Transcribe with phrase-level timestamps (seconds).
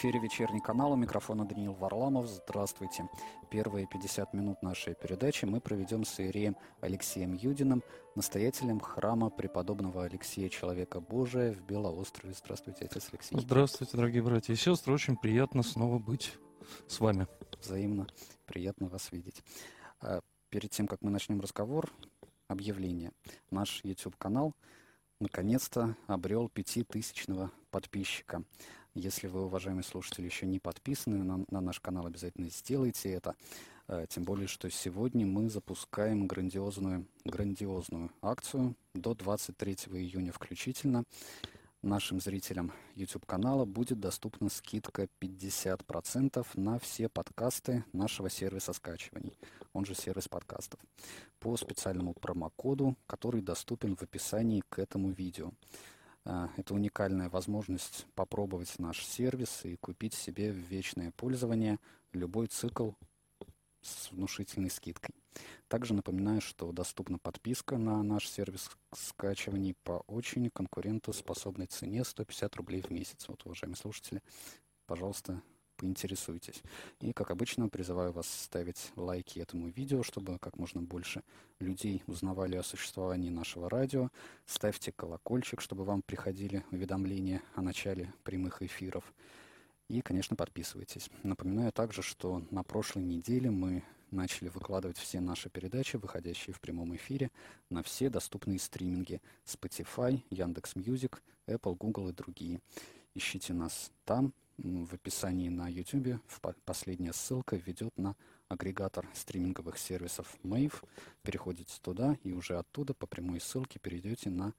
[0.00, 2.26] В эфире вечерний канал, у микрофона Даниил Варламов.
[2.26, 3.06] Здравствуйте.
[3.50, 7.82] Первые 50 минут нашей передачи мы проведем с Иереем Алексеем Юдиным,
[8.14, 12.32] настоятелем храма преподобного Алексея Человека Божия в Белоострове.
[12.32, 13.38] Здравствуйте, отец Алексей.
[13.38, 14.94] Здравствуйте, дорогие братья и сестры.
[14.94, 16.32] Очень приятно снова быть
[16.86, 17.26] с вами.
[17.60, 18.06] Взаимно
[18.46, 19.42] приятно вас видеть.
[20.00, 21.92] А перед тем, как мы начнем разговор,
[22.48, 23.12] объявление.
[23.50, 24.54] Наш YouTube-канал
[25.20, 28.42] наконец-то обрел пятитысячного подписчика.
[28.94, 33.36] Если вы, уважаемые слушатели, еще не подписаны на, на наш канал, обязательно сделайте это.
[33.86, 41.04] Э, тем более, что сегодня мы запускаем грандиозную, грандиозную акцию до 23 июня включительно.
[41.82, 49.38] Нашим зрителям YouTube-канала будет доступна скидка 50% на все подкасты нашего сервиса скачиваний,
[49.72, 50.78] он же сервис подкастов,
[51.38, 55.52] по специальному промокоду, который доступен в описании к этому видео.
[56.24, 61.78] А, это уникальная возможность попробовать наш сервис и купить себе в вечное пользование
[62.12, 62.92] любой цикл
[63.80, 65.14] с внушительной скидкой.
[65.68, 72.82] Также напоминаю, что доступна подписка на наш сервис скачиваний по очень конкурентоспособной цене 150 рублей
[72.82, 73.28] в месяц.
[73.28, 74.22] Вот, уважаемые слушатели,
[74.86, 75.42] пожалуйста,
[75.80, 76.62] поинтересуйтесь.
[77.00, 81.22] И, как обычно, призываю вас ставить лайки этому видео, чтобы как можно больше
[81.58, 84.10] людей узнавали о существовании нашего радио.
[84.44, 89.04] Ставьте колокольчик, чтобы вам приходили уведомления о начале прямых эфиров.
[89.88, 91.08] И, конечно, подписывайтесь.
[91.22, 96.94] Напоминаю также, что на прошлой неделе мы начали выкладывать все наши передачи, выходящие в прямом
[96.96, 97.30] эфире,
[97.70, 102.60] на все доступные стриминги Spotify, Яндекс.Music, Apple, Google и другие.
[103.14, 106.20] Ищите нас там, в описании на YouTube
[106.64, 108.14] последняя ссылка ведет на
[108.48, 110.74] агрегатор стриминговых сервисов Mave.
[111.22, 114.52] Переходите туда и уже оттуда по прямой ссылке перейдете на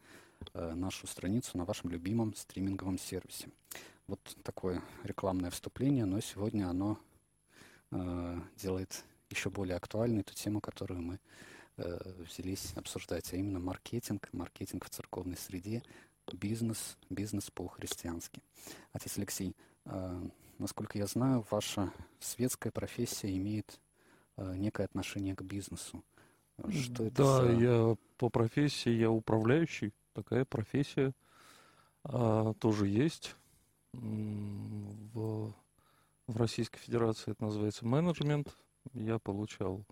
[0.54, 3.50] э, нашу страницу на вашем любимом стриминговом сервисе.
[4.08, 6.98] Вот такое рекламное вступление, но сегодня оно
[7.92, 11.20] э, делает еще более актуальной ту тему, которую мы
[11.78, 15.84] э, взялись обсуждать, а именно маркетинг, маркетинг в церковной среде,
[16.34, 18.42] бизнес, бизнес по-христиански.
[18.94, 19.56] Отец Алексей,
[20.62, 23.80] насколько я знаю, ваша светская профессия имеет
[24.38, 26.04] а, некое отношение к бизнесу.
[26.70, 27.52] Что это да, за...
[27.54, 31.14] я по профессии я управляющий, такая профессия
[32.04, 33.36] а, тоже есть.
[33.94, 35.54] В,
[36.28, 38.56] в Российской Федерации это называется менеджмент.
[38.94, 39.84] Я получал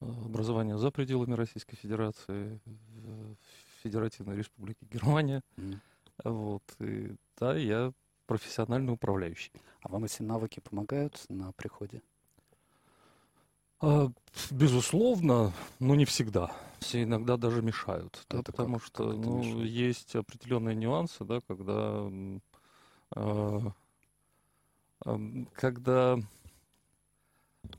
[0.00, 3.36] образование за пределами Российской Федерации, в
[3.82, 5.42] Федеративной Республике Германия.
[5.56, 5.78] Mm.
[6.24, 7.92] Вот, и, да, я
[8.30, 9.50] профессиональный управляющий.
[9.82, 12.00] А вам эти навыки помогают на приходе?
[13.80, 14.08] А,
[14.52, 16.52] безусловно, но не всегда.
[16.78, 18.24] Все иногда даже мешают.
[18.30, 22.08] Да, потому как, что как ну, есть определенные нюансы, да, когда,
[23.16, 23.70] э,
[25.06, 25.10] э,
[25.52, 26.16] когда,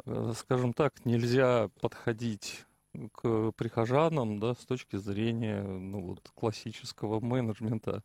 [0.05, 2.65] э, скажем так, нельзя подходить
[3.13, 8.03] к прихожанам да, с точки зрения ну, вот, классического менеджмента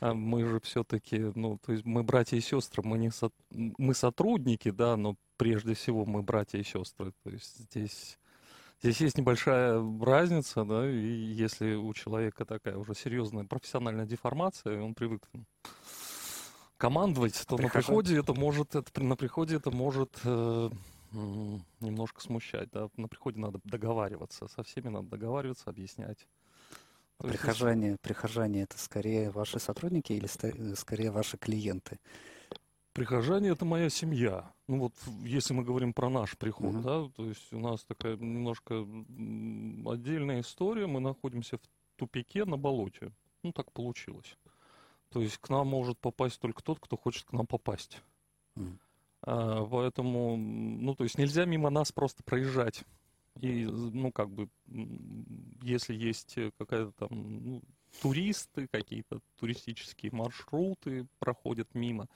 [0.00, 3.30] а мы же все-таки, ну, то есть мы братья и сестры, мы не со...
[3.50, 7.12] мы сотрудники, да, но прежде всего мы братья и сестры.
[7.24, 8.18] То есть здесь,
[8.80, 14.80] здесь есть небольшая разница, да, и если у человека такая уже серьезная профессиональная деформация, и
[14.80, 15.46] он привык там,
[16.76, 17.94] командовать, то Прихожан.
[17.94, 20.70] на приходе это может, это, на приходе это может э,
[21.80, 22.88] немножко смущать, да.
[22.96, 26.26] На приходе надо договариваться, со всеми надо договариваться, объяснять.
[27.18, 30.26] Прихожане, прихожане это скорее ваши сотрудники или
[30.74, 31.98] скорее ваши клиенты?
[32.92, 34.52] Прихожане это моя семья.
[34.68, 36.82] Ну вот, если мы говорим про наш приход, uh-huh.
[36.82, 38.86] да, то есть у нас такая немножко
[39.90, 40.86] отдельная история.
[40.86, 41.62] Мы находимся в
[41.96, 43.12] тупике на болоте.
[43.42, 44.36] Ну так получилось.
[45.10, 48.00] То есть к нам может попасть только тот, кто хочет к нам попасть.
[48.56, 48.78] Uh-huh.
[49.22, 52.84] А, поэтому, ну то есть нельзя мимо нас просто проезжать.
[53.40, 54.48] И, ну, как бы,
[55.62, 57.62] если есть какая-то там, ну,
[58.02, 62.08] туристы, какие-то туристические маршруты проходят мимо,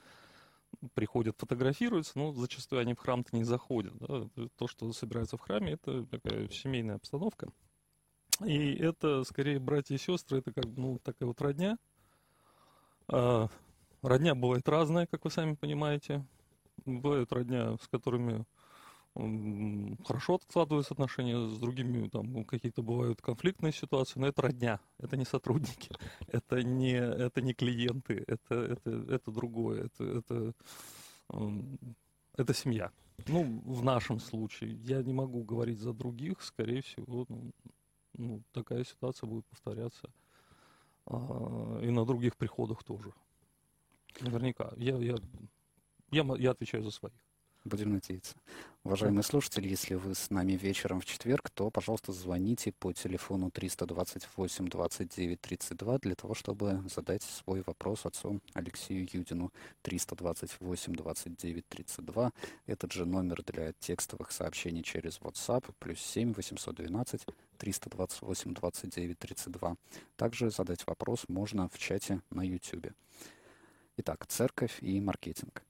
[0.93, 3.93] приходят, фотографируются, но зачастую они в храм-то не заходят.
[3.97, 4.27] Да?
[4.57, 7.49] То, что собирается в храме, это такая семейная обстановка.
[8.45, 11.77] И это, скорее, братья и сестры, это как ну, такая вот родня.
[13.07, 13.47] А,
[14.01, 16.25] родня бывает разная, как вы сами понимаете.
[16.85, 18.45] Бывает родня, с которыми
[19.15, 25.25] хорошо складываются отношения с другими, там какие-то бывают конфликтные ситуации, но это родня, это не
[25.25, 25.89] сотрудники,
[26.27, 30.53] это не, это не клиенты, это, это, это другое, это, это,
[32.35, 32.91] это семья.
[33.27, 37.51] Ну, в нашем случае, я не могу говорить за других, скорее всего, ну,
[38.15, 40.09] ну, такая ситуация будет повторяться
[41.05, 43.13] а, и на других приходах тоже.
[44.21, 44.73] Наверняка.
[44.77, 45.15] Я, я
[46.11, 47.22] Я, я отвечаю за своих.
[47.65, 48.35] Будем надеяться.
[48.83, 54.67] Уважаемые слушатели, если вы с нами вечером в четверг, то, пожалуйста, звоните по телефону 328
[54.67, 59.53] 29 32 для того, чтобы задать свой вопрос отцу Алексею Юдину.
[59.83, 62.31] 328 29 32.
[62.65, 65.73] Этот же номер для текстовых сообщений через WhatsApp.
[65.79, 67.25] Плюс 7 812
[67.59, 69.75] 328 29 32.
[70.17, 72.91] Также задать вопрос можно в чате на YouTube.
[73.95, 75.63] Итак, церковь и маркетинг.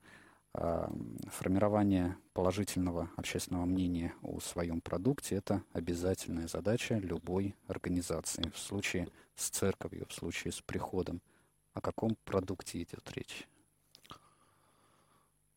[0.56, 0.88] А,
[1.30, 8.52] формирование положительного общественного мнения о своем продукте– это обязательная задача любой организации.
[8.54, 11.22] В случае с церковью, в случае с приходом.
[11.74, 13.48] О каком продукте идет речь?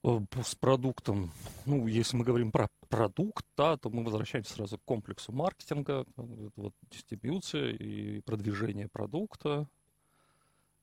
[0.02, 1.30] Э, с продуктом,
[1.66, 6.50] ну, если мы говорим про продукт, да, то мы возвращаемся сразу к комплексу маркетинга, это
[6.56, 9.68] вот дистрибьюция и продвижение продукта,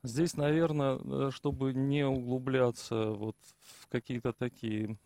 [0.04, 4.98] Здесь, наверное, э, чтобы не углубляться вот в какие-то такие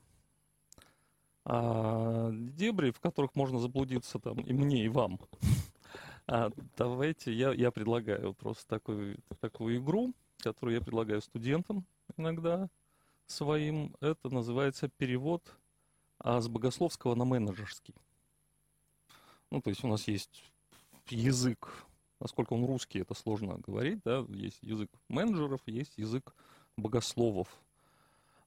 [1.50, 5.20] а, дебри, в которых можно заблудиться там и мне, и вам.
[6.30, 11.86] А, давайте, я, я предлагаю просто такую, такую игру, которую я предлагаю студентам
[12.18, 12.68] иногда
[13.28, 13.96] своим.
[14.02, 15.42] Это называется перевод
[16.20, 17.96] а, с богословского на менеджерский.
[19.52, 20.44] Ну, то есть у нас есть
[21.08, 21.87] язык
[22.20, 26.34] насколько он русский, это сложно говорить, да, есть язык менеджеров, есть язык
[26.78, 27.48] богословов.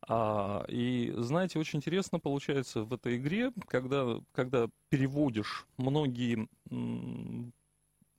[0.09, 6.49] А, и знаете, очень интересно получается в этой игре, когда, когда переводишь многие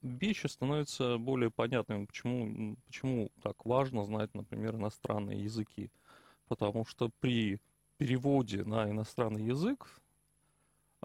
[0.00, 5.90] вещи становятся более понятными, почему, почему так важно знать, например, иностранные языки.
[6.48, 7.60] Потому что при
[7.98, 9.86] переводе на иностранный язык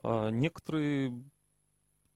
[0.04, 1.14] а, некоторые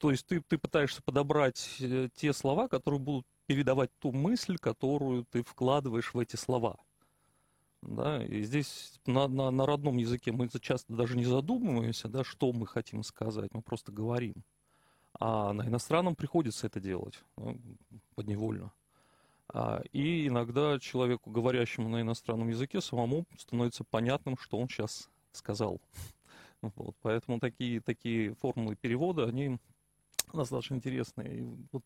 [0.02, 5.26] то есть ты, ты пытаешься подобрать э, те слова, которые будут передавать ту мысль, которую
[5.26, 6.80] ты вкладываешь в эти слова.
[7.84, 12.52] Да, и здесь на, на, на родном языке мы часто даже не задумываемся, да, что
[12.52, 14.44] мы хотим сказать, мы просто говорим.
[15.20, 17.60] А на иностранном приходится это делать ну,
[18.16, 18.72] подневольно.
[19.54, 25.80] А, и иногда человеку, говорящему на иностранном языке, самому становится понятным, что он сейчас сказал.
[26.76, 29.58] Вот, поэтому такие, такие формулы перевода, они
[30.34, 31.28] достаточно интересная.
[31.28, 31.42] И
[31.72, 31.84] вот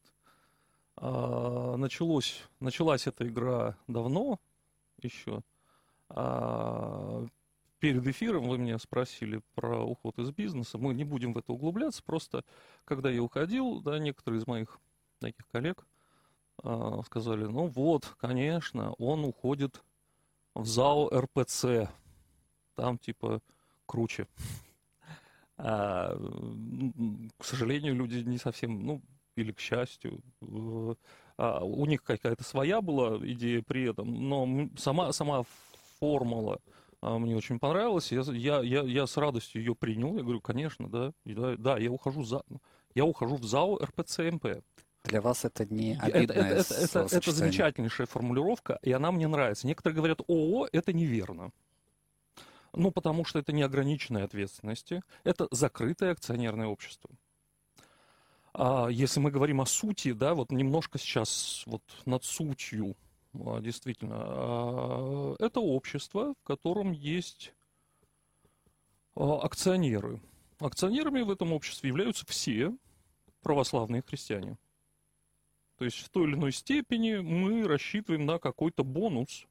[0.97, 4.39] а, началось, началась эта игра давно
[5.01, 5.41] еще.
[6.09, 7.25] А,
[7.79, 10.77] перед эфиром вы меня спросили про уход из бизнеса.
[10.77, 12.03] Мы не будем в это углубляться.
[12.03, 12.43] Просто
[12.85, 14.79] когда я уходил, да, некоторые из моих
[15.19, 15.85] таких коллег
[16.63, 19.83] а, сказали, ну вот, конечно, он уходит
[20.53, 21.89] в ЗАО РПЦ.
[22.75, 23.41] Там типа
[23.85, 24.27] круче.
[25.57, 26.17] А,
[27.37, 29.01] к сожалению, люди не совсем, ну,
[29.35, 30.21] или к счастью,
[31.37, 35.43] а, у них какая-то своя была идея при этом, но сама, сама
[35.99, 36.59] формула
[37.01, 40.89] а, мне очень понравилась, я, я, я, я с радостью ее принял, я говорю, конечно,
[40.89, 42.43] да, да, да я ухожу за,
[42.93, 44.63] я ухожу в ЗАО РПЦМП.
[45.03, 49.67] Для вас это не обидное это, это, это, это замечательнейшая формулировка, и она мне нравится.
[49.67, 51.51] Некоторые говорят, ООО, это неверно.
[52.75, 57.09] Ну, потому что это не ограниченная ответственности, это закрытое акционерное общество.
[58.53, 62.95] А если мы говорим о сути, да, вот немножко сейчас вот над сутью,
[63.33, 67.53] а, действительно, а, это общество, в котором есть
[69.15, 70.21] а, акционеры.
[70.59, 72.75] Акционерами в этом обществе являются все
[73.41, 74.57] православные христиане.
[75.77, 79.47] То есть в той или иной степени мы рассчитываем на какой-то бонус,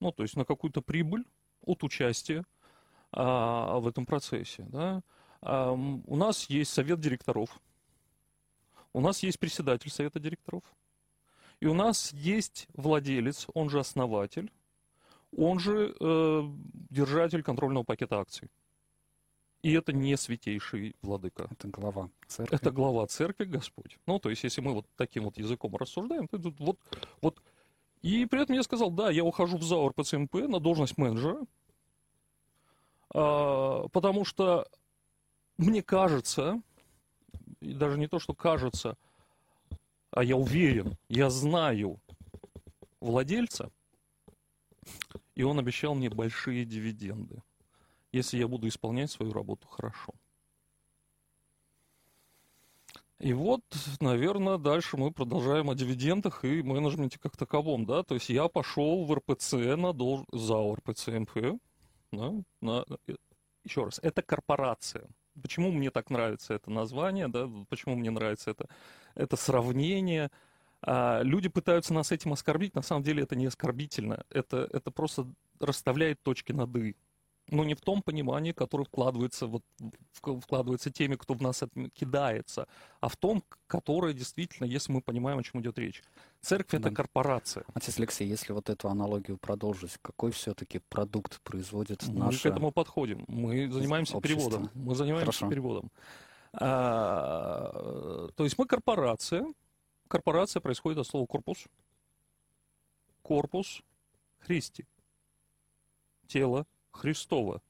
[0.00, 1.24] ну, то есть на какую-то прибыль
[1.68, 2.44] от участия
[3.12, 4.64] а, в этом процессе.
[4.68, 5.02] Да?
[5.42, 7.60] А, у нас есть совет директоров,
[8.92, 10.62] у нас есть председатель совета директоров,
[11.60, 14.50] и у нас есть владелец, он же основатель,
[15.36, 16.42] он же э,
[16.90, 18.48] держатель контрольного пакета акций.
[19.62, 21.48] И это не святейший владыка.
[21.50, 22.56] Это глава церкви.
[22.56, 23.98] Это глава церкви Господь.
[24.06, 26.78] Ну, то есть, если мы вот таким вот языком рассуждаем, то вот,
[27.20, 27.42] вот
[28.02, 31.44] и при этом я сказал, да, я ухожу в ЗАОР ПЦМП на должность менеджера,
[33.10, 34.66] потому что
[35.56, 36.62] мне кажется,
[37.60, 38.96] и даже не то, что кажется,
[40.10, 42.00] а я уверен, я знаю
[43.00, 43.70] владельца,
[45.34, 47.42] и он обещал мне большие дивиденды,
[48.12, 50.14] если я буду исполнять свою работу хорошо.
[53.18, 53.64] И вот,
[54.00, 59.04] наверное, дальше мы продолжаем о дивидендах и менеджменте как таковом, да, то есть я пошел
[59.04, 60.24] в РПЦ на долж...
[60.32, 61.60] за РПЦ МП,
[62.12, 62.84] да, на...
[63.64, 65.08] еще раз, это корпорация.
[65.40, 68.68] Почему мне так нравится это название, да, почему мне нравится это,
[69.14, 70.30] это сравнение,
[70.82, 75.26] а, люди пытаются нас этим оскорбить, на самом деле это не оскорбительно, это, это просто
[75.60, 76.96] расставляет точки над «и».
[77.50, 79.62] Но не в том понимании, которое вкладывается, вот,
[80.12, 81.62] вкладывается теми, кто в нас
[81.94, 82.68] кидается,
[83.00, 86.02] а в том, которое действительно, если мы понимаем, о чем идет речь.
[86.40, 86.88] Церковь да.
[86.88, 87.64] это корпорация.
[87.72, 92.32] Отец Алексей, если вот эту аналогию продолжить, какой все-таки продукт производит мы наша...
[92.32, 93.24] Мы к этому подходим.
[93.28, 94.50] Мы занимаемся общество.
[94.50, 94.70] переводом.
[94.74, 95.48] Мы занимаемся Хорошо.
[95.48, 95.90] переводом.
[96.52, 99.46] А, то есть мы корпорация.
[100.06, 101.64] Корпорация происходит от слова корпус.
[103.22, 103.82] Корпус
[104.40, 104.84] Христи.
[106.26, 106.66] Тело
[106.98, 107.62] Христова.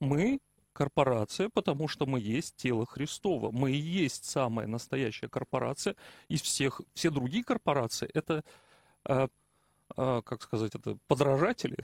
[0.00, 0.40] Мы
[0.72, 3.50] корпорация, потому что мы есть тело Христова.
[3.50, 5.96] Мы и есть самая настоящая корпорация.
[6.28, 8.44] Из всех, все другие корпорации это,
[9.04, 9.28] э,
[9.96, 11.78] э, как сказать, это подражатели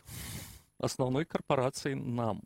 [0.79, 2.43] основной корпорации нам.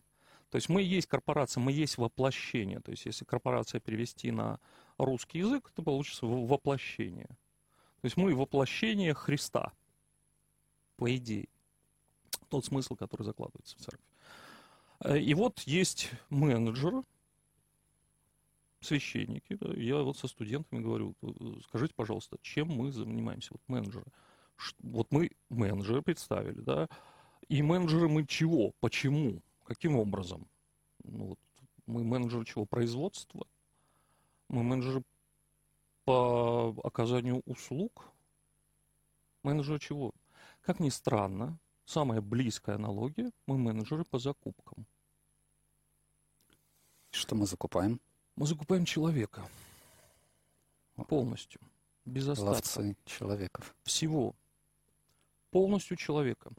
[0.50, 2.80] То есть мы есть корпорация, мы есть воплощение.
[2.80, 4.60] То есть если корпорация перевести на
[4.98, 7.26] русский язык, то получится воплощение.
[7.26, 9.72] То есть мы воплощение Христа,
[10.96, 11.48] по идее
[12.48, 14.06] тот смысл, который закладывается в церковь.
[15.04, 17.02] Э, и вот есть менеджеры,
[18.80, 19.54] священники.
[19.54, 21.28] Да, я вот со студентами говорю, э,
[21.64, 24.06] скажите, пожалуйста, чем мы занимаемся, вот менеджеры.
[24.78, 26.88] Вот мы менеджеры представили, да,
[27.48, 30.48] и менеджеры мы чего, почему, каким образом?
[31.04, 31.38] Ну, вот,
[31.86, 32.64] мы менеджеры чего?
[32.64, 33.46] Производства.
[34.48, 35.02] Мы менеджеры
[36.04, 38.06] по оказанию услуг.
[39.42, 40.12] Менеджеры чего?
[40.62, 44.86] Как ни странно, Самая близкая аналогия– мы менеджеры по закупкам.
[47.10, 48.00] Что мы закупаем?
[48.34, 49.48] Мы закупаем человека.
[51.08, 51.60] Полностью.
[52.04, 52.50] Без остатка.
[52.50, 53.76] Ловцы человеков.
[53.84, 54.34] Всего.
[55.52, 56.50] Полностью человека.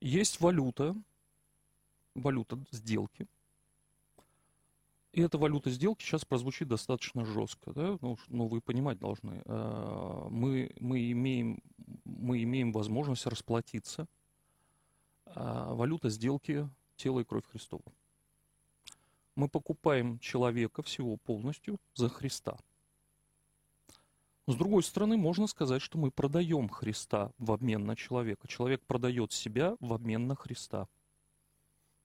[0.00, 0.96] Есть валюта,
[2.14, 3.26] валюта сделки.
[5.12, 7.98] И эта валюта сделки сейчас прозвучит достаточно жестко, да?
[8.00, 9.42] ну, ну вы понимать должны.
[9.44, 11.62] А, мы, мы, имеем,
[12.04, 14.06] мы имеем возможность расплатиться–
[15.34, 17.84] валюта сделки тело и кровь Христова.
[19.34, 22.58] Мы покупаем человека всего полностью за Христа.
[24.48, 28.48] С другой стороны, можно сказать, что мы продаем Христа в обмен на человека.
[28.48, 30.88] Человек продает себя в обмен на Христа.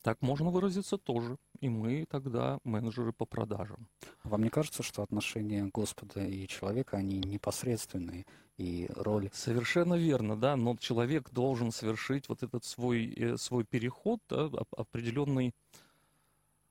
[0.04, 1.38] Так можно выразиться тоже.
[1.62, 3.88] И мы тогда менеджеры по продажам.
[4.26, 8.26] Вам не кажется, что отношения Господа и человека, они непосредственные?
[8.58, 9.30] И роль...
[9.32, 10.58] Совершенно верно, да.
[10.58, 15.56] Но человек должен совершить вот этот свой, э, свой переход, да, определенный,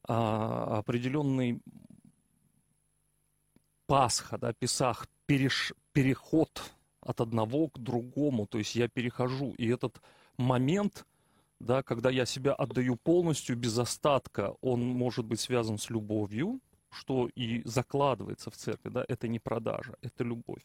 [0.06, 1.62] а, определенный
[3.86, 6.62] Пасха, да, Песах, переш, переход
[7.00, 8.46] от одного к другому.
[8.46, 10.02] То есть я перехожу, и этот
[10.36, 11.06] момент–
[11.62, 17.28] да, когда я себя отдаю полностью, без остатка, он может быть связан с любовью, что
[17.34, 20.64] и закладывается в церкви, да, это не продажа, это любовь.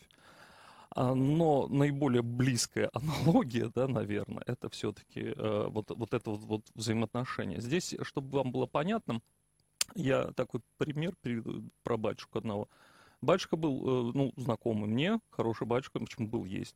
[0.90, 6.62] А, но наиболее близкая аналогия, да, наверное, это все-таки э, вот, вот это вот, вот
[6.74, 7.62] взаимоотношение.
[7.62, 9.22] Здесь, чтобы вам было понятно,
[9.96, 12.68] я такой пример приведу про батюшку одного.
[13.22, 16.76] Батюшка был, э, ну, знакомый мне, хороший батюшка, почему был, есть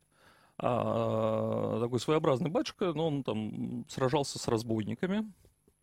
[0.64, 5.32] а, такой своеобразный батюшка, но он там сражался с разбойниками,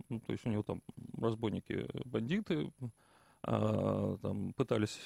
[0.08, 0.82] ну, то есть у него там
[1.18, 2.72] разбойники, бандиты,
[3.44, 4.98] а, там пытались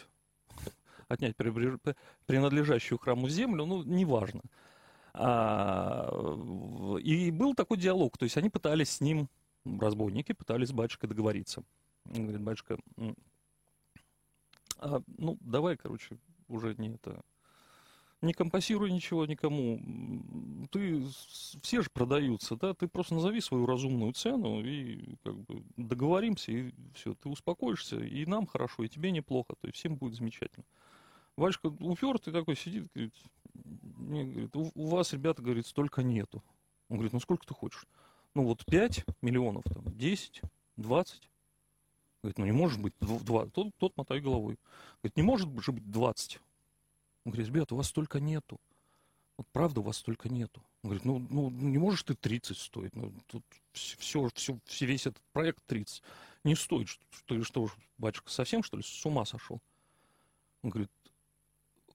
[1.07, 4.41] отнять принадлежащую храму землю, ну, неважно.
[5.15, 6.07] А,
[7.01, 9.27] и был такой диалог, то есть они пытались с ним,
[9.65, 11.63] разбойники, пытались с батюшкой договориться.
[12.05, 12.77] Он говорит, батюшка,
[14.77, 17.21] а, ну, давай, короче, уже не это,
[18.23, 19.79] не компасируй ничего никому.
[20.71, 21.05] Ты,
[21.61, 26.73] все же продаются, да, ты просто назови свою разумную цену и как бы договоримся, и
[26.93, 30.65] все, ты успокоишься, и нам хорошо, и тебе неплохо, то есть всем будет замечательно.
[31.35, 33.13] Вачка упертый такой сидит, говорит,
[33.53, 36.41] не, говорит, у, у вас, ребята, говорит, столько нету.
[36.89, 37.85] Он говорит, ну сколько ты хочешь?
[38.35, 40.41] Ну вот 5 миллионов, там, 10,
[40.77, 41.29] 20.
[42.21, 43.47] Говорит, ну не может быть 2.
[43.47, 44.57] Тот, тот мотай головой.
[45.01, 46.39] Говорит, не может же быть 20.
[47.25, 48.59] Он говорит, ребят, у вас столько нету.
[49.37, 50.61] Вот правда, у вас столько нету.
[50.83, 52.95] Он говорит, ну, ну не можешь ты 30 стоить.
[52.95, 56.03] Ну, тут все, все, все, весь этот проект 30
[56.43, 56.89] не стоит.
[56.89, 59.59] Что, что, что батюшка, совсем, что ли, с ума сошел?
[60.61, 60.91] Он говорит,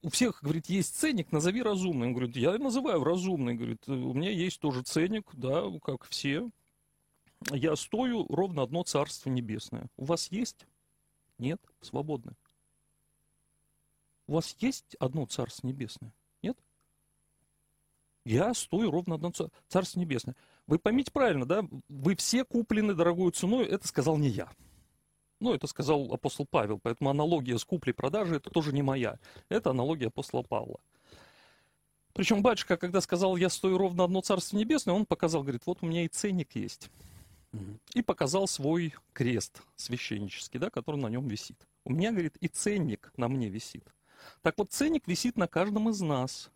[0.01, 2.07] у всех, говорит, есть ценник, назови разумный.
[2.07, 3.55] Он говорит, я называю разумный.
[3.55, 6.49] Говорит, у меня есть тоже ценник, да, как все.
[7.51, 9.87] Я стою ровно одно Царство Небесное.
[9.97, 10.65] У вас есть?
[11.37, 11.61] Нет?
[11.81, 12.33] Свободны.
[14.29, 16.13] У вас есть одно Царство Небесное?
[16.43, 16.55] Нет?
[18.25, 19.31] Я стою ровно одно
[19.67, 20.35] Царство Небесное.
[20.67, 21.65] Вы поймите правильно, да?
[21.87, 24.47] Вы все куплены дорогой ценой, это сказал не я.
[25.39, 29.17] Ну, это сказал апостол Павел, поэтому аналогия с куплей-продажей это тоже не моя.
[29.49, 30.79] Это аналогия апостола Павла.
[32.13, 35.87] Причем батюшка, когда сказал, я стою ровно одно Царство Небесное, он показал, говорит, вот у
[35.87, 36.91] меня и ценник есть.
[37.95, 41.57] И показал свой крест священнический, да, который на нем висит.
[41.83, 43.91] У меня, говорит, и ценник на мне висит.
[44.41, 46.49] Так вот, ценник висит на каждом из нас.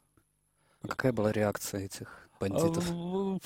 [0.81, 2.85] А какая была реакция этих бандитов?
[2.89, 3.37] А,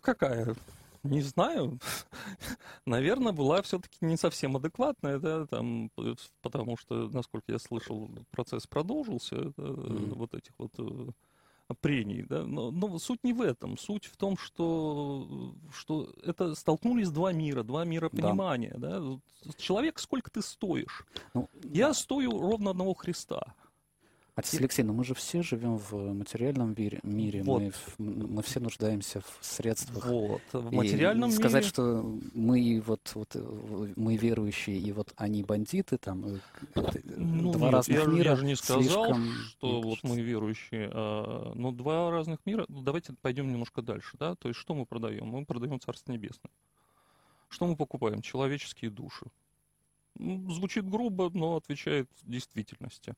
[0.00, 0.54] какая?
[1.02, 1.80] Не знаю.
[2.86, 5.90] Наверное, была все-таки не совсем адекватная, да, там,
[6.42, 10.14] потому что, насколько я слышал, процесс продолжился, это, Мгм.
[10.14, 11.08] вот этих вот э,
[11.74, 17.10] прений, да, но, но суть не в этом, суть в том, что, что это столкнулись
[17.10, 18.22] два мира, два мира Да.
[18.22, 19.00] понимания, да.
[19.00, 19.20] Вот
[19.56, 21.04] Человек, сколько ты стоишь?
[21.34, 23.54] Ну, Я стою ровно одного Христа.
[24.34, 27.60] Отец Алексей, но мы же все живем в материальном вире- мире, Вот.
[27.60, 30.06] мы, в- мы все нуждаемся в средствах.
[30.06, 30.40] Вот.
[30.54, 31.68] В И материальном сказать, мире...
[31.68, 36.38] что мы вот, вот э, мы верующие и вот они бандиты, там э,
[36.76, 38.30] э, Ну, два нет, разных я, мира.
[38.30, 40.90] я же не сказал, слишком, что вот мы верующие.
[40.90, 42.64] а, ну, два разных мира.
[42.68, 44.34] Ну, давайте пойдем немножко дальше, да.
[44.36, 45.26] То есть, что мы продаем?
[45.26, 46.50] Мы продаем Царство Небесное.
[47.50, 48.22] Что мы покупаем?
[48.22, 49.26] Человеческие души.
[50.18, 53.10] Ну, Звучит грубо, но отвечает действительности.
[53.10, 53.16] М,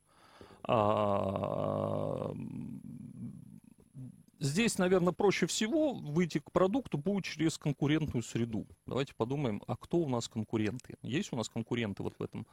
[4.39, 8.67] Здесь, наверное, проще всего выйти к продукту будет через конкурентную среду.
[8.85, 10.95] Давайте подумаем, а кто у нас конкуренты?
[11.01, 12.45] Есть у нас конкуренты вот в этом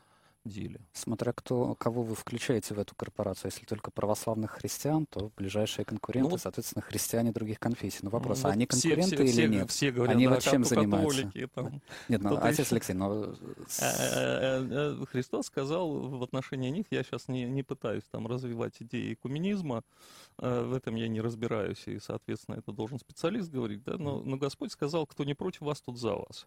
[0.45, 0.81] деле?
[0.93, 3.51] Смотря кто, кого вы включаете в эту корпорацию.
[3.53, 8.01] Если только православных христиан, то ближайшие конкуренты, Ну соответственно, христиане других конфессий.
[8.03, 9.71] Но вопрос, Ну, а они вот все- конкуренты все, или все, нет?
[9.71, 11.23] Все говорят, Они да, вот чем занимаются?
[11.25, 11.83] католики, там.
[12.09, 12.75] Нет, ну, отец еще.
[12.75, 13.25] Алексей, но...
[13.25, 13.35] Э,
[13.81, 19.15] э, э, Христос сказал в отношении них, я сейчас не, не пытаюсь там развивать идеи
[19.15, 19.83] экуменизма,
[20.39, 24.73] в этом я не разбираюсь, и, соответственно, это должен специалист говорить, да, но, но Господь
[24.73, 26.47] сказал, кто не против вас, тот за вас.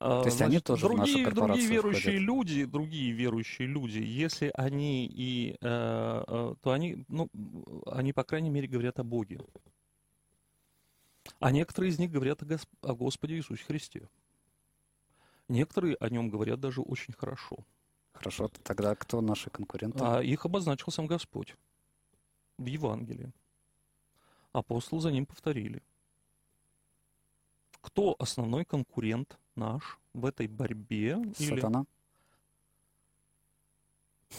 [0.00, 2.22] А, То есть они тоже в нашу другие, другие верующие входят?
[2.22, 7.28] люди, другие верующие люди, если они и, э, э, то они, ну,
[7.86, 9.40] они, по крайней мере, говорят о Боге.
[11.40, 14.08] А некоторые из них говорят о, Гос- о Господе Иисусе Христе.
[15.48, 17.56] Некоторые о нем говорят даже очень хорошо.
[18.12, 19.98] Хорошо, тогда кто наши конкуренты?
[20.00, 21.56] А их обозначил сам Господь
[22.56, 23.32] в Евангелии.
[24.52, 25.82] Апостолы за ним повторили.
[27.80, 31.18] Кто основной конкурент наш в этой борьбе?
[31.38, 31.84] Или- Сатана?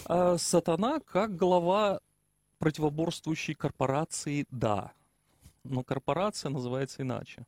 [0.05, 1.99] А, сатана как глава
[2.59, 4.93] противоборствующей корпорации, да.
[5.63, 7.45] Но корпорация называется иначе.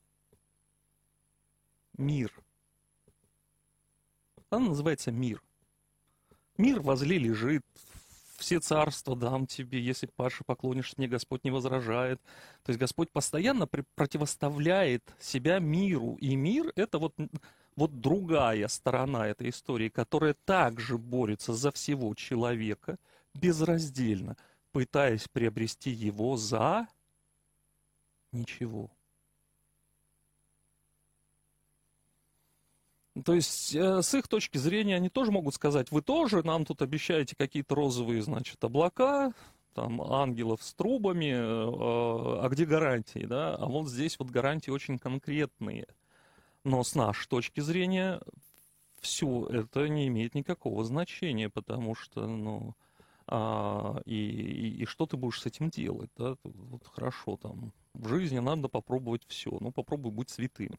[1.97, 2.33] Мир.
[4.49, 5.41] Она называется мир.
[6.57, 7.63] Мир возле лежит,
[8.37, 12.19] все царства дам тебе, если Паша поклонишься мне, Господь не возражает.
[12.63, 16.17] То есть Господь постоянно противоставляет себя миру.
[16.19, 17.15] И мир— это вот,
[17.75, 22.97] вот другая сторона этой истории, которая также борется за всего человека
[23.33, 24.37] безраздельно,
[24.71, 26.87] пытаясь приобрести его за
[28.31, 28.91] ничего.
[33.25, 36.81] То есть, э, с их точки зрения, они тоже могут сказать, вы тоже нам тут
[36.81, 39.33] обещаете какие-то розовые, значит, облака,
[39.73, 43.55] там, ангелов с трубами, э, а где гарантии, да?
[43.55, 45.87] А вот здесь вот гарантии очень конкретные.
[46.63, 48.21] Но с нашей точки зрения,
[48.99, 52.75] все это не имеет никакого значения, потому что, ну,
[53.27, 56.35] а, и, и, и что ты будешь с этим делать, да?
[56.43, 60.77] Вот хорошо, там, в жизни надо попробовать все, ну, попробуй быть святым.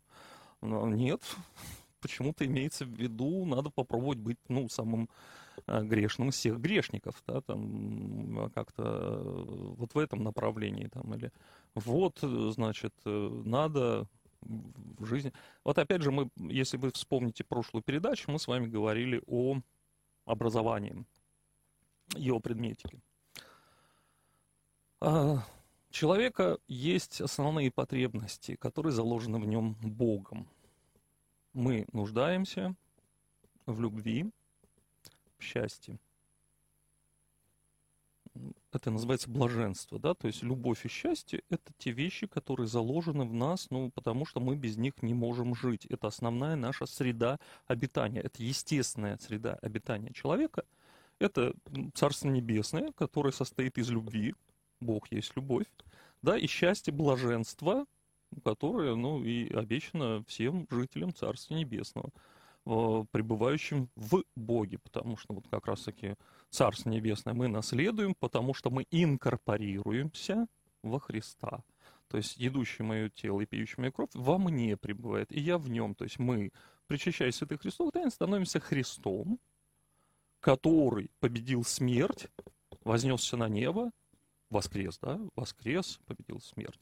[0.61, 1.23] Но нет,
[2.01, 5.09] почему-то имеется в виду, надо попробовать быть, ну, самым
[5.66, 9.45] э, грешным из всех грешников, да, там, а как-то э,
[9.79, 11.33] вот в этом направлении, там, или
[11.75, 14.07] вот, э, значит, э, надо
[14.42, 15.33] в жизни...
[15.64, 19.59] Вот опять же, мы, если вы вспомните прошлую передачу, мы с вами говорили о
[20.24, 21.05] образовании
[22.16, 23.00] и о предметике.
[25.00, 25.44] А,
[25.92, 30.48] Человека есть основные потребности, которые заложены в нем Богом.
[31.52, 32.74] Мы нуждаемся
[33.66, 34.31] в любви,
[35.37, 35.98] в счастье.
[38.72, 43.35] Это называется блаженство, да, то есть любовь и счастье– это те вещи, которые заложены в
[43.35, 45.85] нас, ну, потому что мы без них не можем жить.
[45.87, 50.64] Это основная наша среда обитания, это естественная среда обитания человека.
[51.18, 51.54] Это
[51.92, 54.35] Царство Небесное, которое состоит из любви,
[54.80, 55.66] Бог есть любовь,
[56.22, 57.85] да, и счастье, блаженство,
[58.42, 62.11] которое, ну, и обещано всем жителям Царства Небесного,
[62.64, 66.14] пребывающим в Боге, потому что вот как раз-таки
[66.51, 70.46] Царство Небесное мы наследуем, потому что мы инкорпорируемся
[70.83, 71.62] во Христа.
[72.09, 75.70] То есть, едущий мое тело и пьющий мою кровь во мне пребывает, и я в
[75.70, 75.94] нем.
[75.94, 76.53] То есть, мы,
[76.87, 79.40] причащаясь святых Христов, тайн, становимся Христом,
[80.40, 82.29] который победил смерть,
[82.85, 83.92] вознесся на небо,
[84.51, 86.81] воскрес, да, воскрес, победил смерть,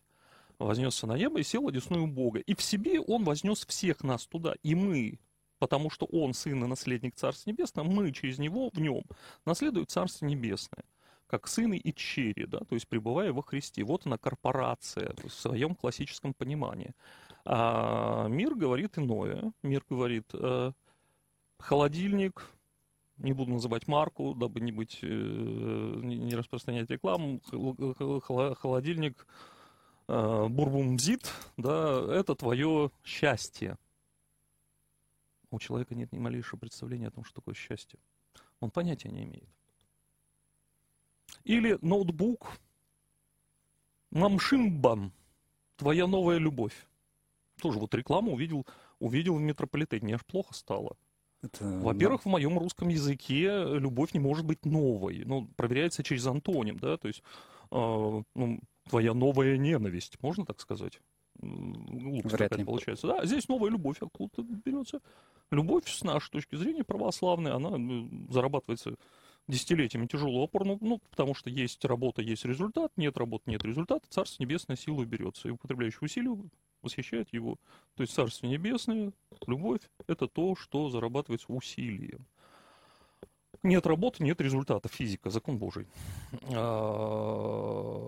[0.59, 2.41] вознесся на небо и сел одесную Бога.
[2.41, 5.21] И в себе он вознес всех нас туда, и мы,
[5.61, 9.05] потому что он сын и наследник Царства Небесного, мы через него в нем
[9.45, 10.85] наследуем Царство Небесное
[11.29, 13.85] как сыны и чери, да, то есть пребывая во Христе.
[13.85, 16.93] Вот она корпорация в своем классическом понимании.
[17.45, 19.53] А мир говорит иное.
[19.63, 20.73] Мир говорит, э,
[21.61, 22.45] холодильник,
[23.17, 27.41] не буду называть марку, дабы не быть, э, не распространять рекламу,
[28.61, 29.25] холодильник
[30.09, 33.79] э, Бурбумзит, да, это твое счастье.
[35.51, 37.99] У человека нет ни малейшего представления о том, что такое счастье.
[38.61, 39.49] Он понятия не имеет.
[41.45, 42.59] Или ноутбук
[44.11, 45.13] Мамшимбан,
[45.77, 46.75] твоя новая любовь.
[47.61, 48.67] Тоже вот рекламу увидел,
[48.99, 50.97] увидел в метрополитене, мне аж плохо стало.
[51.43, 51.65] Это...
[51.65, 55.25] Во-первых, в моем русском языке любовь не может быть новой.
[55.25, 57.23] Ну, проверяется через антоним, да, то есть
[57.71, 61.01] э, ну, твоя новая ненависть, можно так сказать?
[61.37, 62.65] Глупость Вряд ли.
[62.65, 63.07] получается.
[63.07, 65.01] Да, здесь новая любовь откуда-то берется.
[65.51, 67.71] Любовь, с нашей точки зрения, православная, она
[68.29, 68.95] зарабатывается
[69.49, 74.07] десятилетиями тяжелый опор, ну, ну, потому что есть работа, есть результат, нет работы, нет результата,
[74.09, 76.51] Царство Небесное силу берется, и употребляющий усилию
[76.83, 77.57] восхищает его.
[77.97, 79.13] То есть Царство Небесное,
[79.47, 82.27] любовь, это то, что зарабатывается усилием.
[83.63, 85.87] Нет работы, нет результата, физика, закон Божий.
[86.55, 88.07] А,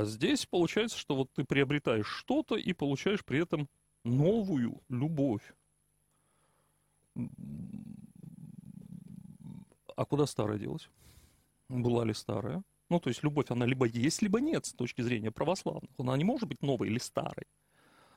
[0.00, 3.68] а здесь получается, что вот ты приобретаешь что-то и получаешь при этом
[4.04, 5.42] новую любовь
[9.96, 10.88] а куда старая делась?
[11.68, 12.62] Была ли старая?
[12.88, 15.90] Ну, то есть любовь, она либо есть, либо нет с точки зрения православных.
[15.98, 17.46] Она не может быть новой или старой,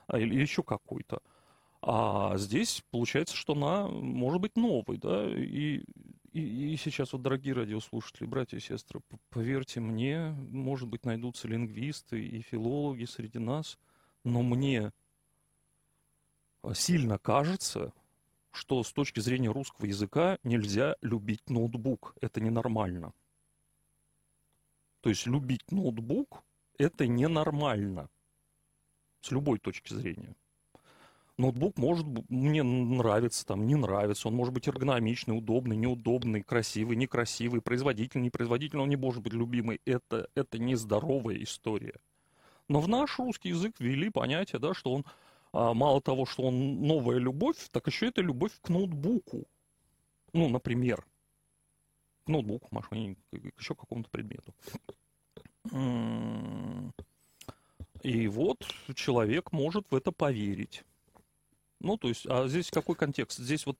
[0.06, 1.20] а, или еще какой-то.
[1.82, 5.82] А здесь получается, что она может быть новой, да, и,
[6.32, 12.22] и, и сейчас вот, дорогие радиослушатели, братья и сестры, поверьте мне, может быть, найдутся лингвисты
[12.22, 13.78] и филологи среди нас,
[14.24, 14.92] но мне
[16.74, 17.94] сильно кажется,
[18.52, 22.14] что с точки зрения русского языка нельзя любить ноутбук.
[22.20, 23.12] Это ненормально.
[25.00, 26.44] То есть любить ноутбук–
[26.78, 28.10] это ненормально.
[29.20, 30.34] С любой точки зрения.
[31.40, 37.62] Ноутбук может мне нравится, там, не нравится, он может быть эргономичный, удобный, неудобный, красивый, некрасивый,
[37.62, 39.80] производительный, непроизводительный, он не может быть любимый.
[39.86, 41.94] Это, это нездоровая история.
[42.68, 45.06] Но в наш русский язык ввели понятие, да, что он
[45.52, 49.46] а, мало того, что он новая любовь, так еще это любовь к ноутбуку.
[50.34, 51.06] Ну, например,
[52.26, 54.54] к ноутбуку, машине, к еще какому-то предмету.
[58.02, 60.84] И вот человек может в это поверить.
[61.80, 63.38] Ну, то есть, а здесь какой контекст?
[63.38, 63.78] Здесь вот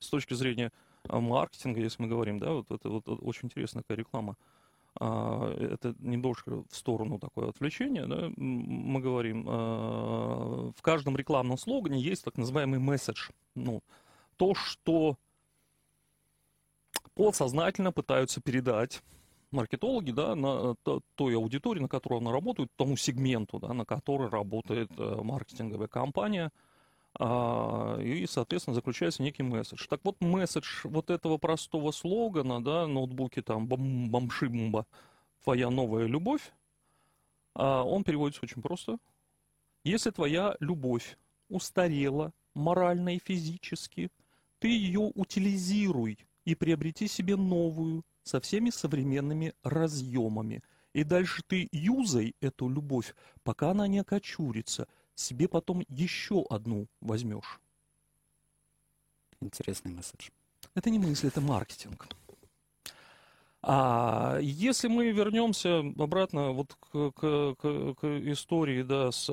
[0.00, 0.72] с точки зрения
[1.08, 4.36] а, маркетинга, если мы говорим, да, вот это вот очень интересная такая реклама.
[5.00, 12.00] А, это немножко в сторону такое отвлечение, да, мы говорим, а, в каждом рекламном слогане
[12.00, 13.82] есть так называемый месседж, ну,
[14.36, 15.16] то, что
[17.14, 19.02] подсознательно пытаются передать
[19.52, 20.74] маркетологи, да, на
[21.14, 26.50] той аудитории, на которой она работает, тому сегменту, да, на который работает э, маркетинговая компания–
[27.20, 29.86] и, соответственно, заключается некий месседж.
[29.88, 34.86] Так вот, месседж вот этого простого слогана, да, ноутбуки там бам бамшимба,
[35.42, 36.52] твоя новая любовь,
[37.54, 38.98] а, он переводится очень просто.
[39.82, 44.10] Если твоя любовь устарела морально и физически,
[44.60, 50.62] ты ее утилизируй и приобрети себе новую со всеми современными разъемами.
[50.92, 54.86] И дальше ты юзай эту любовь, пока она не окочурится–
[55.18, 57.60] себе потом еще одну возьмешь.
[59.40, 60.30] Интересный месседж.
[60.74, 62.08] Это не мысль, это маркетинг.
[63.60, 69.24] А если мы вернемся обратно вот к, к, к, к истории, да, с,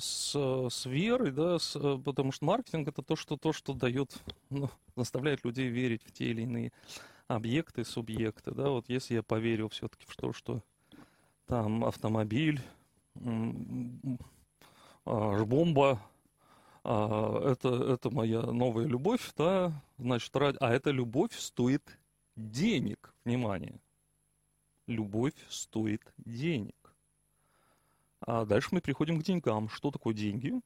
[0.00, 1.72] с, с верой, да, с,
[2.04, 4.16] потому что маркетинг это то, что, то, что дает,
[4.50, 6.72] ну, заставляет людей верить в те или иные
[7.26, 10.62] объекты, субъекты, да, вот если я поверил все-таки в то, что
[11.46, 12.60] там автомобиль,
[15.06, 16.00] а, бомба,
[16.84, 20.58] а, это, это моя новая любовь, да, значит, ради...
[20.60, 21.82] а эта любовь стоит
[22.36, 23.80] денег, внимание.
[24.86, 26.74] Любовь стоит денег.
[28.20, 29.68] А дальше мы приходим к деньгам.
[29.68, 30.60] Что такое деньги?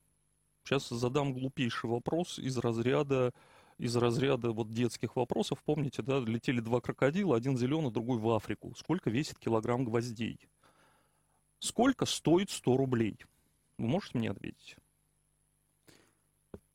[0.64, 3.32] Сейчас задам глупейший вопрос из разряда
[3.78, 5.62] из разряда вот детских вопросов.
[5.64, 8.74] Помните, да, летели два крокодила, один зеленый, другой в Африку.
[8.76, 10.38] Сколько весит килограмм гвоздей?
[11.60, 13.16] Сколько стоит 100 рублей?
[13.80, 14.76] Вы можете мне ответить?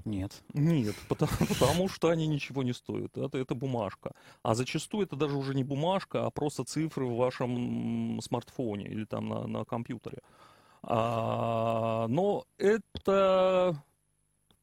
[0.06, 0.44] Нет.
[0.54, 3.16] Нет, потому, потому что они ничего не стоят.
[3.18, 4.14] Это, это бумажка.
[4.42, 9.30] А зачастую это даже уже не бумажка, а просто цифры в вашем смартфоне или там
[9.30, 10.20] на, на компьютере.
[10.82, 13.84] А, но это,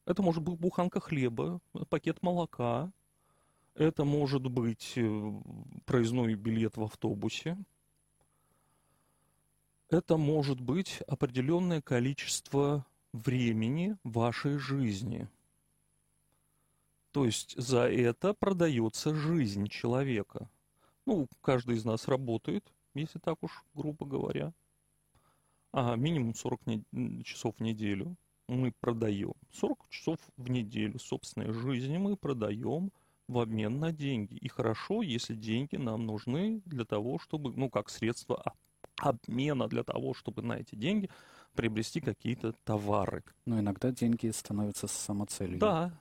[0.05, 2.92] это может быть буханка хлеба, пакет молока,
[3.74, 5.33] это может быть э,
[5.87, 7.57] проездной билет в автобусе,
[9.92, 15.28] это может быть определенное количество времени вашей жизни.
[17.11, 20.48] То есть за это продается жизнь человека.
[21.05, 24.55] Ну, каждый из нас работает, если так уж грубо говоря.
[25.72, 27.22] А минимум 40 не...
[27.22, 28.16] часов в неделю
[28.48, 29.35] мы продаем.
[29.52, 32.90] 40 часов в неделю собственной жизни мы продаем
[33.28, 34.37] в обмен на деньги.
[34.37, 38.55] И хорошо, если деньги нам нужны для того, чтобы, ну, как средство
[39.03, 41.11] обмена для того, чтобы на эти деньги
[41.55, 43.25] приобрести какие-то товары.
[43.45, 45.59] Но иногда деньги становятся самоцелью.
[45.59, 45.93] Да.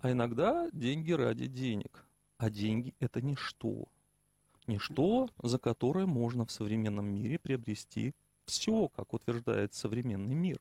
[0.00, 2.06] А иногда деньги ради денег.
[2.38, 3.84] А деньги это ничто.
[4.66, 8.14] Ничто, за которое можно в современном мире приобрести
[8.46, 10.60] все, как утверждает современный мир.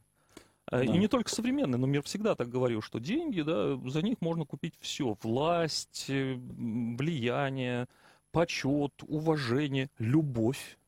[0.66, 0.84] А, да.
[0.84, 4.46] И не только современный, но мир всегда так говорил, что деньги, да, за них можно
[4.46, 5.16] купить все.
[5.22, 7.88] Власть, э, влияние,
[8.32, 10.79] почет, уважение, любовь.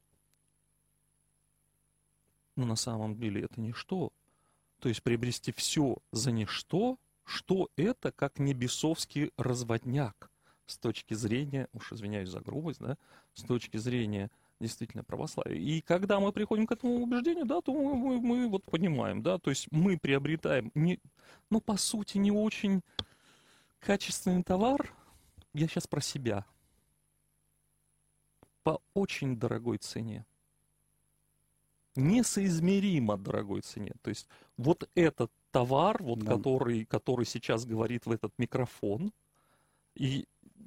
[2.55, 4.11] Но на самом деле это ничто.
[4.79, 10.29] То есть приобрести все за ничто, что это как небесовский разводняк
[10.65, 12.97] с точки зрения, уж извиняюсь за грубость, да,
[13.33, 15.59] с точки зрения действительно православия.
[15.59, 19.37] И когда мы приходим к этому убеждению, да, то мы, мы, мы вот понимаем, да,
[19.37, 20.99] то есть мы приобретаем, не,
[21.49, 22.81] ну, по сути, не очень
[23.79, 24.93] качественный товар,
[25.53, 26.45] я сейчас про себя,
[28.63, 30.25] по очень дорогой цене
[31.95, 33.93] несоизмеримо дорогой цене.
[34.01, 34.27] То есть
[34.57, 36.35] вот этот товар, вот да.
[36.35, 39.11] который, который сейчас говорит в этот микрофон,
[39.95, 40.25] и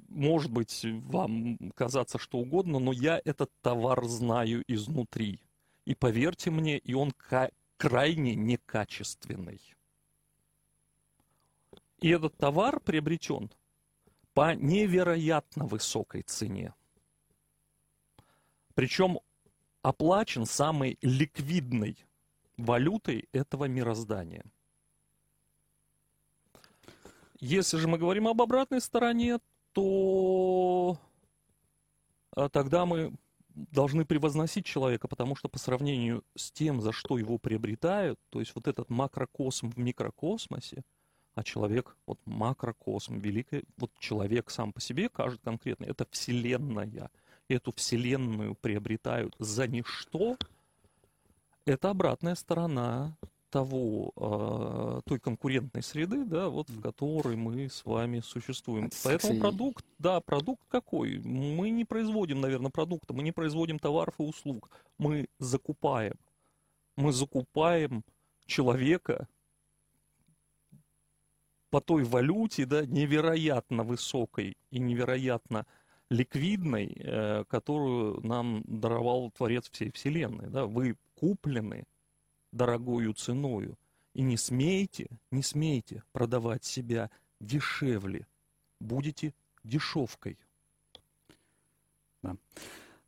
[0.09, 5.39] может быть вам казаться что угодно, но я этот товар знаю изнутри.
[5.85, 7.11] И поверьте мне, и он
[7.77, 9.61] крайне некачественный.
[11.99, 13.49] И этот товар приобретен
[14.33, 16.73] по невероятно высокой цене.
[18.73, 19.19] Причем
[19.85, 21.95] оплачен самой ликвидной
[22.57, 24.43] валютой этого мироздания.
[27.39, 29.37] Если же мы говорим об обратной стороне,
[29.73, 30.97] то
[32.31, 33.13] а, тогда мы
[33.49, 38.55] должны превозносить человека, потому что по сравнению с тем, за что его приобретают, то есть
[38.55, 40.81] вот этот макрокосм в микрокосмосе,
[41.35, 47.11] а человек, вот макрокосм, великий, вот человек сам по себе, каждый конкретный, это вселенная–
[47.47, 50.37] эту вселенную приобретают за ничто,
[51.65, 53.17] это обратная сторона
[53.49, 58.87] того, э, той конкурентной среды, да, вот в которой мы с вами существуем.
[58.87, 61.19] Это Поэтому продукт, да, продукт какой?
[61.19, 64.69] Мы не производим, наверное, продукта, мы не производим товаров и услуг.
[64.97, 66.15] Мы закупаем.
[66.97, 68.03] Мы закупаем
[68.45, 69.27] человека
[71.69, 75.65] по той валюте, да, невероятно высокой и невероятно
[76.09, 80.49] ликвидной, э, которую нам даровал Творец всей Вселенной.
[80.49, 80.65] Да?
[80.65, 81.85] Вы куплены
[82.51, 83.77] дорогою ценою.
[84.13, 87.09] И не смейте, не смейте продавать себя
[87.41, 88.27] дешевле.
[88.79, 90.37] Будете дешевкой.
[92.21, 92.37] Да.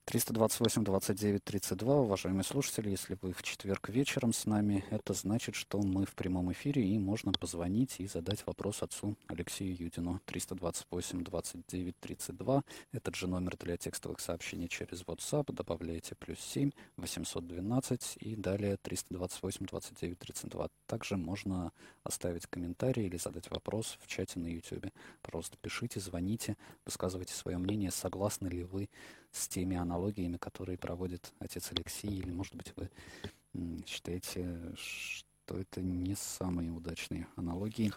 [0.08, 5.82] 328 29 32, уважаемые слушатели, если вы в четверг вечером с нами, это значит, что
[5.82, 10.22] мы в прямом эфире, и можно позвонить и задать вопрос отцу Алексею Юдину.
[10.24, 18.18] 328 29 32, этот же номер для текстовых сообщений через WhatsApp, добавляете плюс 7 812
[18.22, 20.70] и далее 328 29 32.
[20.86, 24.86] Также можно оставить комментарий или задать вопрос в чате на YouTube.
[25.22, 28.88] Просто пишите, звоните, высказывайте свое мнение, согласны ли вы
[29.38, 32.90] с теми аналогиями, которые проводит отец Алексей, или, может быть, вы
[33.86, 34.74] считаете,
[35.48, 37.94] что это не самые удачные аналогии.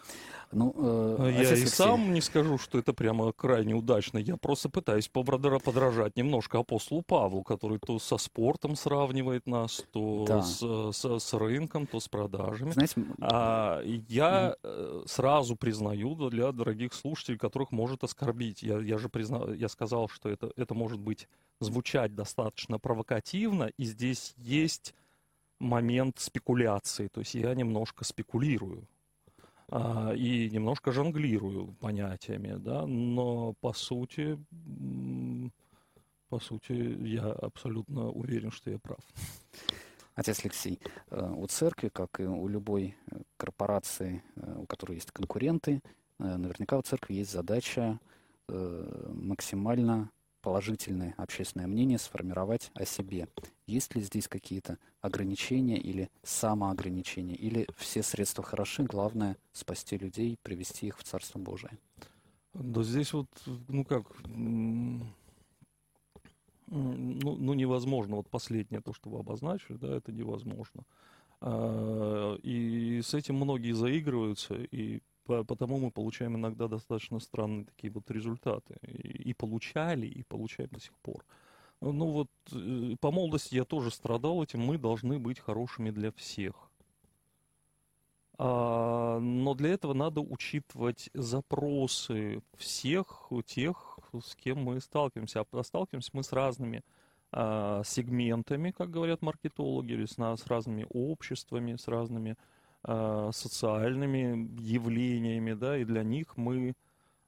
[0.53, 4.17] Ну, э, а я и сам не скажу, что это прямо крайне удачно.
[4.19, 10.41] Я просто пытаюсь подражать немножко апостолу Павлу, который то со спортом сравнивает нас, то да.
[10.41, 10.59] с,
[10.93, 12.71] с, с рынком, то с продажами.
[12.71, 15.07] Знаете, а, я mm.
[15.07, 18.63] сразу признаю для дорогих слушателей, которых может оскорбить.
[18.63, 21.27] Я, я же признал, я сказал, что это, это может быть
[21.59, 24.95] звучать достаточно провокативно, и здесь есть
[25.61, 28.87] момент спекуляции, то есть я немножко спекулирую
[29.69, 34.37] а, и немножко жонглирую понятиями, да, но по сути,
[36.29, 38.99] по сути, я абсолютно уверен, что я прав.
[40.15, 45.11] Отец Алексей, э, у церкви, как и у любой э, корпорации, э, у которой есть
[45.11, 45.81] конкуренты,
[46.19, 47.99] наверняка у церкви есть задача
[48.47, 53.27] максимально положительное общественное мнение сформировать о себе.
[53.67, 60.87] Есть ли здесь какие-то ограничения или самоограничения, или все средства хороши, главное спасти людей, привести
[60.87, 61.77] их в Царство Божие?
[62.53, 63.27] Да здесь вот,
[63.67, 65.05] ну как, ну,
[66.67, 70.83] ну невозможно, вот последнее, то, что вы обозначили, да, это невозможно.
[71.39, 75.01] А, и с этим многие заигрываются, и
[75.47, 78.75] потому мы получаем иногда достаточно странные такие вот результаты.
[78.83, 81.23] И, получали, и получаем до сих пор.
[81.81, 86.71] Ну вот, э, по молодости я тоже страдал этим, мы должны быть хорошими для всех.
[88.37, 95.45] А, но для этого надо учитывать запросы всех тех, с кем мы сталкиваемся.
[95.51, 96.83] А сталкиваемся мы с разными
[97.31, 102.35] а, сегментами, как говорят маркетологи, или с, с разными обществами, с разными а,
[102.83, 106.73] социальными явлениями, да, и для них мы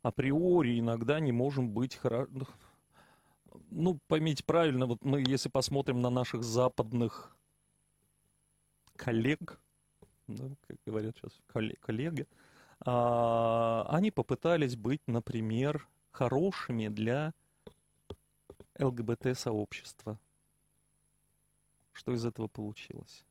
[0.02, 2.30] априори иногда не можем быть хорошо.
[3.70, 7.36] Ну, поймите правильно, вот мы, если посмотрим на наших западных
[8.96, 9.60] коллег,
[10.28, 11.40] да, как говорят сейчас
[11.82, 12.28] коллеги,
[12.86, 17.34] а, они попытались быть, например, хорошими для
[18.80, 20.20] ЛГБТ-сообщества.
[21.92, 23.24] Что из этого получилось?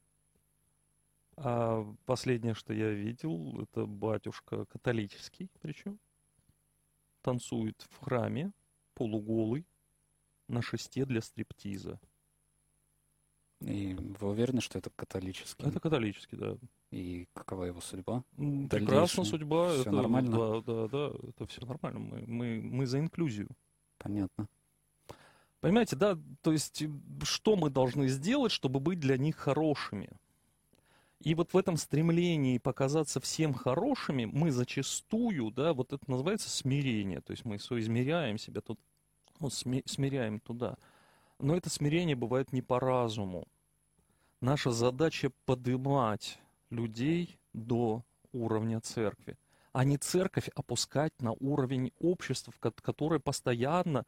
[1.37, 5.99] А последнее, что я видел, это батюшка католический, причем
[7.23, 8.53] танцует в храме,
[8.95, 9.67] полуголый,
[10.49, 11.99] на шесте для стриптиза.
[13.61, 15.65] И вы уверены, что это католический?
[15.65, 16.57] Это католический, да.
[16.91, 18.25] И какова его судьба?
[18.37, 19.71] Прекрасная судьба.
[19.71, 20.37] Все это, нормально?
[20.37, 22.01] Да, да, да, это все нормально.
[22.01, 23.49] Мы, мы, мы за инклюзию.
[23.99, 24.49] Понятно.
[25.61, 26.83] Понимаете, да, то есть
[27.23, 30.11] что мы должны сделать, чтобы быть для них хорошими?
[31.25, 37.21] И вот в этом стремлении показаться всем хорошими мы зачастую, да, вот это называется смирение,
[37.21, 38.81] то есть мы соизмеряем себя тут,
[39.39, 40.77] вот смиряем туда.
[41.39, 43.47] Но это смирение бывает не по разуму.
[44.41, 49.39] Наша задача поднимать людей до уровня церкви,
[49.73, 54.07] а не церковь опускать на уровень общества, которое постоянно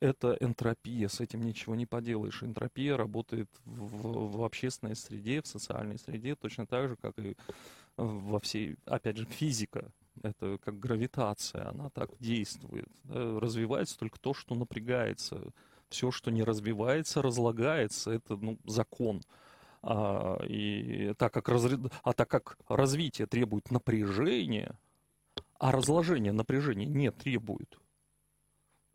[0.00, 2.42] это энтропия, с этим ничего не поделаешь.
[2.42, 7.36] Энтропия работает в, в общественной среде, в социальной среде, точно так же, как и
[7.96, 9.90] во всей, опять же, физика.
[10.22, 12.88] Это как гравитация, она так действует.
[13.04, 13.40] Да?
[13.40, 15.40] Развивается только то, что напрягается.
[15.88, 18.10] Все, что не развивается, разлагается.
[18.10, 19.22] Это ну, закон.
[19.82, 21.66] А, и так как раз...
[22.02, 24.76] а так как развитие требует напряжения,
[25.58, 27.78] а разложение напряжения не требует,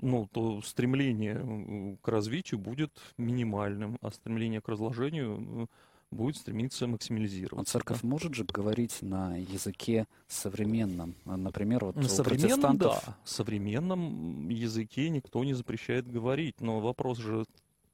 [0.02, 5.70] ну, то стремление к развитию будет минимальным, а стремление к разложению
[6.12, 7.68] будет стремиться максимализировать.
[7.68, 11.16] А церковь может же говорить на языке современном?
[11.26, 13.04] Например, вот на у современном, протестантов...
[13.06, 13.18] да.
[13.24, 17.46] В современном языке никто не запрещает говорить, но вопрос же,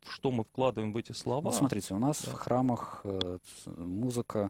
[0.08, 1.42] что мы вкладываем в эти слова.
[1.42, 2.32] Вот смотрите, у нас да.
[2.32, 4.50] в храмах э, музыка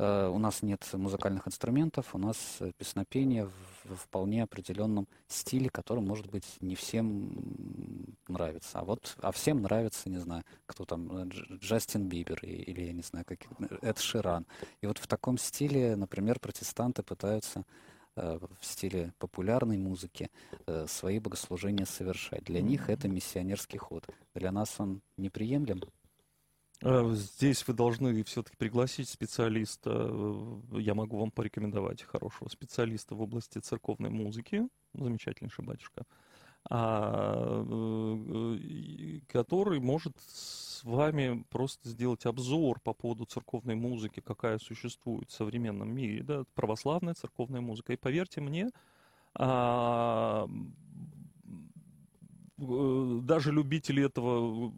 [0.00, 3.50] у нас нет музыкальных инструментов, у нас э, песнопение
[3.84, 8.78] в вполне определенном стиле, который, может быть, не всем нравится.
[8.78, 11.28] А вот, а всем нравится, не знаю, кто там, э,
[11.60, 13.40] Джастин Бибер или, я не знаю, как,
[13.82, 14.46] Эд Ширан.
[14.80, 17.64] И вот в таком стиле, например, протестанты пытаются
[18.16, 20.30] в стиле популярной музыки
[20.86, 22.44] свои богослужения совершать.
[22.44, 24.04] Для них это миссионерский ход.
[24.34, 25.80] Для нас он неприемлем.
[26.82, 29.90] Э, здесь вы должны все-таки пригласить специалиста.
[29.92, 36.04] Э, я могу вам порекомендовать хорошего специалиста в области церковной музыки, замечательнейший батюшка,
[36.68, 45.30] а, э, который может с вами просто сделать обзор по поводу церковной музыки, какая существует
[45.30, 47.92] в современном мире, да, православная церковная музыка.
[47.92, 48.70] И поверьте мне,
[49.34, 50.48] а,
[52.60, 54.72] даже любители этого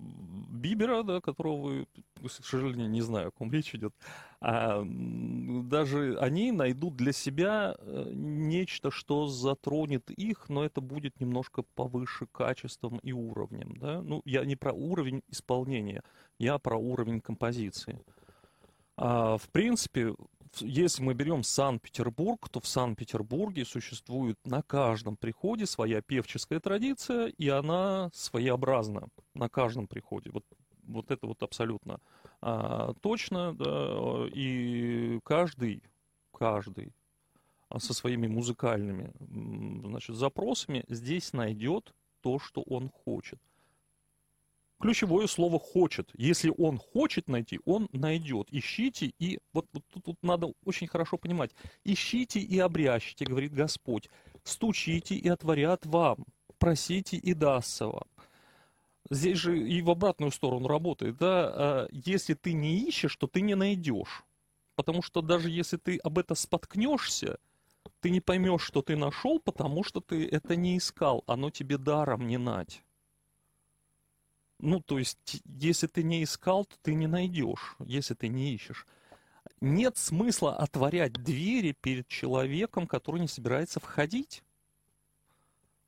[0.50, 1.86] Бибера, да, которого
[2.28, 3.94] к сожалению, не знаю, о ком речь идет,
[4.40, 11.62] а, даже они найдут для себя э, нечто, что затронет их, но это будет немножко
[11.74, 13.76] повыше качеством и уровнем.
[13.76, 14.02] Да?
[14.02, 16.02] Ну, я не про уровень исполнения,
[16.38, 18.00] я про уровень композиции.
[18.96, 20.14] А, в принципе,
[20.60, 27.48] если мы берем Санкт-Петербург, то в Санкт-Петербурге существует на каждом приходе своя певческая традиция, и
[27.48, 30.30] она своеобразна на каждом приходе.
[30.30, 30.44] Вот,
[30.84, 32.00] вот это вот абсолютно
[32.40, 35.82] а, точно, да, и каждый,
[36.32, 36.92] каждый
[37.78, 39.12] со своими музыкальными
[39.86, 43.40] значит, запросами здесь найдет то, что он хочет.
[44.82, 46.10] Ключевое слово «хочет».
[46.14, 48.48] Если он хочет найти, он найдет.
[48.50, 49.38] Ищите и...
[49.52, 51.52] Вот, вот тут, тут надо очень хорошо понимать.
[51.84, 54.10] Ищите и обрящите, говорит Господь.
[54.42, 56.24] Стучите и отворят вам.
[56.58, 58.08] Просите и дастся вам.
[59.08, 61.16] Здесь же и в обратную сторону работает.
[61.16, 61.52] Да?
[61.54, 64.24] А если ты не ищешь, то ты не найдешь.
[64.74, 67.38] Потому что даже если ты об это споткнешься,
[68.00, 71.22] ты не поймешь, что ты нашел, потому что ты это не искал.
[71.28, 72.82] Оно тебе даром не нать.
[74.62, 78.86] Ну, то есть, если ты не искал, то ты не найдешь, если ты не ищешь.
[79.60, 84.44] Нет смысла отворять двери перед человеком, который не собирается входить.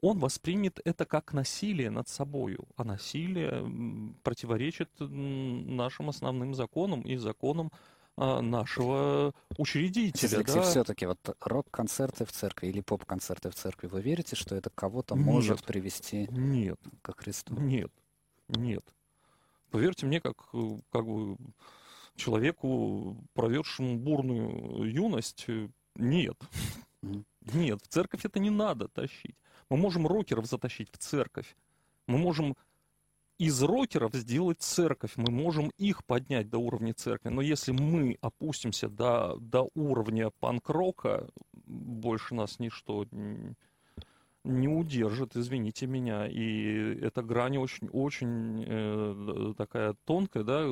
[0.00, 7.70] Он воспримет это как насилие над собою, а насилие противоречит нашим основным законам и законам
[8.16, 10.38] а, нашего учредителя.
[10.38, 10.62] Алексей, да?
[10.62, 15.64] все-таки вот рок-концерты в церкви или поп-концерты в церкви, вы верите, что это кого-то может
[15.64, 17.54] привести нет, к Христу?
[17.54, 17.92] Нет,
[18.48, 18.84] нет.
[19.70, 20.36] Поверьте мне, как,
[20.90, 21.36] как бы
[22.16, 25.46] человеку, проведшему бурную юность,
[25.96, 26.36] нет.
[27.52, 29.36] Нет, в церковь это не надо тащить.
[29.68, 31.56] Мы можем рокеров затащить в церковь.
[32.06, 32.56] Мы можем
[33.38, 35.12] из рокеров сделать церковь.
[35.16, 37.28] Мы можем их поднять до уровня церкви.
[37.28, 43.06] Но если мы опустимся до, до уровня панк-рока, больше нас ничто
[44.44, 46.26] не удержит, извините меня.
[46.26, 50.66] И эта грань очень, очень э, такая тонкая, да.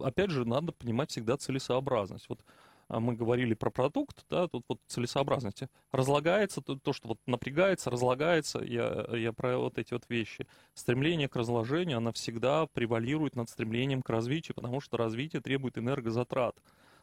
[0.00, 2.28] Опять же, надо понимать всегда целесообразность.
[2.28, 2.40] Вот
[2.88, 5.68] а мы говорили про продукт, да, тут вот целесообразности.
[5.92, 10.46] Разлагается, то, то что вот напрягается, разлагается, я, я про вот эти вот вещи.
[10.72, 16.56] Стремление к разложению, оно всегда превалирует над стремлением к развитию, потому что развитие требует энергозатрат.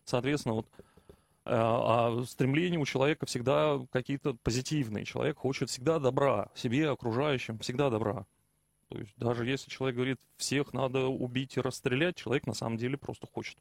[0.05, 0.67] Соответственно, вот
[1.45, 5.05] а, а стремления у человека всегда какие-то позитивные.
[5.05, 8.25] Человек хочет всегда добра себе, окружающим, всегда добра.
[8.89, 12.97] То есть даже если человек говорит, всех надо убить и расстрелять, человек на самом деле
[12.97, 13.57] просто хочет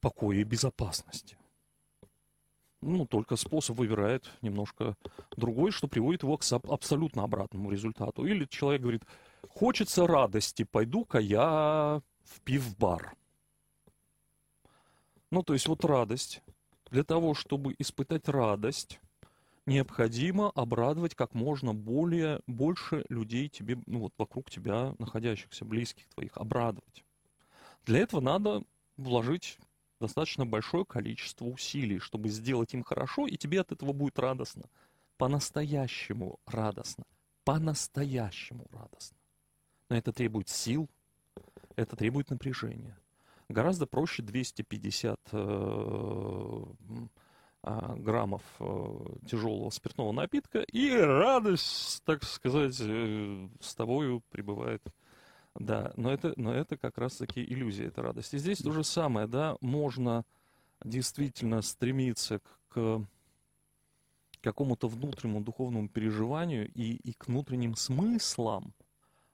[0.00, 1.36] покоя и безопасности.
[2.80, 4.96] Ну, только способ выбирает немножко
[5.36, 8.26] другой, что приводит его к абсолютно обратному результату.
[8.26, 9.02] Или человек говорит,
[9.48, 13.14] хочется радости, пойду-ка я в пив-бар.
[15.30, 16.42] Ну, то есть вот радость.
[16.92, 19.00] Для того, чтобы испытать радость,
[19.64, 26.36] необходимо обрадовать как можно более, больше людей тебе, ну, вот вокруг тебя находящихся, близких твоих,
[26.36, 27.02] обрадовать.
[27.86, 28.62] Для этого надо
[28.98, 29.58] вложить
[30.00, 34.64] достаточно большое количество усилий, чтобы сделать им хорошо, и тебе от этого будет радостно.
[35.16, 37.04] По-настоящему радостно.
[37.44, 39.16] По-настоящему радостно.
[39.88, 40.90] Но это требует сил,
[41.74, 42.98] это требует напряжения.
[43.48, 46.64] Гораздо проще 250 э,
[47.62, 54.82] а, граммов э, тяжелого спиртного напитка, и радость, так сказать, э, с тобою пребывает
[55.54, 58.32] да, но это, но это как раз-таки иллюзия, это радость.
[58.34, 60.24] И здесь то же самое, да, можно
[60.82, 63.06] действительно стремиться к
[64.40, 68.74] какому-то внутреннему духовному переживанию и, и к внутренним смыслам,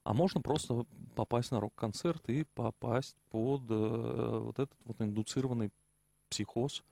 [0.08, 5.70] а можно просто попасть на рок-концерт и попасть под э, вот этот вот индуцированный
[6.30, 6.82] психоз,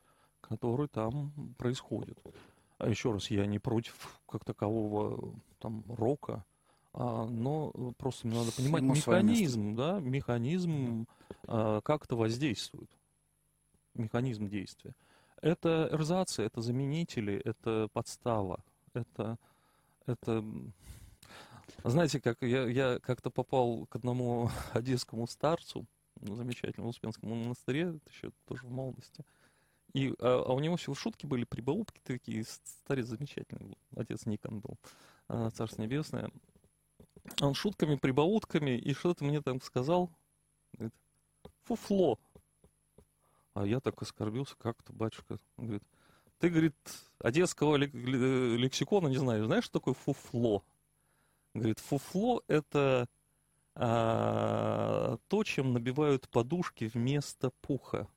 [0.42, 2.18] который там происходит.
[2.76, 6.44] А еще раз, я не против как такового там рока,
[6.92, 11.06] а, но просто надо понимать механизм, да, механизм
[11.46, 12.90] а, как это воздействует,
[13.94, 14.92] механизм действия.
[15.40, 18.62] Это эрзация, это заменители, это подстава,
[18.92, 19.38] это,
[20.04, 20.44] это
[21.84, 25.86] знаете, как я, я как-то попал к одному одесскому старцу,
[26.20, 29.24] замечательному Успенскому монастыре, еще тоже в молодости.
[29.92, 34.76] И, а, а у него все шутки были, прибаутки такие, старец замечательный, отец Никон был,
[35.28, 36.30] а, Царство Небесное
[37.40, 40.10] он шутками, прибаутками, и что-то мне там сказал.
[40.72, 40.94] Говорит,
[41.64, 42.18] фуфло.
[43.54, 45.38] А я так оскорбился, как-то, батюшка.
[45.56, 45.82] Он говорит,
[46.38, 46.76] ты, говорит,
[47.18, 49.46] одесского лексикона не знаешь.
[49.46, 50.62] Знаешь, что такое фуфло?
[51.58, 53.06] Говорит, фуфло– это
[53.74, 58.08] а, то, чем набивают подушки вместо пуха.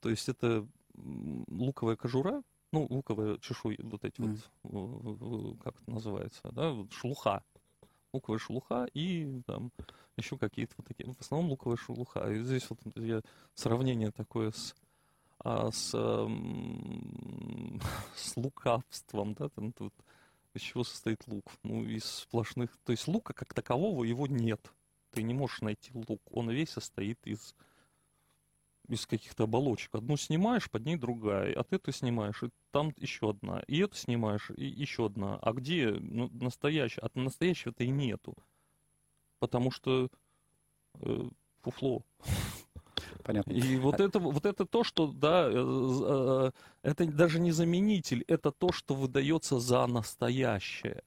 [0.00, 0.66] То есть это
[0.96, 4.38] луковая кожура, ну, луковая чешуя, вот эти mm.
[4.64, 7.44] вот, как это называется, да, вот шелуха,
[8.12, 9.70] луковая шелуха и там
[10.16, 12.28] еще какие-то вот такие, в основном луковая шелуха.
[12.32, 13.22] И здесь вот я
[13.54, 14.74] сравнение такое с,
[15.38, 15.90] а, с,
[18.16, 19.94] с лукавством, да, там тут
[20.56, 21.52] из чего состоит лук?
[21.62, 24.72] Ну, из сплошных, то есть лука как такового его нет.
[25.10, 27.54] Ты не можешь найти лук, он весь состоит из
[28.88, 29.94] из каких-то оболочек.
[29.94, 33.96] Одну снимаешь, под ней другая, а ты это снимаешь, и там еще одна, и это
[33.96, 35.38] снимаешь, и еще одна.
[35.42, 37.00] А где ну, настоящая?
[37.00, 38.34] От настоящего-то и нету.
[39.40, 40.08] потому что
[41.00, 41.28] э,
[41.62, 42.04] фуфло.
[43.26, 43.50] Понятно.
[43.50, 46.50] И вот это, вот это то, что, да, э,
[46.82, 51.02] это даже не заменитель, это то, что выдается за настоящее.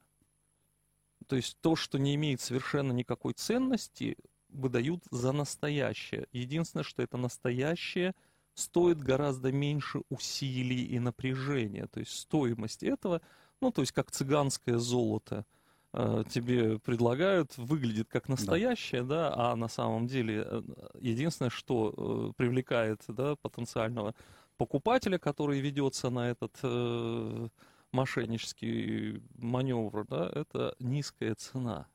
[1.28, 4.18] То есть то, что не имеет совершенно никакой ценности,
[4.50, 6.28] выдают за настоящее.
[6.34, 8.14] Единственное, что это настоящее
[8.54, 11.88] стоит гораздо меньше усилий и напряжения.
[11.88, 13.22] То есть стоимость этого,
[13.62, 15.59] ну, то есть как цыганское золото– Э,
[15.92, 20.62] тебе предлагают, выглядит как настоящее, да, да а на самом деле э,
[21.00, 21.94] единственное, что
[22.30, 24.14] э, привлекает да, потенциального
[24.58, 27.48] покупателя, который ведется на этот э,
[27.92, 31.88] мошеннический маневр, да, это низкая цена.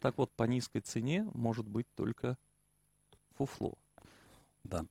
[0.00, 2.36] Так вот, по низкой цене может быть только
[3.36, 3.78] фуфло.
[4.64, 4.84] Да.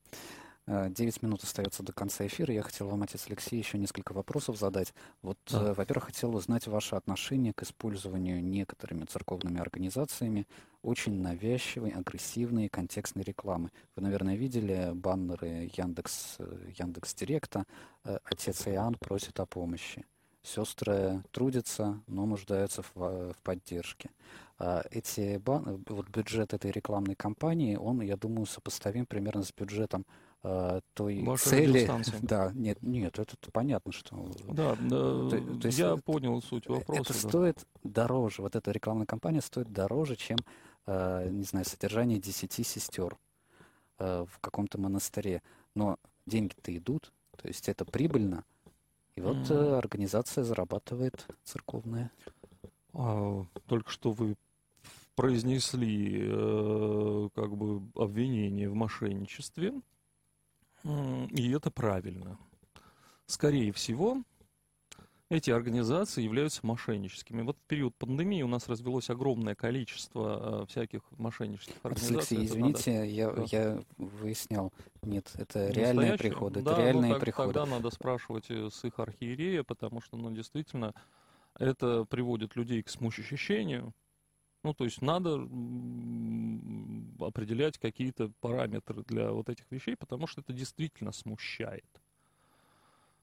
[0.67, 2.53] 9 э, минут остается до конца эфира.
[2.53, 4.93] Я хотел вам, отец Алексей, еще несколько вопросов задать.
[5.21, 5.69] Вот, да.
[5.69, 10.47] э, во-первых, хотел узнать ваше отношение к использованию некоторыми церковными организациями
[10.83, 13.71] очень навязчивой, агрессивной контекстной рекламы.
[13.95, 17.65] Вы, наверное, видели баннеры Яндекс, э, Яндекс Директа
[18.03, 20.05] «Отец Иоанн просит о помощи».
[20.43, 24.09] Сестры трудятся, но нуждаются в, в поддержке.
[24.57, 25.83] А эти бан...
[25.87, 30.05] вот бюджет этой рекламной кампании, он, я думаю, сопоставим примерно с бюджетом
[30.41, 31.89] той Ваша цели.
[32.21, 34.31] Да, нет, нет, это понятно, что.
[34.49, 37.01] Да, то, то есть, я понял суть вопроса.
[37.01, 37.29] Это да.
[37.29, 40.37] стоит дороже, вот эта рекламная кампания стоит дороже, чем,
[40.87, 43.17] э, не знаю, содержание десяти сестер
[43.99, 45.43] э, в каком-то монастыре.
[45.75, 48.43] Но деньги-то идут, то есть это прибыльно.
[49.15, 49.77] И вот mm.
[49.77, 52.11] организация зарабатывает церковная.
[52.93, 54.35] А, только что вы
[55.15, 59.73] произнесли э, как бы обвинение в мошенничестве.
[60.83, 62.37] И это правильно.
[63.25, 64.23] Скорее всего,
[65.31, 67.41] эти организации являются мошенническими.
[67.41, 72.37] Вот в период пандемии у нас развелось огромное количество э, всяких мошеннических организаций.
[72.37, 73.05] Алексей, извините, надо...
[73.05, 73.43] я, да.
[73.47, 74.73] я выяснял.
[75.01, 76.61] Нет, это реальные приходы.
[76.61, 77.53] Да, это реальные ну, так, приходы.
[77.53, 80.93] Тогда надо спрашивать э, с их архиерея, потому что, ну, действительно,
[81.57, 83.93] это приводит людей к смущению,
[84.63, 85.35] ну, то есть надо
[87.19, 91.85] определять какие-то параметры для вот этих вещей, потому что это действительно смущает.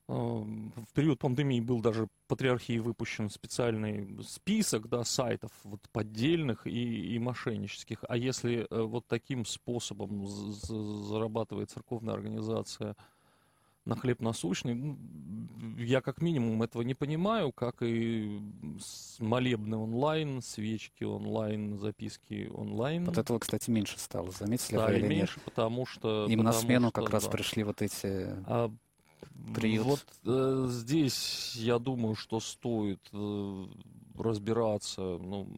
[0.07, 7.19] В период пандемии был даже патриархии выпущен специальный список да, сайтов вот, поддельных и, и
[7.19, 8.05] мошеннических.
[8.09, 12.97] А если э, вот таким способом зарабатывает церковная организация–
[13.89, 14.75] на хлеб насущный.
[14.75, 14.99] Ну,
[15.79, 18.41] я как минимум этого не понимаю, как и
[19.19, 23.07] молебны онлайн, свечки онлайн, записки онлайн.
[23.07, 25.45] Вот этого, кстати, меньше стало, заметили да, вы или меньше, нет?
[25.45, 26.27] потому что...
[26.29, 27.31] Им потому на смену что, как раз да.
[27.31, 28.27] пришли вот эти...
[28.47, 28.71] А,
[29.55, 29.87] приют.
[29.87, 33.67] Вот э, здесь я думаю, что стоит э,
[34.23, 35.49] разбираться ну,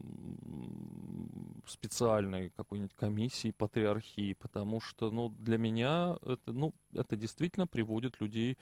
[1.67, 8.57] специальной какой-нибудь комиссии патриархии, потому что ну, для меня это, ну, это действительно приводит людей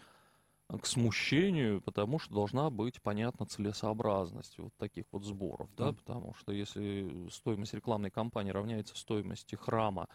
[0.69, 6.51] к смущению, потому что должна быть понятна целесообразность вот таких вот сборов, да, потому что
[6.51, 10.07] если стоимость рекламной кампании равняется стоимости храма,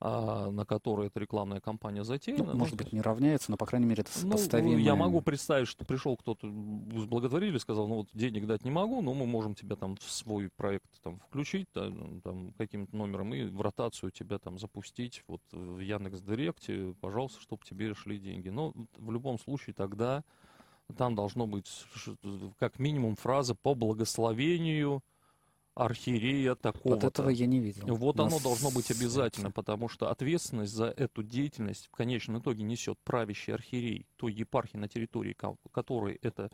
[0.00, 2.52] на который эта рекламная кампания затеяна.
[2.52, 4.72] Ну, может быть, не равняется, но, по крайней мере, это сопоставимо.
[4.72, 8.70] Ну, я могу представить, что пришел кто-то с благотворили, сказал, ну вот денег дать не
[8.70, 11.92] могу, но мы можем тебя там в свой проект там включить, да,
[12.24, 17.62] там каким-то номером и в ротацию тебя там запустить вот в Яндекс Директе, пожалуйста, чтобы
[17.64, 18.48] тебе шли деньги.
[18.48, 20.24] Но в любом случае тогда
[20.96, 21.70] там должно быть
[22.58, 25.02] как минимум фраза по благословению
[25.74, 26.94] архиерея такого.
[26.94, 27.86] Вот этого я не видел.
[27.96, 32.98] Вот оно должно быть обязательно, потому что ответственность за эту деятельность в конечном итоге несет
[33.04, 35.36] правящий архиерей той епархии, на территории
[35.72, 36.50] которой это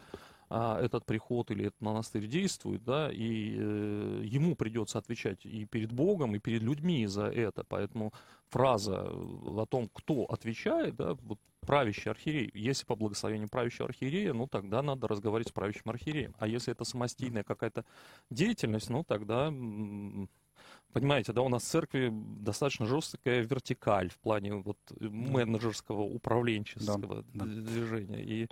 [0.48, 5.92] а, этот приход или этот монастырь действует, да, и э, ему придется отвечать и перед
[5.92, 7.64] Богом, и перед людьми за это.
[7.64, 8.12] Поэтому
[8.48, 12.50] фраза о том, кто отвечает, да, вот правящий архиерей.
[12.54, 16.34] Если по благословению правящего архиерея, ну тогда надо разговаривать с правящим архиереем.
[16.38, 17.84] А если это самостийная какая-то
[18.30, 19.52] деятельность, ну тогда
[20.92, 27.44] понимаете, да, у нас в церкви достаточно жесткая вертикаль в плане вот менеджерского управленческого да,
[27.44, 27.44] да.
[27.44, 28.22] движения.
[28.22, 28.48] И а,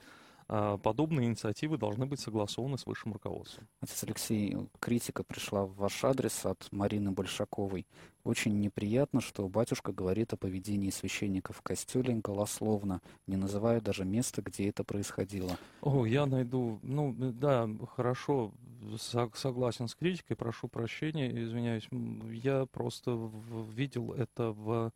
[0.47, 3.66] подобные инициативы должны быть согласованы с высшим руководством.
[3.80, 7.86] Отец Алексей, критика пришла в ваш адрес от Марины Большаковой.
[8.24, 14.42] Очень неприятно, что батюшка говорит о поведении священников в костеле голословно, не называя даже места,
[14.42, 15.59] где это происходило.
[15.82, 18.53] О, я найду, ну да, хорошо,
[18.97, 21.88] согласен с критикой, прошу прощения, извиняюсь,
[22.32, 23.30] я просто
[23.74, 24.92] видел это в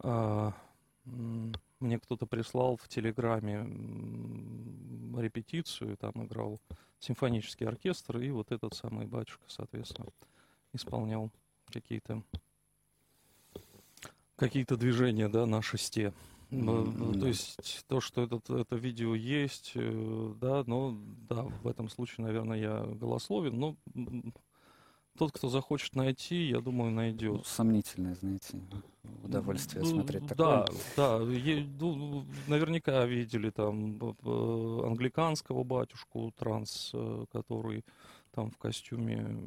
[0.00, 0.52] а,
[1.04, 3.60] мне кто-то прислал в Телеграме
[5.20, 6.60] репетицию, там играл
[6.98, 10.08] симфонический оркестр, и вот этот самый батюшка, соответственно,
[10.72, 11.30] исполнял
[11.66, 12.22] какие-то
[14.36, 16.12] какие-то движения, да, на шесте.
[16.50, 17.20] Mm-hmm.
[17.20, 20.96] То есть то, что этот, это видео есть, э, да, но
[21.28, 23.76] да, в этом случае, наверное, я голословен, но
[25.16, 27.32] тот, кто захочет найти, я думаю, найдет.
[27.32, 28.60] Ну, сомнительное, знаете,
[29.22, 30.36] удовольствие ну, смотреть такое.
[30.36, 37.84] Да, да, ну, наверняка видели там англиканского батюшку транс, э, который
[38.32, 39.38] там в костюме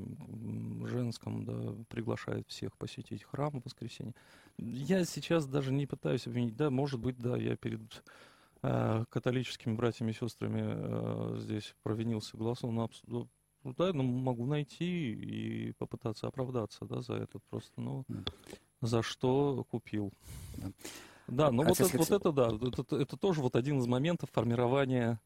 [0.86, 4.13] женском, да, приглашает всех посетить храм в воскресенье.
[4.57, 7.82] Я сейчас даже не пытаюсь обвинить, да, может быть, да, я перед
[8.63, 12.89] э, католическими братьями и сестрами э, здесь провинился голосом, но,
[13.63, 18.05] ну, да, ну, могу найти и попытаться оправдаться, да, за это просто, ну,
[18.81, 20.13] за что купил.
[20.57, 20.71] Да,
[21.27, 25.19] да ну вот, это, вот это, да, это, это тоже вот один из моментов формирования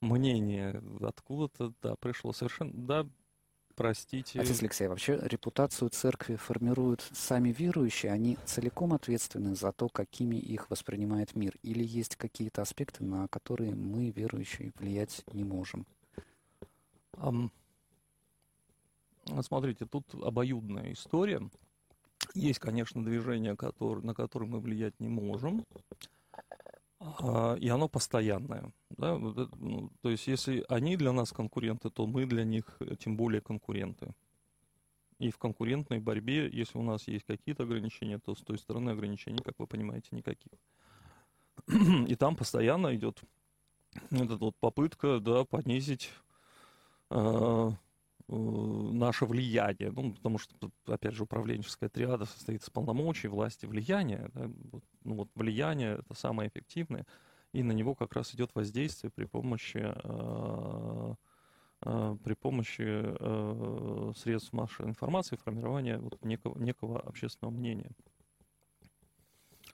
[0.00, 3.06] мнение откуда-то, да, пришло совершенно, да,
[3.74, 4.40] простите.
[4.40, 10.70] Отец Алексей, вообще репутацию церкви формируют сами верующие, они целиком ответственны за то, какими их
[10.70, 11.54] воспринимает мир?
[11.62, 15.86] Или есть какие-то аспекты, на которые мы, верующие, влиять не можем?
[17.16, 17.50] Um,
[19.42, 21.40] смотрите, тут обоюдная история.
[22.34, 25.64] Есть, конечно, движение, на которое мы влиять не можем.
[27.00, 28.72] А, и оно постоянное.
[28.90, 29.18] Да?
[29.18, 33.40] Ну, то есть, если они для нас конкуренты, то мы для них э, тем более
[33.40, 34.14] конкуренты.
[35.18, 39.42] И в конкурентной борьбе, если у нас есть какие-то ограничения, то с той стороны ограничений,
[39.44, 40.52] как вы понимаете, никаких.
[42.08, 43.20] И там постоянно идет
[44.10, 46.10] эта вот попытка да, понизить
[47.10, 47.70] Э,
[48.28, 54.30] наше влияние, ну, потому что, опять же, управленческая триада состоит из полномочий, власти, влияния.
[54.34, 54.50] Да?
[54.72, 57.06] Вот, ну, вот влияние— это самое эффективное,
[57.52, 61.14] и на него как раз идет воздействие при помощи, э,
[61.82, 67.90] э, при помощи э, средств массовой информации, формирования вот некого, некого общественного мнения.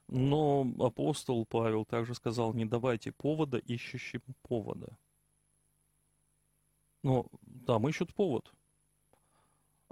[0.09, 4.99] Но апостол Павел также сказал, не давайте повода ищущим повода.
[7.03, 7.27] Ну,
[7.67, 8.53] там ищут повод.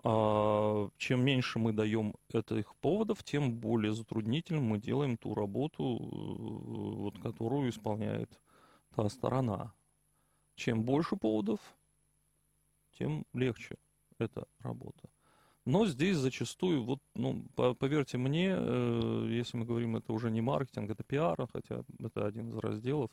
[0.05, 6.95] А чем меньше мы даем этих поводов, тем более затруднительным мы делаем ту работу, э,
[6.97, 8.41] вот, которую исполняет
[8.95, 9.75] та сторона.
[10.55, 11.61] Чем больше поводов,
[12.93, 13.77] тем легче
[14.19, 15.09] эта работа.
[15.65, 20.91] Но здесь зачастую, вот, ну, поверьте мне, э, если мы говорим, это уже не маркетинг,
[20.91, 23.11] это пиар, хотя это один из разделов,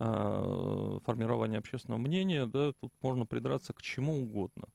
[0.00, 4.68] формирования общественного мнения, да, тут можно придраться к чему угодно.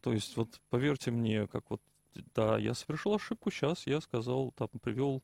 [0.00, 1.82] То есть, вот поверьте мне, как вот,
[2.34, 5.22] да, я совершил ошибку, сейчас я сказал, там, привел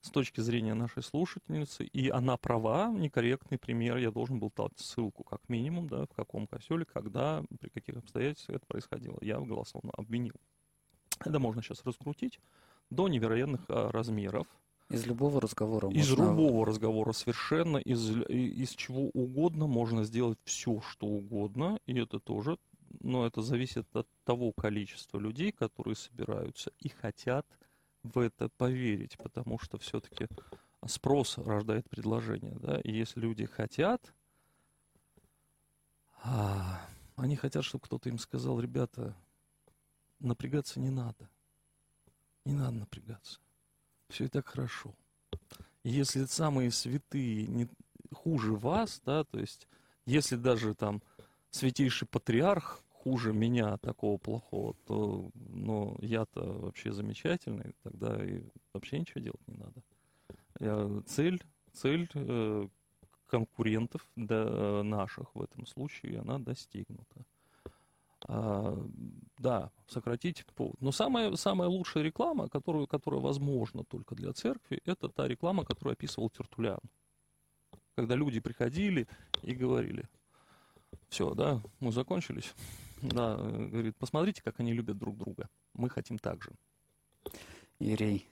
[0.00, 5.24] с точки зрения нашей слушательницы, и она права, некорректный пример, я должен был дать ссылку,
[5.24, 9.18] как минимум, да, в каком коселе, когда, при каких обстоятельствах это происходило.
[9.20, 10.36] Я голословно обвинил.
[11.24, 12.38] Это можно сейчас раскрутить
[12.90, 14.46] до невероятных а, размеров,
[14.88, 16.22] из любого разговора Из можно...
[16.24, 22.58] любого разговора совершенно, из, из чего угодно можно сделать все, что угодно, и это тоже,
[23.00, 27.46] но это зависит от того количества людей, которые собираются и хотят
[28.02, 30.26] в это поверить, потому что все-таки
[30.86, 34.14] спрос рождает предложение, да, и если люди хотят,
[36.22, 36.80] а,
[37.16, 39.14] они хотят, чтобы кто-то им сказал, ребята,
[40.18, 41.28] напрягаться не надо,
[42.46, 43.38] не надо напрягаться
[44.08, 44.94] все и так хорошо.
[45.84, 47.68] Если самые святые не
[48.12, 49.68] хуже вас, да, то есть,
[50.06, 51.02] если даже там
[51.50, 58.42] святейший патриарх хуже меня, такого плохого, то, ну, я-то вообще замечательный, тогда и
[58.72, 59.82] вообще ничего делать не надо.
[60.60, 61.42] Я, цель,
[61.72, 62.68] цель э,
[63.26, 67.24] конкурентов да, наших в этом случае, она достигнута.
[68.30, 68.76] А,
[69.38, 70.80] да, сократить повод.
[70.80, 75.94] Но самая, самая лучшая реклама, которую, которая возможна только для церкви, это та реклама, которую
[75.94, 76.78] описывал Тертулян.
[77.96, 79.08] Когда люди приходили
[79.42, 80.04] и говорили,
[81.08, 82.54] все, да, мы закончились.
[83.00, 85.48] Да, говорит, посмотрите, как они любят друг друга.
[85.72, 86.50] Мы хотим так же.
[87.80, 88.28] Ирей,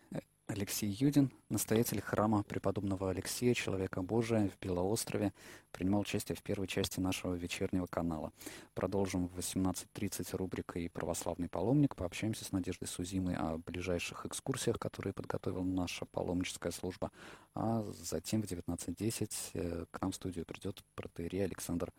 [0.49, 5.33] Алексей Юдин, настоятель храма преподобного Алексея, человека Божия в Белоострове,
[5.73, 8.33] принимал участие в первой части нашего вечернего канала.
[8.75, 11.97] Продолжим в 18.30 рубрикой «Православный паломник».
[11.97, 17.11] Пообщаемся с Надеждой Сузимой о ближайших экскурсиях, которые подготовила наша паломническая служба.
[17.55, 21.93] А затем в 19.10 э, к нам в студию придет протеерей Александр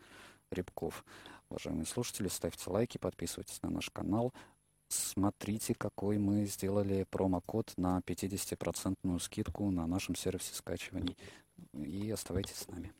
[0.50, 1.04] Рябков.
[1.50, 4.32] Уважаемые слушатели, ставьте лайки, подписывайтесь на наш канал.
[4.88, 11.16] Смотрите, какой мы сделали промокод на 50% скидку на нашем сервисе скачиваний.
[11.74, 12.92] И оставайтесь с нами.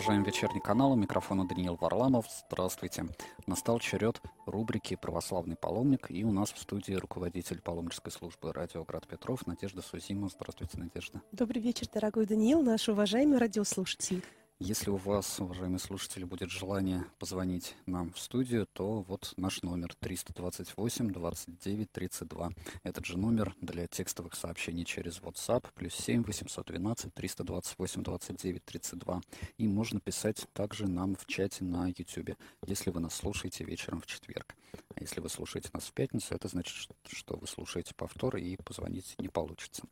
[0.00, 0.92] Продолжаем вечерний канал.
[0.92, 2.24] У микрофона Даниил Варламов.
[2.48, 3.04] Здравствуйте.
[3.46, 6.06] Настал черед рубрики «Православный паломник».
[6.10, 10.30] И у нас в студии руководитель паломнической службы «Радио Град Петров» Надежда Сузима.
[10.30, 11.20] Здравствуйте, Надежда.
[11.32, 14.24] Добрый вечер, дорогой Даниил, наш уважаемый радиослушатель.
[14.62, 19.94] Если у вас, уважаемые слушатели, будет желание позвонить нам в студию, то вот наш номер
[20.00, 22.50] 328 29 32.
[22.82, 29.22] Этот же номер для текстовых сообщений через WhatsApp плюс 7 812 328 29 32.
[29.56, 32.36] И можно писать также нам в чате на YouTube,
[32.66, 34.54] если вы нас слушаете вечером в четверг.
[34.94, 39.14] А если вы слушаете нас в пятницу, это значит, что вы слушаете повтор и позвонить
[39.16, 39.84] не получится.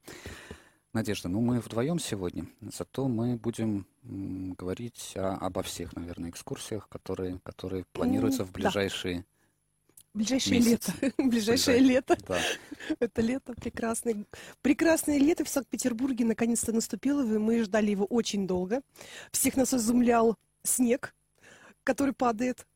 [0.94, 7.40] Надежда, ну мы вдвоем сегодня, зато мы будем говорить о, обо всех, наверное, экскурсиях, которые,
[7.42, 9.24] которые планируются в ближайшие...
[10.14, 10.88] Ближайшее Месяц.
[11.00, 11.14] лето.
[11.22, 12.18] Ближайшее Ближай- лето.
[12.26, 12.40] Да.
[12.98, 14.24] Это лето прекрасное.
[14.62, 17.22] Прекрасное лето в Санкт-Петербурге наконец-то наступило.
[17.22, 18.80] Мы ждали его очень долго.
[19.30, 21.14] Всех нас изумлял снег,
[21.84, 22.66] который падает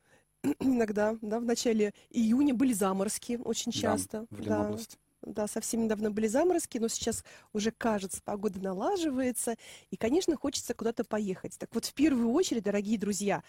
[0.59, 1.17] иногда.
[1.21, 4.25] Да, в начале июня были заморозки очень Да, часто.
[4.29, 4.43] в да.
[4.43, 4.97] Ленобласти.
[5.25, 9.55] Да, совсем недавно были заморозки, но сейчас уже кажется, погода налаживается,
[9.89, 11.57] и, конечно, хочется куда-то поехать.
[11.57, 13.41] Так вот, в первую очередь, дорогие друзья,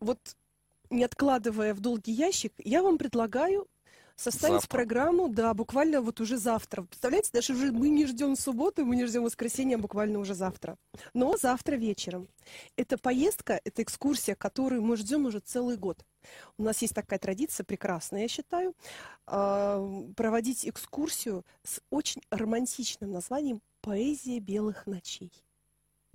[0.00, 0.18] вот
[0.90, 3.68] не откладывая в долгий ящик, я вам предлагаю
[4.16, 4.78] составить Завтра.
[4.78, 6.82] программу, да, буквально вот уже завтра.
[6.82, 10.76] Представляете, даже уже мы не ждем субботу, мы не ждем воскресенья, а буквально уже завтра.
[11.14, 12.28] Но завтра вечером.
[12.76, 16.04] Это поездка, это экскурсия, которую мы ждем уже целый год.
[16.58, 18.74] У нас есть такая традиция прекрасная, я считаю,
[19.26, 19.86] а,
[20.16, 25.30] проводить экскурсию с очень романтичным названием «Поэзия белых ночей».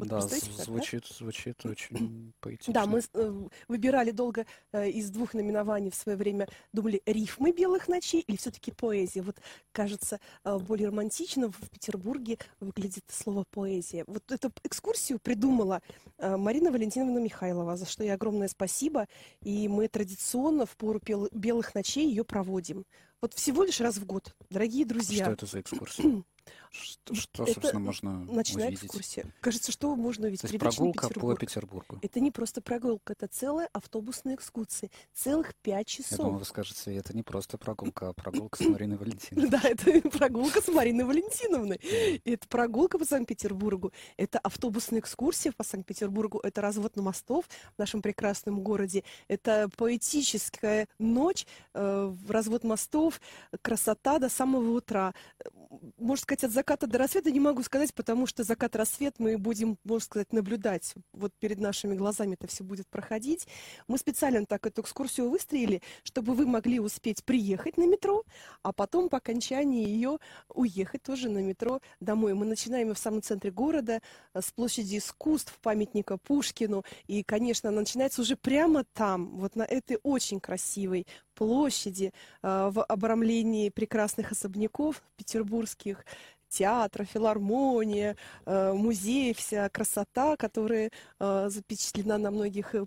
[0.02, 0.64] Вот да, представьте з- как, да?
[0.64, 2.74] звучит, звучит очень поэтично.
[2.74, 7.88] Да, мы э, выбирали долго э, из двух наименований в свое время, думали, рифмы белых
[7.88, 9.22] ночей или все-таки поэзия.
[9.22, 9.38] Вот,
[9.72, 14.04] кажется, э, более романтично в Петербурге выглядит слово поэзия.
[14.08, 15.84] Вот эту экскурсию придумала
[16.18, 19.08] э, Марина Валентиновна Михайлова, за что ей огромное спасибо.
[19.42, 21.00] И мы традиционно в пору
[21.32, 22.86] белых ночей ее проводим.
[23.22, 25.26] Вот всего лишь раз в год, дорогие друзья.
[25.26, 26.24] Что это за экскурсия?
[26.72, 28.86] Что, что, Это собственно, можно Ночная увидеть?
[28.86, 29.26] экскурсия.
[29.42, 30.42] Кажется, что можно увидеть?
[30.42, 31.40] То есть прогулка по Петербург.
[31.40, 32.00] Петербургу.
[32.02, 34.90] Это не просто прогулка, это целая автобусная экскурсия.
[35.14, 36.40] Целых пять Я думаю, часов.
[36.40, 39.50] вы скажете, это не просто прогулка, а прогулка с Мариной Валентиновной.
[39.50, 41.78] Да, это прогулка с Мариной Валентиновной.
[42.24, 43.92] Это прогулка по Санкт-Петербургу.
[44.16, 46.40] Это автобусная экскурсия по Санкт-Петербургу.
[46.40, 49.04] Это развод на мостов в нашем прекрасном городе.
[49.28, 53.20] Это поэтическая ночь, э, развод мостов,
[53.62, 55.14] красота до самого утра.
[55.40, 55.50] Э,
[55.98, 60.06] Можно сказать, от заката до рассвета не могу сказать, потому что закат-рассвет мы будем, можно
[60.06, 60.94] сказать, наблюдать.
[61.12, 63.48] Вот перед нашими глазами это все будет проходить.
[63.88, 68.24] Мы специально так эту экскурсию выстроили, чтобы вы могли успеть приехать на метро,
[68.64, 72.34] а потом по окончании ее уехать тоже на метро домой.
[72.34, 74.02] Мы начинаем в самом центре города,
[74.34, 76.86] э, с площади искусств, памятника Пушкину.
[77.08, 81.06] И, конечно, она начинается уже прямо там, вот на этой очень красивой
[81.42, 82.14] площади,
[82.44, 86.06] э, в обрамлении прекрасных особняков петербургских,
[86.50, 88.16] театра, филармония,
[88.46, 92.86] э, музей, вся красота, которая запечатлена на многих э,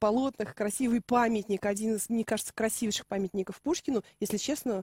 [0.00, 4.02] полотнах, красивый памятник, один из, мне кажется, красивейших памятников Пушкину.
[4.18, 4.82] Если честно,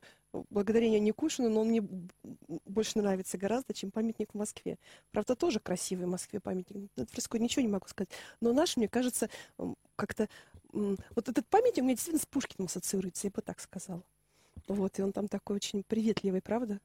[0.50, 1.84] благодарение Никушину, но он мне
[2.66, 4.78] больше нравится гораздо, чем памятник в Москве.
[5.12, 6.90] Правда, тоже красивый в Москве памятник.
[7.12, 8.12] Фреско ничего не могу сказать.
[8.40, 9.30] Но наш, мне кажется,
[9.98, 10.30] как-то...
[10.72, 14.04] Вот этот памятник у меня действительно с Пушкиным ассоциируется, я бы так сказала.
[14.68, 16.80] Вот, и он там такой очень приветливый, правда?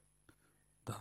[0.86, 0.96] Да,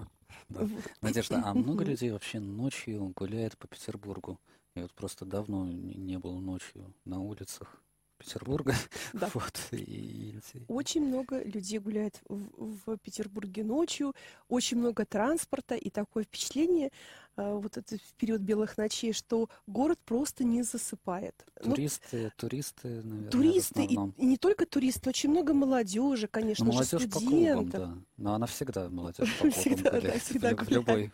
[0.49, 0.67] да.
[1.01, 4.39] Надежда, а много людей вообще ночью гуляет по Петербургу?
[4.75, 7.81] Я вот просто давно не был ночью на улицах
[8.23, 8.73] Петербурга.
[9.13, 9.29] Да.
[9.33, 10.35] Вот, и,
[10.67, 14.13] Очень много людей гуляет в, в Петербурге ночью,
[14.49, 16.89] очень много транспорта, и такое впечатление
[17.37, 21.45] э, вот это в период белых ночей, что город просто не засыпает.
[21.63, 26.65] Ну, туристы, туристы, наверное, туристы, и, и не только туристы, очень много молодежи, Ну, конечно
[26.65, 27.79] же, молодежь по клубам, студентов.
[27.81, 27.97] да.
[28.17, 30.23] Но она всегда молодежь по клубам Всегда, да, гуляет.
[30.23, 30.87] всегда в, лю- в гуляет.
[30.87, 31.11] любой.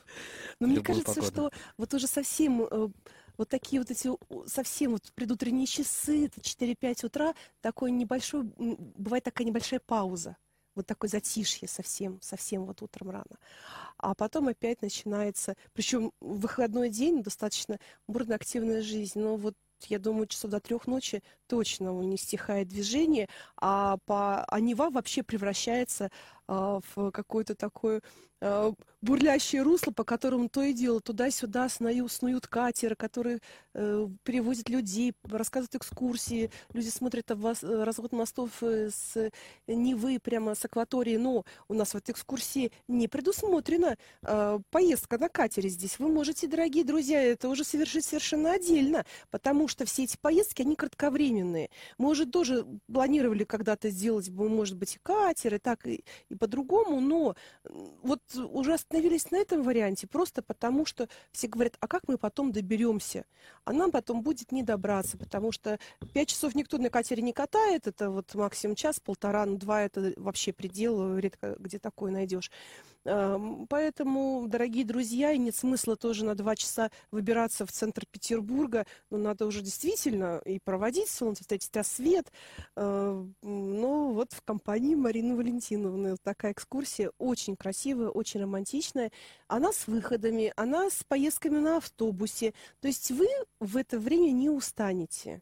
[0.60, 1.28] Но в мне любую кажется, погоду.
[1.32, 2.90] что вот уже совсем э,
[3.40, 4.10] вот такие вот эти
[4.48, 10.36] совсем вот предутренние часы, это 4-5 утра, такой небольшой, бывает такая небольшая пауза,
[10.76, 13.40] вот такое затишье совсем, совсем вот утром рано.
[13.98, 19.56] А потом опять начинается, причем в выходной день достаточно бурная активная жизнь, но вот
[19.88, 25.24] я думаю, часов до трех ночи точно не стихает движение, а, по, а Нева вообще
[25.24, 26.12] превращается
[26.52, 28.02] а, в какое-то такое
[28.42, 33.40] а, бурлящее русло, по которому то и дело туда-сюда снуют, снуют катеры, которые
[33.74, 39.32] э, перевозят людей, рассказывают экскурсии, люди смотрят э, развод мостов э, с
[39.68, 43.98] Невы прямо с акватории, но у нас в этой экскурсии не предусмотрена
[44.72, 46.00] поездка на катере здесь.
[46.00, 50.76] Вы можете, дорогие друзья, это уже совершить совершенно отдельно, потому что все эти поездки, они
[50.76, 51.70] кратковременные.
[51.98, 56.04] Мы уже тоже планировали когда-то сделать, может быть, и катер, и так, и
[56.40, 57.36] по-другому, но
[58.02, 62.52] вот уже остановились на этом варианте просто потому, что все говорят, а как мы потом
[62.52, 63.26] доберемся?
[63.66, 65.78] А нам потом будет не добраться, потому что
[66.14, 70.14] пять часов никто на катере не катает, это вот максимум час, полтора, ну два это
[70.18, 72.50] вообще предел, редко где такое найдешь.
[73.04, 78.86] Поэтому, дорогие друзья, и нет смысла тоже на два часа выбираться в центр Петербурга.
[79.10, 82.32] Но надо уже действительно и проводить солнце, встретить рассвет.
[82.76, 89.12] А, но вот в компании Марины Валентиновны такая экскурсия очень красивая, очень романтичная.
[89.48, 92.54] Она с выходами, она с поездками на автобусе.
[92.82, 93.28] То есть вы
[93.60, 95.42] в это время не устанете.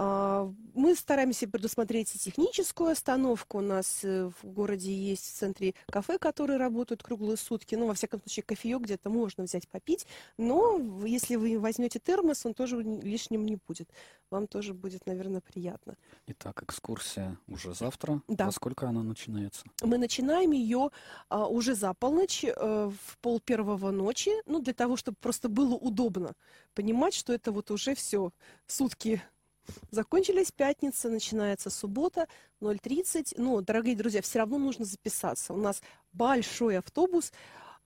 [0.00, 3.58] А, мы стараемся предусмотреть и техническую остановку.
[3.58, 7.74] У нас э, в городе есть в центре кафе, которые работают круглые сутки.
[7.74, 10.06] Ну, во всяком случае, кофеек где-то можно взять попить.
[10.36, 13.90] Но если вы возьмете термос, он тоже лишним не будет.
[14.30, 15.96] Вам тоже будет, наверное, приятно.
[16.28, 18.22] Итак, экскурсия уже завтра.
[18.28, 18.46] Да.
[18.46, 19.64] Во сколько она начинается?
[19.82, 20.90] Мы начинаем ее
[21.28, 24.30] а, уже за полночь, а, в пол первого ночи.
[24.46, 26.34] Ну, для того, чтобы просто было удобно
[26.74, 28.30] понимать, что это вот уже все
[28.68, 29.20] сутки
[29.90, 32.26] Закончились пятница, начинается суббота,
[32.60, 33.34] 0.30.
[33.36, 35.52] Но, дорогие друзья, все равно нужно записаться.
[35.52, 37.32] У нас большой автобус,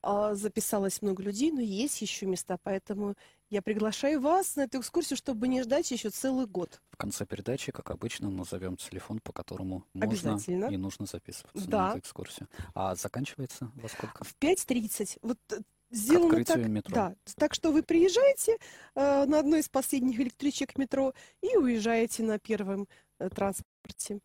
[0.03, 3.15] а, записалось много людей, но есть еще места, поэтому
[3.51, 6.81] я приглашаю вас на эту экскурсию, чтобы не ждать еще целый год.
[6.91, 11.87] В конце передачи, как обычно, назовем телефон, по которому можно и нужно записываться да.
[11.87, 12.49] на эту экскурсию.
[12.75, 14.25] А заканчивается во сколько?
[14.25, 15.19] В 5.30.
[15.23, 15.61] Вот э,
[15.93, 16.95] сделано так, метро.
[16.95, 18.57] Да, так что вы приезжаете
[18.95, 22.89] э, на одной из последних электричек метро и уезжаете на первом
[23.19, 24.21] э, транспорте.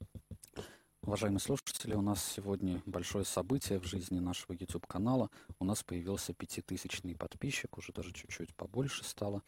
[1.01, 5.29] Уважаемые слушатели, у нас сегодня большое событие в жизни нашего YouTube-канала.
[5.57, 9.41] У нас появился пятитысячный подписчик, уже даже чуть-чуть побольше стало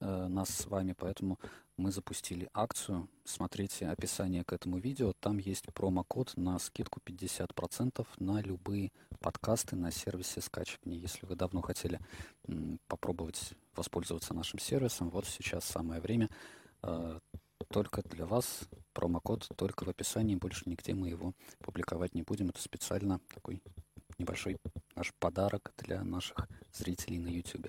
[0.00, 1.38] э, нас с вами, поэтому
[1.76, 3.08] мы запустили акцию.
[3.24, 9.90] Смотрите описание к этому видео, там есть промокод на скидку 50% на любые подкасты на
[9.90, 10.98] сервисе скачивания.
[10.98, 12.00] Если вы давно хотели
[12.88, 16.28] попробовать воспользоваться нашим сервисом, вот сейчас самое время.
[16.82, 17.18] Э,
[17.68, 18.60] только для вас
[18.92, 22.50] промокод только в описании, больше нигде мы его публиковать не будем.
[22.50, 23.62] Это специально такой
[24.18, 24.56] небольшой
[24.94, 27.68] наш подарок для наших зрителей на YouTube.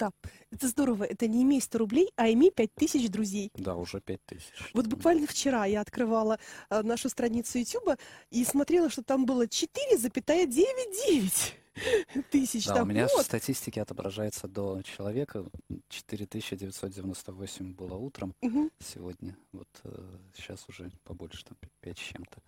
[0.00, 0.10] Да,
[0.50, 1.04] это здорово.
[1.04, 3.50] Это не имей 100 рублей, а имей 5000 друзей.
[3.54, 4.72] Да, уже 5000.
[4.72, 6.38] Вот буквально вчера я открывала
[6.70, 7.98] э, нашу страницу YouTube
[8.30, 11.52] и смотрела, что там было 4,99
[12.30, 12.66] тысяч.
[12.66, 13.20] Да, там, у меня вот.
[13.20, 15.44] в статистике отображается до человека
[15.90, 18.70] 4998 было утром угу.
[18.78, 19.36] сегодня.
[19.52, 20.02] Вот э,
[20.34, 22.40] сейчас уже побольше, там 5 с чем-то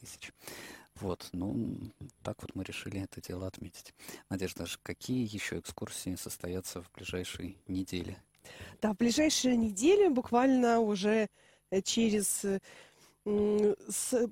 [0.00, 0.32] тысяч.
[1.00, 1.76] Вот, ну,
[2.22, 3.94] так вот мы решили это дело отметить.
[4.30, 8.22] Надежда, какие еще экскурсии состоятся в ближайшей неделе?
[8.80, 11.28] Да, в ближайшие недели, буквально уже
[11.70, 12.60] э, через э,
[13.88, 14.28] с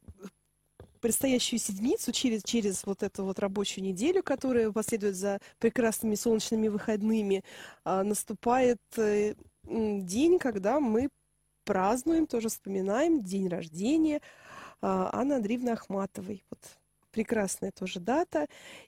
[1.00, 7.42] предстоящую седмицу, через, через вот эту вот рабочую неделю, которая последует за прекрасными солнечными выходными,
[7.84, 9.34] а, наступает э,
[9.64, 11.08] день, когда мы
[11.64, 14.41] празднуем, тоже вспоминаем день рождения а,
[14.86, 16.44] Анны Андреевны Ахматовой.
[16.50, 16.58] Вот
[17.10, 18.46] прекрасная тоже дата.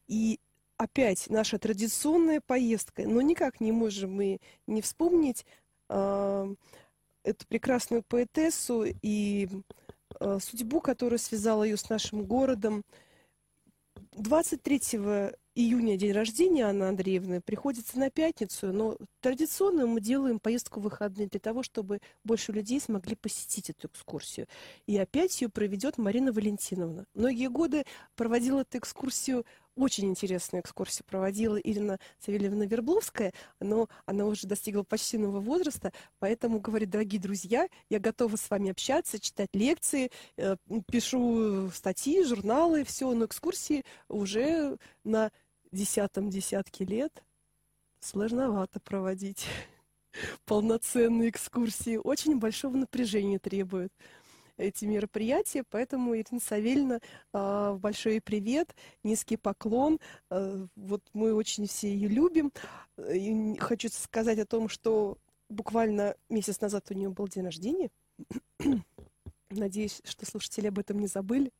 [0.09, 0.41] И
[0.77, 3.07] опять наша традиционная поездка.
[3.07, 5.47] Но никак не можем мы не вспомнить
[5.89, 6.55] э,
[7.23, 9.49] эту прекрасную поэтессу и
[10.21, 12.83] э, судьбу, которая связала ее с нашим городом.
[14.13, 20.85] 23 июня день рождения Анны Андреевны приходится на пятницу, но традиционно мы делаем поездку в
[20.85, 24.49] выходные для того, чтобы больше людей смогли посетить эту экскурсию.
[24.87, 27.07] И опять ее проведет Марина Валентиновна.
[27.15, 27.85] Многие годы
[28.17, 29.45] проводила эту экскурсию
[29.77, 36.61] очень интересную экскурсию проводила Ирина Савельевна Вербловская, но она уже достигла почти нового возраста, поэтому
[36.61, 40.57] говорит, дорогие друзья, я готова с вами общаться, читать лекции, э,
[40.91, 45.31] пишу статьи, журналы, все, но экскурсии уже на
[45.75, 47.23] десятом десятке лет
[48.01, 49.47] сложновато проводить
[50.47, 53.93] полноценные экскурсии, очень большого напряжения требует
[54.57, 57.01] эти мероприятия, поэтому, Ирина Савельевна,
[57.33, 59.99] а, большой привет, низкий поклон,
[60.31, 62.53] а, вот мы очень все ее любим.
[63.13, 65.19] И хочу сказать о том, что
[65.49, 67.91] буквально месяц назад у нее был день рождения,
[69.51, 71.53] Надеюсь, что слушатели об этом не забыли.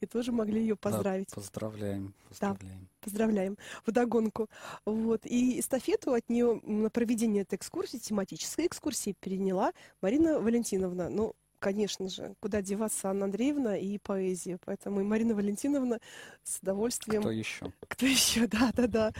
[0.00, 1.28] И тоже могли ее поздравить.
[1.30, 2.80] Да, поздравляем, поздравляем.
[2.80, 4.48] Да, поздравляем вдогонку.
[4.84, 5.24] Вот.
[5.24, 11.08] И эстафету от нее на проведение этой экскурсии, тематической экскурсии, переняла Марина Валентиновна.
[11.08, 11.34] Ну,
[11.64, 14.58] конечно же, куда деваться Анна Андреевна и поэзия.
[14.64, 15.98] Поэтому и Марина Валентиновна
[16.42, 17.22] с удовольствием...
[17.22, 17.72] Кто еще?
[17.88, 19.12] Кто еще, да, да, да.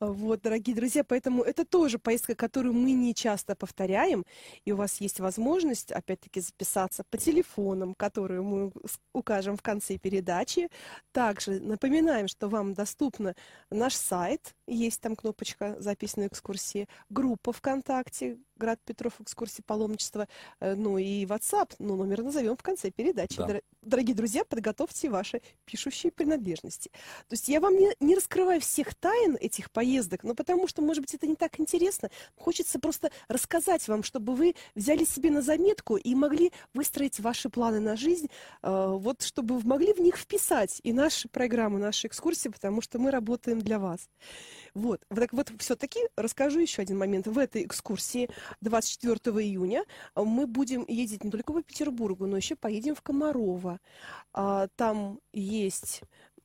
[0.00, 4.24] Вот, дорогие друзья, поэтому это тоже поездка, которую мы не часто повторяем,
[4.64, 8.72] и у вас есть возможность, опять-таки, записаться по телефонам, которые мы
[9.12, 10.68] укажем в конце передачи.
[11.12, 13.34] Также напоминаем, что вам доступно
[13.70, 20.28] наш сайт, есть там кнопочка «Запись на экскурсии», группа ВКонтакте, Град Петров, экскурсии паломничества,
[20.60, 23.36] э, ну и WhatsApp, ну номер назовем в конце передачи.
[23.36, 23.60] Да.
[23.82, 26.90] Дорогие друзья, подготовьте ваши пишущие принадлежности.
[27.28, 31.02] То есть я вам не, не раскрываю всех тайн этих поездок, но потому что, может
[31.02, 32.10] быть, это не так интересно.
[32.36, 37.80] Хочется просто рассказать вам, чтобы вы взяли себе на заметку и могли выстроить ваши планы
[37.80, 38.28] на жизнь,
[38.62, 42.98] э, вот чтобы вы могли в них вписать и наши программы, наши экскурсии, потому что
[42.98, 44.08] мы работаем для вас.
[44.76, 47.26] Вот, так вот, все-таки расскажу еще один момент.
[47.26, 48.28] В этой экскурсии
[48.60, 53.80] 24 июня мы будем ездить не только по Петербургу, но еще поедем в Комарово.
[54.34, 56.02] А, там есть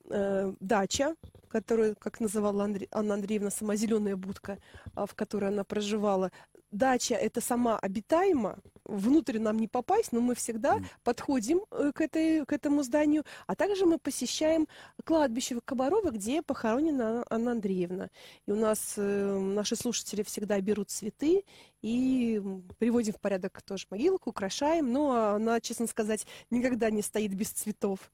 [0.09, 1.15] э, дача,
[1.49, 2.88] которую, как называла Андре...
[2.91, 4.59] Анна Андреевна, сама зеленая будка,
[4.95, 6.32] а, в которой она проживала
[6.72, 10.86] дача это сама обитаема, внутрь нам не попасть, но мы всегда mm.
[11.03, 14.67] подходим э, к, этой, к этому зданию, а также мы посещаем
[15.03, 18.09] кладбище в Кабарово, где похоронена Анна Андреевна.
[18.45, 21.43] И у нас э, наши слушатели всегда берут цветы
[21.82, 22.41] и
[22.78, 28.11] приводим в порядок тоже могилку, украшаем, но она, честно сказать, никогда не стоит без цветов.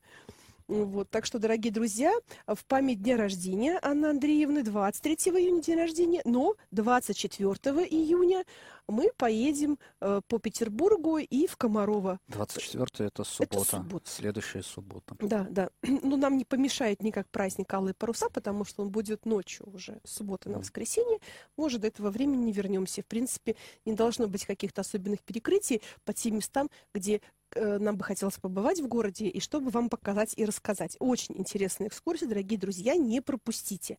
[0.68, 2.12] Вот, так что, дорогие друзья,
[2.46, 7.54] в память дня рождения Анны Андреевны 23 июня день рождения, но 24
[7.86, 8.44] июня
[8.88, 12.20] мы поедем э, по Петербургу и в Комарово.
[12.28, 13.58] 24 это суббота.
[13.58, 14.10] Это суббота.
[14.10, 15.16] Следующая суббота.
[15.20, 15.70] Да, да.
[16.08, 20.50] Ну, нам не помешает никак праздник Алые паруса, потому что он будет ночью уже, суббота
[20.50, 21.20] на воскресенье.
[21.58, 23.02] Может, до этого времени не вернемся.
[23.02, 27.22] В принципе, не должно быть каких-то особенных перекрытий по тем местам, где
[27.56, 30.98] Э, нам бы хотелось побывать в городе и чтобы вам показать и рассказать.
[31.00, 33.98] Очень интересная экскурсия, дорогие друзья, не пропустите.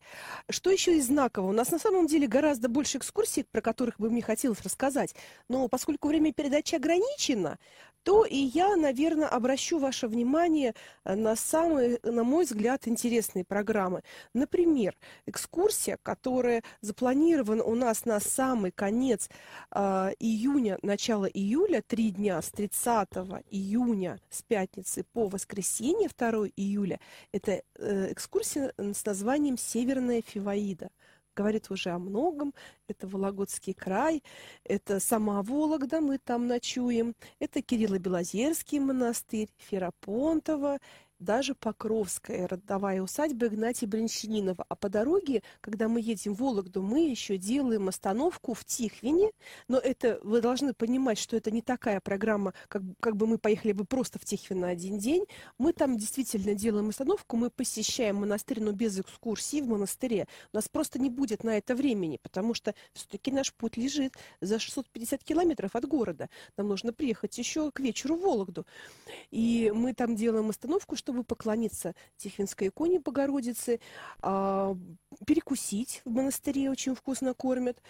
[0.50, 1.50] Что еще из знакового?
[1.50, 4.77] У нас на самом деле гораздо больше экскурсий, про которых бы мне хотелось рассказать.
[5.48, 7.58] Но поскольку время передачи ограничено,
[8.08, 10.74] то и я, наверное, обращу ваше внимание
[11.04, 14.02] э, на самые, на мой взгляд, интересные программы.
[14.32, 19.28] Например, экскурсия, которая запланирована у нас на самый конец
[19.74, 23.08] э, июня, начало июля, три дня с 30
[23.50, 27.00] июня, с пятницы по воскресенье 2 июля,
[27.32, 30.88] это э, экскурсия с названием «Северная Фиваида»
[31.38, 32.52] говорит уже о многом.
[32.88, 34.22] Это Вологодский край,
[34.64, 40.78] это сама Вологда, мы там ночуем, это Кирилло-Белозерский монастырь, Ферапонтово,
[41.18, 44.64] даже Покровская, родовая усадьба Игнатия Бринщининова.
[44.68, 49.30] А по дороге, когда мы едем в Вологду, мы еще делаем остановку в Тихвине.
[49.66, 53.72] Но это вы должны понимать, что это не такая программа, как, как бы мы поехали
[53.72, 55.24] бы просто в Тихвин на один день.
[55.58, 60.26] Мы там действительно делаем остановку, мы посещаем монастырь, но без экскурсии в монастыре.
[60.52, 64.58] У нас просто не будет на это времени, потому что все-таки наш путь лежит за
[64.58, 66.28] 650 километров от города.
[66.56, 68.66] Нам нужно приехать еще к вечеру в Вологду.
[69.30, 73.80] И мы там делаем остановку, чтобы поклониться Тихвинской иконе Богородицы,
[74.20, 74.76] а,
[75.26, 77.80] перекусить в монастыре, очень вкусно кормят.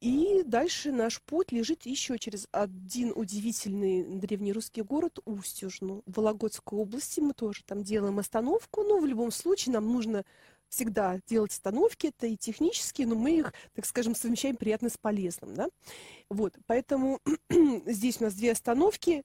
[0.00, 6.04] И дальше наш путь лежит еще через один удивительный древнерусский город Устюжну.
[6.06, 10.24] В Вологодской области мы тоже там делаем остановку, но в любом случае нам нужно
[10.68, 15.54] всегда делать остановки, это и технические, но мы их, так скажем, совмещаем приятно с полезным,
[15.54, 15.68] да.
[16.30, 17.20] Вот, поэтому
[17.86, 19.24] здесь у нас две остановки,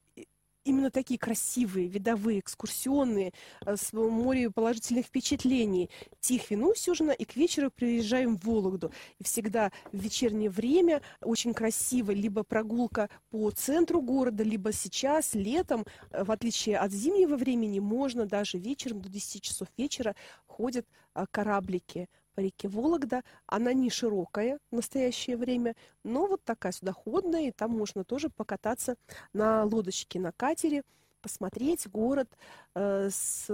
[0.63, 3.33] именно такие красивые, видовые, экскурсионные,
[3.65, 5.89] э, с море положительных впечатлений.
[6.19, 8.91] Тихвин Усюжина, и к вечеру приезжаем в Вологду.
[9.19, 15.85] И всегда в вечернее время очень красиво, либо прогулка по центру города, либо сейчас, летом,
[16.11, 20.15] э, в отличие от зимнего времени, можно даже вечером, до 10 часов вечера,
[20.47, 20.85] ходят
[21.15, 23.23] э, кораблики по реке Вологда.
[23.45, 28.95] Она не широкая в настоящее время, но вот такая судоходная, и там можно тоже покататься
[29.33, 30.83] на лодочке, на катере,
[31.21, 32.27] посмотреть город
[32.75, 33.47] э, с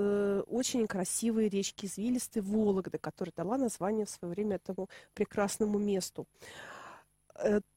[0.47, 6.25] очень красивой речки извилистой Вологды, которая дала название в свое время этому прекрасному месту.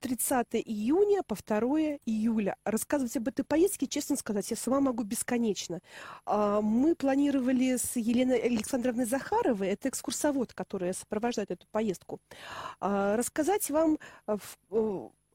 [0.01, 2.57] 30 э, июня по 2 июля.
[2.65, 5.81] Рассказывать об этой поездке, честно сказать, я сама могу бесконечно.
[6.25, 12.21] А, мы планировали с Еленой Александровной Захаровой, это экскурсовод, которая сопровождает эту поездку,
[12.81, 14.37] а, рассказать вам э,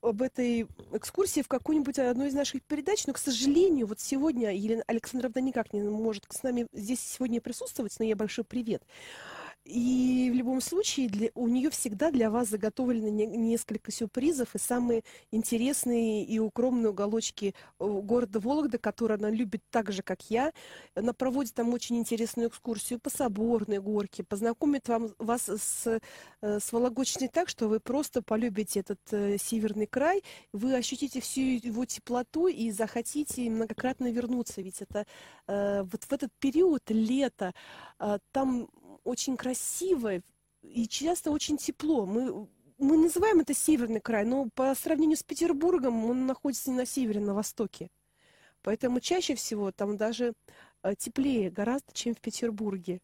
[0.02, 4.84] об этой экскурсии в какую-нибудь одну из наших передач, но, к сожалению, вот сегодня Елена
[4.88, 8.84] Александровна никак не может с нами здесь сегодня присутствовать, но ей большой привет.
[9.68, 14.60] И в любом случае для, у нее всегда для вас заготовлены не, несколько сюрпризов и
[14.60, 20.54] самые интересные и укромные уголочки города Вологда, которые она любит так же, как я.
[20.96, 25.86] Она проводит там очень интересную экскурсию по Соборной горке, познакомит вам, вас с,
[26.42, 31.42] э, с Вологодчиной так, что вы просто полюбите этот э, северный край, вы ощутите всю
[31.42, 34.62] его теплоту и захотите многократно вернуться.
[34.62, 35.06] Ведь это
[35.48, 37.54] э, вот в этот период лета
[38.00, 38.70] э, там
[39.08, 40.22] очень красиво
[40.62, 42.06] и часто очень тепло.
[42.06, 42.48] Мы,
[42.78, 47.22] мы называем это северный край, но по сравнению с Петербургом он находится не на севере,
[47.22, 47.90] а на востоке.
[48.62, 50.34] Поэтому чаще всего там даже
[50.84, 53.00] э, теплее гораздо, чем в Петербурге.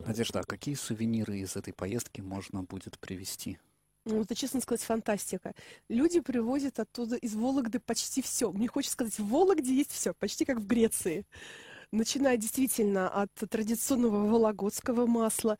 [0.00, 3.58] Надежда, а какие сувениры из этой поездки можно будет привезти?
[4.06, 5.52] Ну, это, честно сказать, фантастика.
[5.88, 8.50] Люди привозят оттуда из Вологды почти все.
[8.50, 11.26] Мне хочется сказать, в Вологде есть все, почти как в Греции
[11.92, 15.58] начиная действительно от традиционного вологодского масла,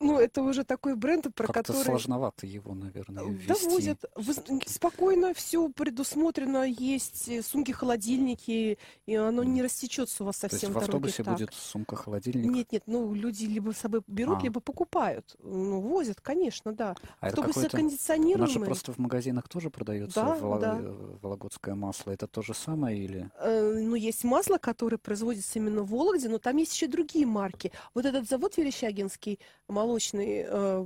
[0.00, 1.84] ну, это уже такой бренд, про Как-то который...
[1.86, 3.66] сложновато его, наверное, ввести.
[3.66, 4.04] Довозят.
[4.14, 4.34] Вы...
[4.66, 6.64] Спокойно все предусмотрено.
[6.64, 11.34] Есть э, сумки-холодильники, и оно не растечется у вас совсем То есть в автобусе так.
[11.34, 12.50] будет сумка-холодильник?
[12.50, 14.42] Нет, нет, ну, люди либо с собой берут, А.
[14.42, 15.36] либо покупают.
[15.42, 16.94] Ну, возят, конечно, да.
[17.20, 17.66] А это Автобусы.
[17.66, 18.38] У кондиционируемые.
[18.38, 20.78] нас же просто в магазинах тоже продается Да, воло- да.
[20.80, 22.12] э, вологодское масло.
[22.12, 23.30] Это то же самое или...
[23.40, 27.72] Э, ну, есть масло, которое производится именно в Вологде, но там есть еще другие марки.
[27.94, 29.40] Вот этот завод Верещагинский,
[29.88, 30.84] молочный, э,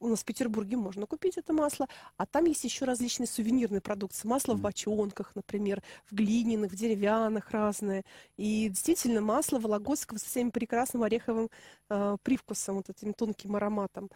[0.00, 1.86] у нас в Петербурге можно купить это масло,
[2.16, 4.26] а там есть еще различные сувенирные продукции.
[4.26, 8.04] Масло в бочонках, например, в глиняных, в деревянных разное.
[8.36, 11.48] И действительно, масло вологодского со всем прекрасным ореховым
[11.90, 14.10] э, привкусом, вот этим тонким ароматом.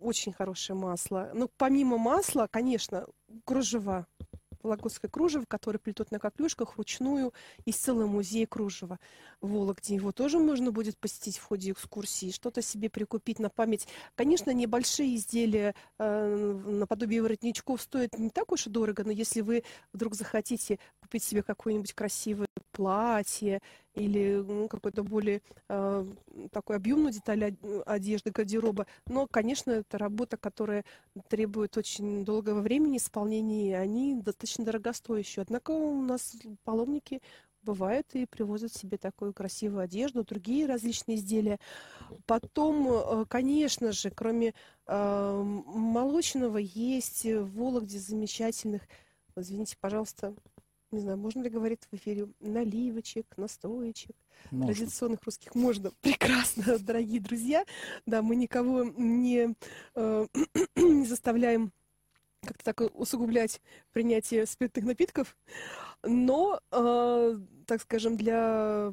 [0.00, 1.30] Очень хорошее масло.
[1.34, 3.06] Но помимо масла, конечно,
[3.44, 4.06] кружева.
[4.62, 7.34] Вологодское кружево, которое плетут на коклюшках вручную.
[7.66, 8.98] Есть целый музей кружева
[9.46, 9.94] Вологде.
[9.94, 13.86] Его тоже можно будет посетить в ходе экскурсии, что-то себе прикупить на память.
[14.14, 19.64] Конечно, небольшие изделия э, наподобие воротничков стоят не так уж и дорого, но если вы
[19.92, 23.60] вдруг захотите купить себе какое-нибудь красивое платье
[23.94, 26.06] или ну, какой-то более э,
[26.50, 28.86] такой объемную деталь од- одежды, гардероба.
[29.06, 30.84] Но, конечно, это работа, которая
[31.28, 35.42] требует очень долгого времени исполнения, и они достаточно дорогостоящие.
[35.42, 37.22] Однако у нас паломники
[37.64, 41.58] бывают и привозят себе такую красивую одежду, другие различные изделия.
[42.26, 44.54] Потом, э, конечно же, кроме
[44.86, 48.82] э, молочного, есть в Вологде замечательных,
[49.36, 50.34] извините, пожалуйста,
[50.94, 54.14] не знаю, можно ли говорить в эфире, наливочек, настоечек,
[54.50, 54.72] Можно.
[54.72, 55.90] традиционных русских можно.
[56.00, 57.64] Прекрасно, дорогие друзья.
[58.06, 59.54] Да, мы никого не,
[59.96, 60.26] э,
[60.76, 61.72] не заставляем
[62.44, 63.60] как-то так усугублять
[63.92, 65.36] принятие спиртных напитков,
[66.02, 68.92] но, э, так скажем, для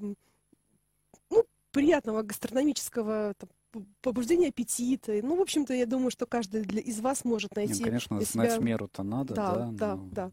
[1.30, 5.14] ну, приятного гастрономического там, п- побуждения аппетита.
[5.24, 8.26] Ну, в общем-то, я думаю, что каждый для- из вас может ну, найти конечно, для
[8.26, 9.70] знать себя- меру-то надо, Да, да?
[9.72, 10.32] да, но- да.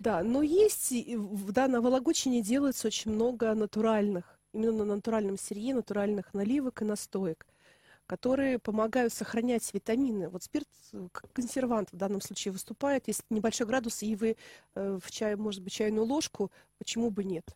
[0.00, 0.92] Да, но есть,
[1.52, 7.46] да, на Вологодчине делается очень много натуральных, именно на натуральном сырье, натуральных наливок и настоек,
[8.08, 10.30] которые помогают сохранять витамины.
[10.30, 13.06] Вот спирт э, как консервант в данном случае выступает.
[13.06, 14.36] Если небольшой градус, и вы
[14.74, 17.54] э, в чай, может быть, чайную ложку, почему бы нет?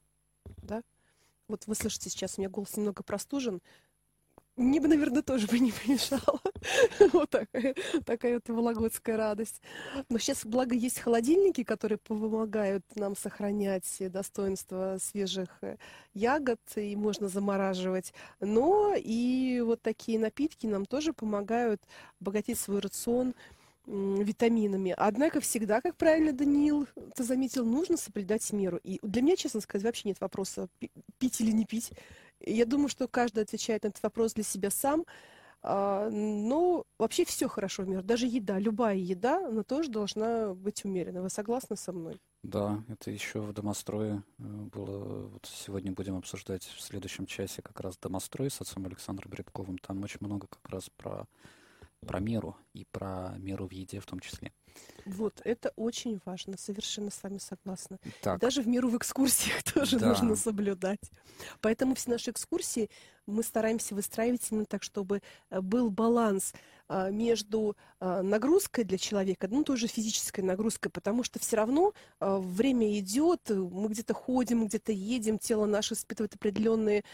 [0.59, 0.83] Да?
[1.49, 3.63] Вот вы слышите сейчас, у меня голос немного простужен.
[4.57, 6.41] Мне бы, наверное, тоже бы не помешало.
[7.13, 7.75] Вот такая,
[8.05, 9.61] такая вот вологодская радость.
[10.11, 15.77] Но сейчас, благо, есть холодильники, которые помогают нам сохранять достоинство свежих э,
[16.15, 18.13] ягод, и можно замораживать.
[18.41, 21.83] Но и вот такие напитки нам тоже помогают
[22.21, 23.35] обогатить свой рацион
[23.87, 24.95] витаминами.
[24.97, 28.79] Однако всегда, как правильно Даниил, ты заметил, нужно соблюдать меру.
[28.85, 31.91] И для меня, честно сказать, вообще нет вопроса, пи- пить или не пить.
[32.45, 35.05] Я думаю, что каждый отвечает на этот вопрос для себя сам.
[35.65, 38.03] А, Но вообще все хорошо в мире.
[38.03, 41.23] Даже еда, любая еда, она тоже должна быть умерена.
[41.23, 42.21] Вы согласны со мной?
[42.43, 45.29] Да, это еще в домострое э, было.
[45.29, 49.79] Вот сегодня будем обсуждать в следующем часе как раз домострой с отцом Александром Рябковым.
[49.79, 51.27] Там очень много как раз про,
[52.01, 54.53] про меру и про меру в еде в том числе.
[55.05, 56.57] Вот, это очень важно.
[56.57, 57.99] Совершенно с вами согласна.
[58.21, 60.09] Так, Даже в меру в экскурсиях тоже Да.
[60.09, 61.01] нужно соблюдать.
[61.61, 62.91] Поэтому все наши экскурсии
[63.27, 66.53] мы стараемся выстраивать именно так, чтобы э, был баланс
[66.89, 72.39] а, между а, нагрузкой для человека, ну, тоже физической нагрузкой, потому что все равно а,
[72.39, 77.05] время идет, мы где-то ходим, мы где-то едем, тело наше испытывает определенные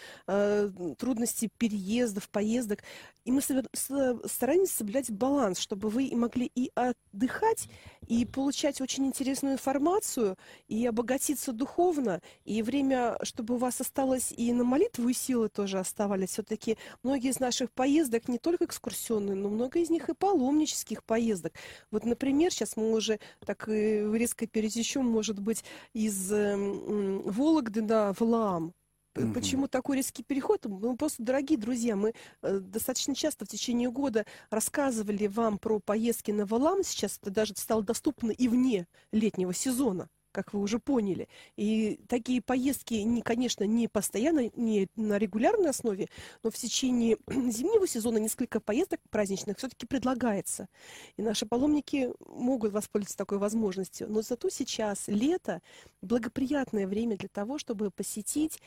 [0.98, 2.81] трудности переездов, поездок,
[3.24, 7.69] и мы стараемся соблюдать баланс, чтобы вы могли и отдыхать,
[8.06, 10.36] и получать очень интересную информацию,
[10.66, 15.78] и обогатиться духовно, и время, чтобы у вас осталось и на молитву, и силы тоже
[15.78, 16.30] оставались.
[16.30, 21.52] Все-таки многие из наших поездок не только экскурсионные, но много из них и паломнических поездок.
[21.90, 28.74] Вот, например, сейчас мы уже так резко пересечем, может быть, из э, Вологды на Валаам.
[29.18, 29.32] Угу.
[29.34, 30.64] Почему такой резкий переход?
[30.64, 36.30] Ну, просто, дорогие друзья, мы э, достаточно часто в течение года рассказывали вам про поездки
[36.30, 36.82] на Валам.
[36.84, 41.28] Сейчас это даже стало доступно и вне летнего сезона как вы уже поняли.
[41.56, 46.09] И такие поездки, не, конечно, не постоянно, не на регулярной основе,
[46.42, 50.68] но в течение зимнего сезона несколько поездок праздничных все-таки предлагается.
[51.16, 54.09] И наши паломники могут воспользоваться такой возможностью.
[54.10, 55.60] Но зато сейчас лето,
[56.02, 58.60] благоприятное время для того, чтобы посетить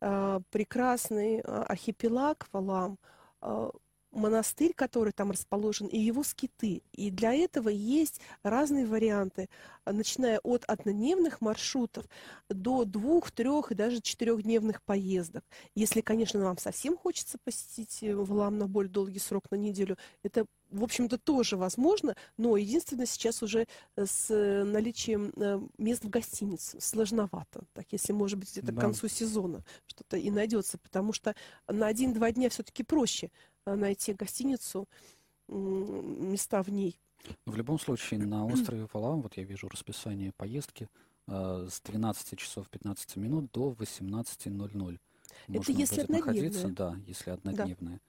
[0.00, 2.98] э, прекрасный э, архипелаг Валам,
[3.42, 3.70] э,
[4.12, 6.82] монастырь, который там расположен, и его скиты.
[6.92, 9.48] И для этого есть разные варианты,
[9.84, 12.06] начиная от однодневных маршрутов
[12.48, 15.44] до двух, трех и даже четырехдневных поездок.
[15.74, 20.46] Если, конечно, вам совсем хочется посетить э, Валам на более долгий срок, на неделю, это
[20.70, 23.66] в общем-то, тоже возможно, но единственное, сейчас уже
[23.96, 25.32] э, с э, наличием
[25.78, 27.64] мест в гостинице сложновато.
[27.72, 28.78] Так, если, может быть, где-то да.
[28.78, 31.34] к концу сезона что-то и найдется, потому что
[31.66, 33.30] на один-два дня все-таки проще
[33.76, 34.86] найти гостиницу,
[35.48, 36.98] места в ней.
[37.46, 40.88] В любом случае, на острове Валам, вот я вижу расписание поездки,
[41.26, 44.98] э, с 12 часов 15 минут до 18.00.
[45.48, 46.68] Это если однодневная.
[46.68, 47.94] Да, если однодневная.
[47.94, 48.07] Да.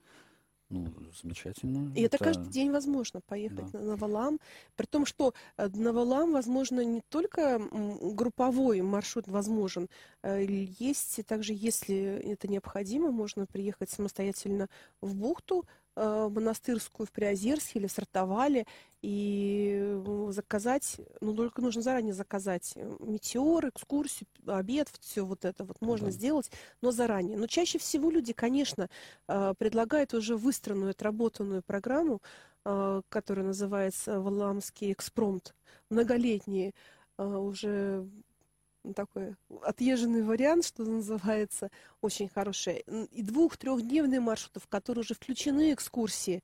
[0.70, 0.88] Ну,
[1.20, 1.92] замечательно.
[1.94, 3.80] И это, это каждый день возможно поехать да.
[3.80, 4.40] на Навалам.
[4.76, 7.60] При том, что э, на Навалам возможно не только
[8.00, 9.88] групповой маршрут возможен.
[10.22, 11.96] Есть также, если
[12.32, 14.68] это необходимо, можно приехать самостоятельно
[15.00, 18.66] в бухту, Э, монастырскую в Приозерске или в Сартовале
[19.02, 19.98] и
[20.30, 26.06] заказать, ну только нужно заранее заказать э, метеор, экскурсию, обед, все вот это вот можно
[26.06, 26.12] да.
[26.12, 26.50] сделать,
[26.82, 27.38] но заранее.
[27.38, 28.88] Но чаще всего люди, конечно,
[29.28, 32.20] э, предлагают уже выстроенную, отработанную программу,
[32.62, 35.54] которая называется Валамский экспромт,
[35.88, 36.74] многолетние
[37.16, 38.06] уже
[38.94, 41.70] такой отъезженный вариант, что называется,
[42.00, 42.84] очень хороший.
[43.12, 46.42] И двух-трехдневные маршруты, в которые уже включены экскурсии.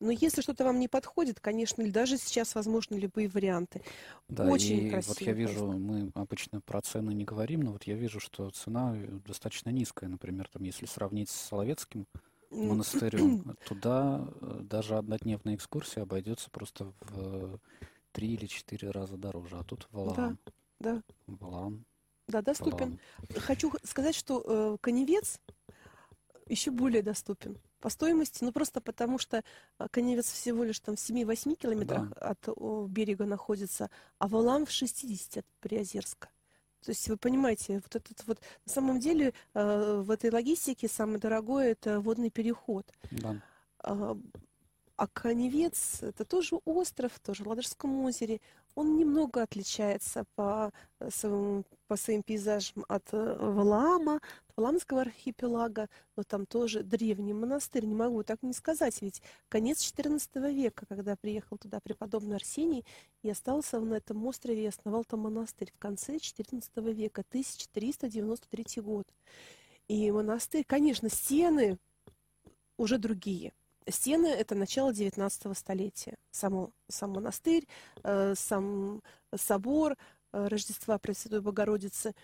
[0.00, 3.82] Но если что-то вам не подходит, конечно, или даже сейчас возможны любые варианты.
[4.28, 5.14] Да, очень и красиво.
[5.14, 5.78] Вот я вижу, просто.
[5.78, 8.96] мы обычно про цены не говорим, но вот я вижу, что цена
[9.26, 10.08] достаточно низкая.
[10.08, 12.06] Например, там, если сравнить с Соловецким
[12.50, 17.58] монастырем, туда э, даже однодневная экскурсия обойдется просто в
[18.12, 19.56] три или четыре раза дороже.
[19.58, 20.38] А тут в Алаам.
[20.44, 20.52] Да.
[20.80, 21.02] Да.
[21.26, 21.84] Балан.
[22.26, 22.98] Да, доступен.
[23.18, 23.40] Балан.
[23.40, 25.40] Хочу сказать, что э, коневец
[26.46, 29.42] еще более доступен по стоимости, ну просто потому что
[29.78, 32.16] э, коневец всего лишь там в 7-8 километрах да.
[32.16, 36.28] от о, берега находится, а Валам в 60 от Приозерска.
[36.84, 41.18] То есть вы понимаете, вот этот вот на самом деле э, в этой логистике самое
[41.18, 42.86] дорогое это водный переход.
[43.10, 43.42] Да.
[43.80, 44.16] А,
[44.96, 48.40] а Коневец– это тоже остров, тоже в Ладожском озере.
[48.78, 54.20] Он немного отличается по э, своим, по своим пейзажам от э, Валаама,
[54.54, 60.54] Валаамского архипелага, но там тоже древний монастырь, не могу так не сказать, ведь конец XIV
[60.54, 62.84] века, когда приехал туда преподобный Арсений
[63.24, 69.08] и остался на этом острове и основал там монастырь в конце XIV века, 1393 год.
[69.88, 71.78] И монастырь, конечно, стены
[72.76, 73.52] уже другие–
[73.90, 76.16] Стены— это начало XIX столетия.
[76.30, 77.66] Само, сам монастырь,
[78.02, 79.02] э, сам
[79.34, 79.96] собор
[80.32, 82.14] э, Рождества Пресвятой Богородицы,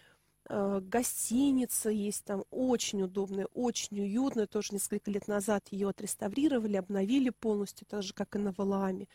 [0.48, 4.46] э, гостиница есть там, очень удобная, очень уютная.
[4.46, 9.08] Тоже несколько лет назад ее отреставрировали, обновили полностью, так же, как и на Валааме.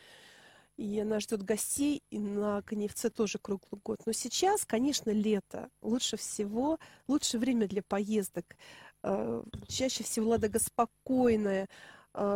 [0.77, 3.99] И она ждет гостей, и на Коневце тоже круглый год.
[4.05, 5.69] Но сейчас, конечно, лето.
[5.81, 8.45] Лучше всего, лучшее время для поездок.
[9.67, 11.67] Чаще всего Ладога спокойная, э,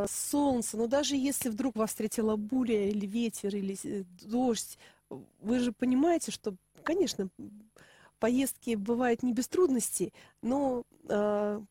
[0.07, 4.77] солнце, но даже если вдруг вас встретила буря или ветер или э, дождь,
[5.41, 7.29] вы же понимаете, что, конечно,
[8.19, 11.61] поездки бывают не без трудностей, но э,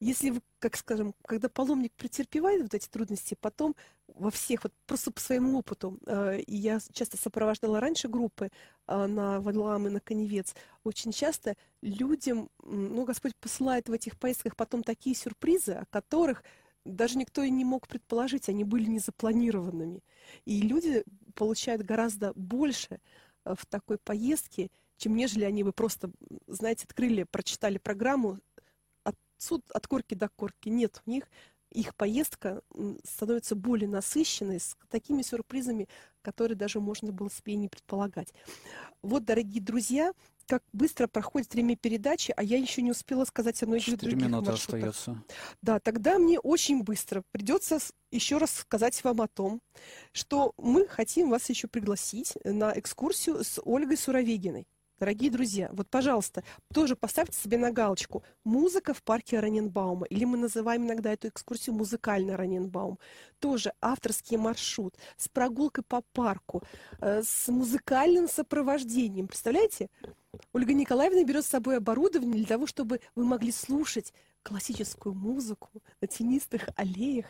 [0.00, 3.76] если вы, как скажем, когда паломник претерпевает вот эти трудности, потом
[4.14, 8.50] во всех, вот просто по своему опыту, э, и я часто сопровождала раньше группы
[8.86, 10.54] э, на Валаам и на Коневец,
[10.84, 16.42] очень часто людям, ну, Господь посылает в этих поездках потом такие сюрпризы, о которых
[16.84, 20.02] даже никто и не мог предположить, они были незапланированными.
[20.44, 21.04] И люди
[21.34, 23.00] получают гораздо больше
[23.44, 26.10] э, в такой поездке, чем нежели они бы просто,
[26.46, 28.38] знаете, открыли, прочитали программу
[29.04, 30.68] от, суд, от корки до корки.
[30.68, 31.24] Нет, у них
[31.70, 32.62] их поездка
[33.04, 35.88] становится более насыщенной, с такими сюрпризами,
[36.22, 38.34] которые даже можно было себе не предполагать.
[39.02, 40.12] Вот, дорогие друзья,
[40.50, 44.50] как быстро проходит время передачи, а я еще не успела сказать о многих других минуты
[44.50, 44.90] маршрутах.
[44.90, 45.22] остается.
[45.62, 47.78] Да, тогда мне очень быстро придется
[48.10, 49.62] еще раз сказать вам о том,
[50.10, 54.66] что мы хотим вас еще пригласить на экскурсию с Ольгой Суровегиной.
[55.00, 56.44] Дорогие друзья, вот, пожалуйста,
[56.74, 61.74] тоже поставьте себе на галочку «Музыка в парке Раненбаума», или мы называем иногда эту экскурсию
[61.74, 62.98] «Музыкальный Раненбаум».
[63.38, 66.62] Тоже авторский маршрут с прогулкой по парку,
[67.00, 69.28] э, с музыкальным сопровождением.
[69.28, 69.88] Представляете?
[70.52, 74.12] Ольга Николаевна берет с собой оборудование для того, чтобы вы могли слушать
[74.42, 75.70] классическую музыку
[76.02, 77.24] на тенистых аллеях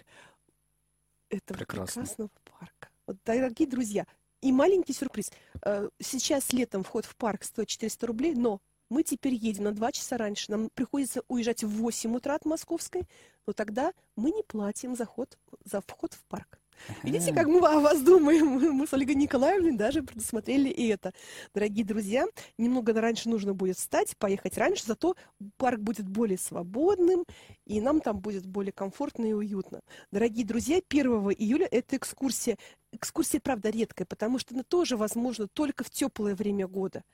[1.28, 2.02] этого Прекрасно.
[2.02, 2.88] прекрасного парка.
[3.06, 4.06] Вот, дорогие друзья,
[4.40, 5.30] и маленький сюрприз.
[5.64, 9.92] Э, Сейчас летом вход в парк стоит 400 рублей, но мы теперь едем на 2
[9.92, 10.50] часа раньше.
[10.50, 13.04] Нам приходится уезжать в 8 утра от Московской,
[13.46, 16.58] но тогда мы не платим за, ход, за вход в парк.
[17.02, 18.46] Видите, как мы о вас думаем?
[18.46, 21.12] Мы мы с Ольгой Николаевной даже предусмотрели и это.
[21.54, 22.26] Дорогие друзья,
[22.58, 25.14] немного раньше нужно будет встать, поехать раньше, зато
[25.56, 27.24] парк будет более свободным,
[27.66, 29.80] и нам там будет более комфортно и уютно.
[30.10, 31.06] Дорогие друзья, 1
[31.38, 32.56] июля это экскурсия.
[32.92, 37.04] Экскурсия, правда, редкая, потому что она тоже возможна только в теплое время года.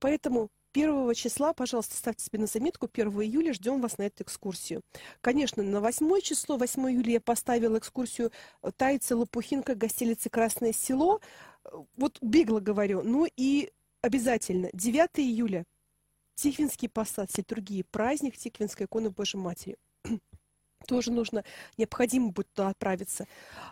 [0.00, 4.82] Поэтому 1 числа, пожалуйста, ставьте себе на заметку, 1 июля ждем вас на эту экскурсию.
[5.20, 8.30] Конечно, на 8 число, 8 июля я поставила экскурсию
[8.62, 11.20] э, Тайцы, Лопухинка, Гостелицы, Красное Село.
[11.96, 13.02] Вот бегло говорю.
[13.02, 13.70] Ну и
[14.02, 15.64] обязательно 9 июля
[16.34, 19.76] Тихвинский посад, с литургии, праздник Тихвинской иконы Божьей Матери.
[20.86, 21.44] Тоже нужно,
[21.76, 23.26] необходимо будет туда отправиться.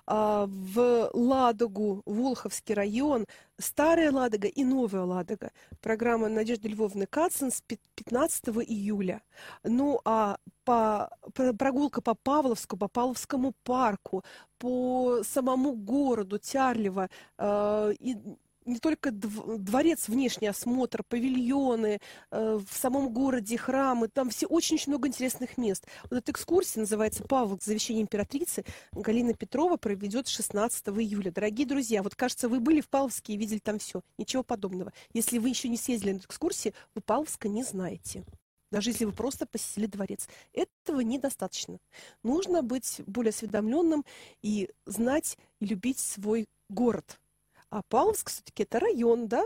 [0.07, 3.27] А, В Ладогу, Волховский район,
[3.59, 5.51] Старая Ладога и Новая Ладога.
[5.81, 9.23] Программа Надежды Львовны Кацин с пят- 15 июля.
[9.65, 14.25] Ну а по, про- прогулка по Павловску, по Павловскому парку,
[14.59, 17.09] по самому городу Тярлево,
[17.39, 18.19] э, и
[18.67, 24.93] не только дв- дворец, внешний осмотр, павильоны, э, в самом городе храмы, там все очень-очень
[24.93, 25.87] много интересных мест.
[26.11, 27.59] Вот эта экскурсия называется «Павел.
[27.63, 28.65] Завещание императрицы».
[28.93, 31.31] Галина Петрова проведет 16 июля.
[31.31, 34.03] Дорогие друзья, вот кажется, вы были в Павловске и видели там все.
[34.19, 34.93] Ничего подобного.
[35.13, 38.25] Если вы еще не съездили на эту экскурсию, вы Павловска не знаете.
[38.73, 40.29] Даже если вы просто посетили дворец.
[40.53, 41.79] Этого недостаточно.
[42.23, 44.05] Нужно быть более осведомленным
[44.43, 47.19] и знать и любить свой город.
[47.71, 49.43] А Павловск все-таки это район, да?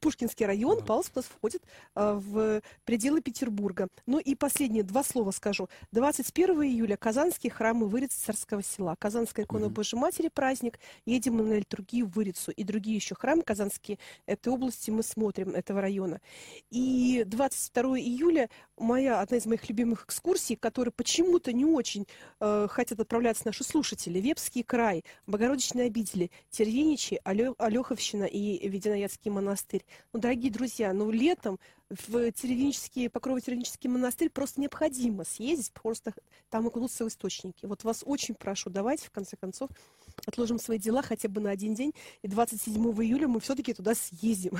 [0.00, 0.84] Пушкинский район, Да.
[0.84, 1.62] Павловск у нас входит
[1.94, 3.88] а, в пределы Петербурга.
[4.06, 5.68] Ну и последние два слова скажу.
[5.92, 8.96] 21 июля Казанский храм и Вырец царского села.
[8.98, 9.74] Казанская икона Мгм.
[9.74, 10.78] Божьей Матери праздник.
[11.06, 12.50] Едем мы на литургию в Вырицу.
[12.52, 16.20] И другие еще храмы казанские этой области мы смотрим, этого района.
[16.70, 18.48] И 22 июля
[18.78, 22.06] моя, одна из моих любимых экскурсий, которые почему-то не очень
[22.40, 24.18] э, хотят отправляться наши слушатели.
[24.20, 29.81] Вепский край, Богородичные обители, Тервеничи, Алеховщина и Веденоядский монастырь.
[30.12, 36.14] Ну, дорогие друзья, ну, летом в Теревенический, Покрово-Теревенический монастырь просто необходимо съездить, просто
[36.50, 37.66] там окунуться в источники.
[37.66, 39.70] Вот вас очень прошу, давайте, в конце концов,
[40.26, 41.92] отложим свои дела хотя бы на один день,
[42.22, 44.58] и 27 июля мы все-таки туда съездим.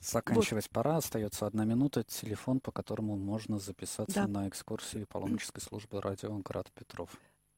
[0.00, 2.04] Заканчивать пора, остается одна минута.
[2.04, 4.26] Телефон, по которому можно записаться Да.
[4.26, 7.10] на экскурсию паломнической службы радио Град Петров.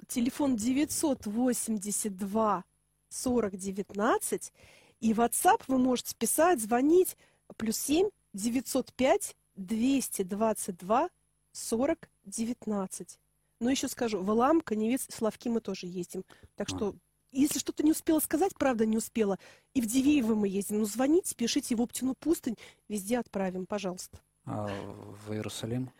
[0.09, 2.65] Телефон 982
[3.11, 3.57] 40
[5.03, 5.05] 19.
[5.05, 7.16] И WhatsApp вы можете писать, звонить.
[7.57, 11.11] Плюс 7 905 222
[11.53, 13.19] 40 19.
[13.61, 16.24] Но еще скажу, в Илам, Коневец, Славки мы тоже ездим.
[16.57, 16.77] Так А.
[16.77, 16.95] что,
[17.31, 19.39] если что-то не успела сказать, правда не успела,
[19.74, 22.57] и в Дивеево мы ездим, ну звоните, пишите в Оптину пустынь,
[22.89, 24.19] везде отправим, пожалуйста.
[24.45, 24.69] А
[25.27, 25.91] в Иерусалим?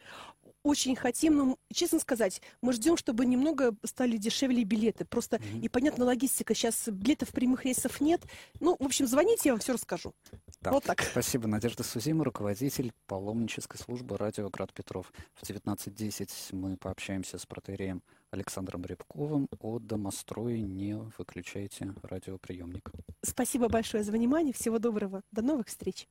[0.65, 5.05] Очень хотим, но, честно сказать, мы ждем, чтобы немного стали дешевле билеты.
[5.05, 5.61] Просто, Мгм.
[5.61, 8.23] и понятно, логистика, сейчас билетов прямых рейсов нет.
[8.61, 10.15] Ну, в общем, звоните, я вам все расскажу.
[10.61, 10.71] Да.
[10.71, 11.03] Вот так.
[11.03, 11.49] Спасибо.
[11.49, 15.13] Надежда Сузима, руководитель паломнической службы радио Град Петров.
[15.35, 20.61] В 19.10 мы пообщаемся с протеереем Александром Рябковым о домострое.
[20.61, 22.93] Не выключайте радиоприемник.
[23.23, 26.07] Спасибо большое за внимание, всего доброго, до новых встреч.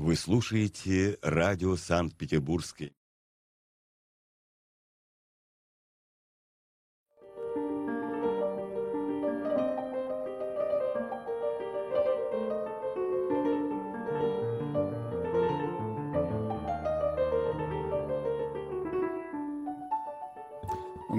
[0.00, 2.94] Вы слушаете радио Санкт-Петербургской.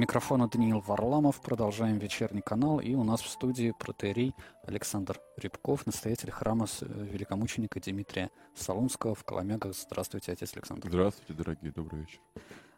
[0.02, 1.40] Микрофона Даниил Варламов.
[1.42, 2.80] Продолжаем вечерний канал.
[2.80, 4.34] И у нас в студии протеерей
[4.64, 9.76] Александр Рябков, настоятель храма э, великомученика Дмитрия Солунского в Коломягах.
[9.76, 10.88] Здравствуйте, отец Александр.
[10.88, 12.20] Здравствуйте, дорогие, добрый вечер.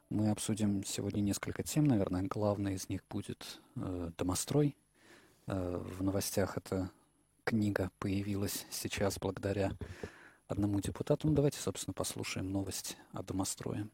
[0.10, 1.86] Мы обсудим сегодня несколько тем.
[1.86, 4.76] Наверное, главная из них будет э, домострой.
[5.48, 6.91] Э, в новостях эта
[7.45, 9.72] книга появилась сейчас благодаря
[10.50, 11.30] одному депутату.
[11.30, 13.88] Ну, давайте, собственно, послушаем новость о домострое.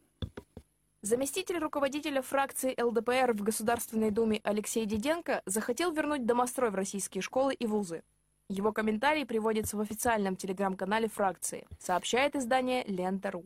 [1.01, 7.53] Заместитель руководителя фракции ЛДПР в Государственной Думе Алексей Диденко захотел вернуть домострой в российские школы
[7.53, 8.03] и вузы.
[8.49, 13.45] Его комментарий приводится в официальном телеграм-канале фракции, сообщает издание «Лента.ру».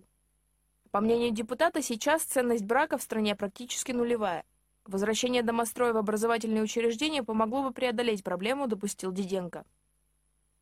[0.89, 4.45] По мнению депутата, сейчас ценность брака в стране практически нулевая.
[4.87, 9.63] Возвращение домостроя в образовательные учреждения помогло бы преодолеть проблему, допустил Диденко.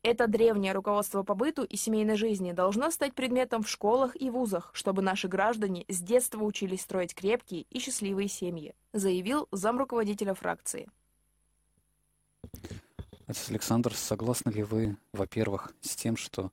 [0.02, 4.70] Это древнее руководство по быту и семейной жизни должно стать предметом в школах и вузах,
[4.74, 10.88] чтобы наши граждане с детства учились строить крепкие и счастливые семьи, заявил замруководителя фракции.
[13.26, 16.50] Отец Александр, согласны ли вы, во-первых, с тем, что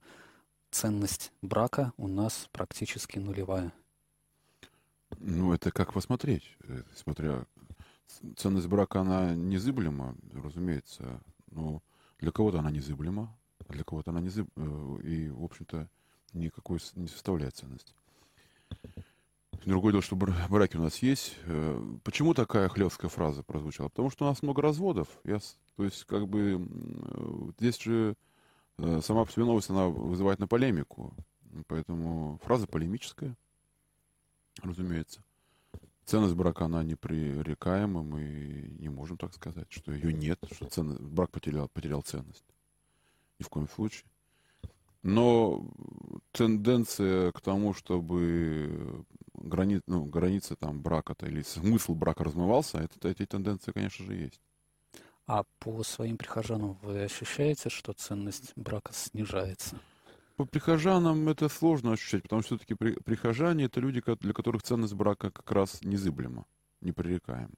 [0.69, 3.73] ценность брака у нас практически нулевая?
[5.17, 6.55] Ну, это как посмотреть.
[6.65, 7.45] Э, смотря
[8.37, 11.19] ценность брака, она незыблема, разумеется.
[11.49, 11.81] Но
[12.19, 13.35] для кого-то она незыблема,
[13.69, 14.49] а для кого-то она незыб...
[14.55, 15.87] Э, и, в общем-то,
[16.33, 17.93] никакой не составляет ценности.
[19.65, 21.37] Другое дело, что браки у нас есть.
[21.45, 23.89] Э, почему такая хлебская фраза прозвучала?
[23.89, 25.07] Потому что у нас много разводов.
[25.23, 25.39] Я,
[25.75, 28.15] то есть, как бы, э, здесь же
[29.01, 31.13] сама по себе новость, она вызывает на полемику.
[31.67, 33.35] Поэтому фраза полемическая,
[34.63, 35.21] разумеется.
[36.05, 41.29] Ценность брака, она непререкаема, мы не можем так сказать, что ее нет, что ценность, брак
[41.29, 42.45] потерял, потерял ценность.
[43.39, 44.05] Ни в коем случае.
[45.01, 45.65] Но
[46.31, 53.25] тенденция к тому, чтобы грани, ну, границы там брака-то или смысл брака размывался, это, эти
[53.25, 54.41] тенденции, конечно же, есть.
[55.25, 59.79] А по своим прихожанам вы ощущаете, что ценность брака снижается?
[60.35, 64.93] По прихожанам это сложно ощущать, потому что все-таки при, прихожане это люди, для которых ценность
[64.93, 66.45] брака как раз незыблема,
[66.81, 67.53] непререкаема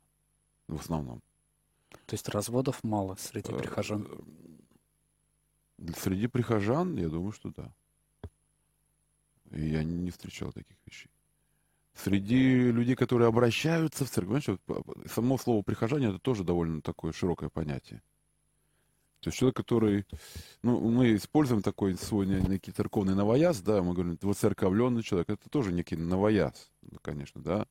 [0.67, 1.21] в основном.
[2.05, 4.07] То есть разводов мало среди э, прихожан?
[5.97, 7.73] Среди прихожан, я думаю, что да.
[9.51, 11.09] И я не встречал таких вещей.
[11.93, 14.59] Среди людей, которые обращаются в церковь, знаешь,
[15.11, 18.01] само слово прихожане это тоже довольно такое широкое понятие.
[19.19, 20.05] То есть человек, который...
[20.63, 25.73] Ну, мы используем такой свой некий церковный новояз, да, мы говорим, воцерковленный человек, это тоже
[25.73, 26.71] некий новояз,
[27.01, 27.67] конечно, да.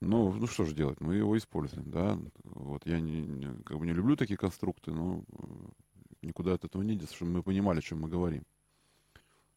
[0.00, 2.18] Ну, ну что же делать, мы его используем, да.
[2.44, 5.44] Вот я не, не, как бы не люблю такие конструкты, но э,
[6.22, 8.44] никуда от этого не деться, чтобы мы понимали, о чем мы говорим.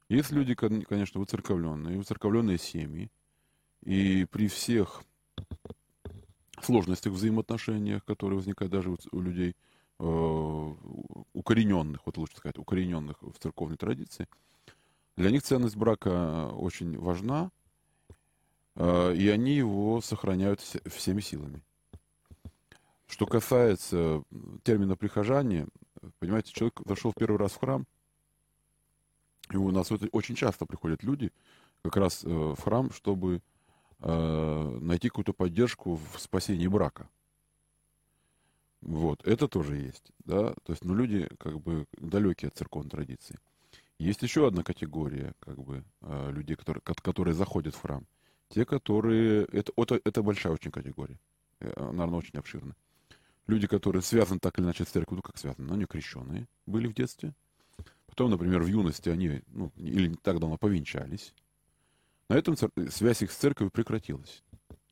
[0.10, 3.10] Есть люди, конечно, выцерковленные, выцерковленные семьи,
[3.84, 5.04] и при всех
[6.62, 9.56] сложностях взаимоотношениях, которые возникают даже у людей–
[10.04, 10.74] Э,
[11.34, 14.28] укорененных, вот лучше сказать, укорененных в церковной традиции,
[15.16, 17.52] для них ценность брака очень важна,
[18.78, 21.62] э, и они его сохраняют всеми силами.
[23.06, 24.24] Что касается
[24.64, 25.68] термина прихожане,
[26.20, 27.86] понимаете, человек зашел в первый раз в храм,
[29.52, 31.32] и у нас очень часто приходят люди
[31.84, 33.42] как раз э, в храм, чтобы
[34.04, 37.08] найти какую-то поддержку в спасении брака.
[38.82, 43.38] Вот, это тоже есть, да, то есть, ну, люди, как бы, далекие от церковной традиции.
[44.00, 48.08] Есть еще одна категория, как бы, э, людей, которые, которые заходят в храм.
[48.50, 51.20] Те, которые, это, это, это большая очень категория,
[51.60, 52.76] э, наверное, очень обширная.
[53.48, 56.88] Люди, которые связаны так или иначе с церковью, ну, как связаны, но они крещенные были
[56.88, 57.34] в детстве.
[58.08, 61.34] Потом, например, в юности они, ну, или не так давно повенчались.
[62.30, 62.56] На этом
[62.90, 64.44] связь их с церковью прекратилась.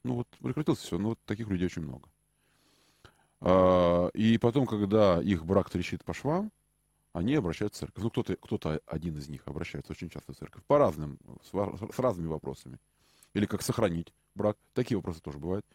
[0.04, 2.10] Ну, вот прекратилось все, но вот таких людей очень много.
[3.42, 6.52] А, и потом, когда их брак трещит по швам,
[7.14, 8.04] они обращаются в церковь.
[8.04, 10.64] Ну, кто-то, кто-то один из них обращается очень часто в церковь.
[10.66, 12.80] По разным, с, с разными вопросами.
[13.34, 14.58] Или как сохранить брак.
[14.74, 15.66] Такие вопросы тоже бывают.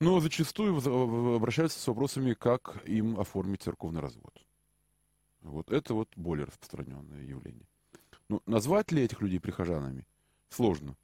[0.00, 0.76] Но зачастую
[1.36, 4.32] обращаются с вопросами, как им оформить церковный развод.
[5.40, 7.66] Вот это вот более распространенное явление.
[8.28, 10.06] Ну, назвать ли этих людей прихожанами?
[10.50, 10.96] Сложно.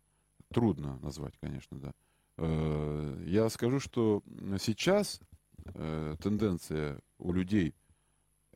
[0.52, 1.92] Трудно назвать, конечно, да.
[2.36, 4.22] Э, я скажу, что
[4.60, 5.20] сейчас
[5.64, 7.74] э, тенденция у людей,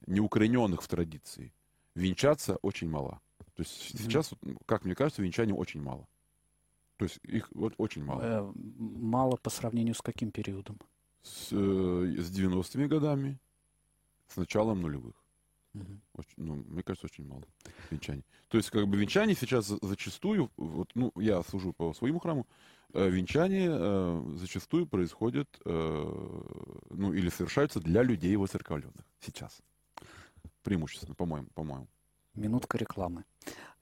[0.07, 1.53] неукорененных в традиции,
[1.95, 3.21] венчаться очень мала.
[3.55, 4.33] То есть сейчас,
[4.67, 6.07] как мне кажется, венчаний очень мало.
[6.99, 8.21] То есть их вот очень мало.
[8.23, 10.79] Э, мало по сравнению с каким периодом?
[11.23, 13.39] С, с 90-ми годами,
[14.27, 15.15] с началом нулевых.
[15.75, 16.01] Мгм.
[16.15, 17.45] Очень, ну, мне кажется, очень мало
[17.91, 18.25] венчаний.
[18.49, 22.47] То есть, как бы венчание сейчас за- зачастую, вот, ну, я служу по своему храму,
[22.95, 26.43] э, венчание э, зачастую происходит, э,
[26.91, 29.61] ну, или совершаются для людей воцерковленных сейчас.
[30.63, 31.87] Преимущественно, по-моему, по-моему.
[32.39, 33.25] Минутка рекламы.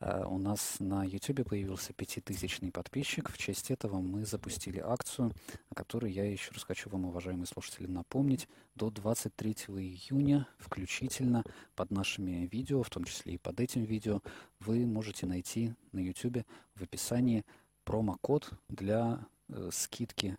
[0.01, 3.31] Э, У нас на YouTube появился пятитысячный подписчик.
[3.31, 5.33] В честь этого мы запустили акцию,
[5.69, 8.49] о которой я еще раз хочу вам, уважаемые слушатели, напомнить.
[8.75, 14.23] До 23 июня включительно под нашими видео, в том числе и под этим видео,
[14.61, 16.47] вы можете найти на YouTube
[16.77, 17.45] в описании
[17.85, 19.21] промокод для
[19.51, 20.39] э, скидки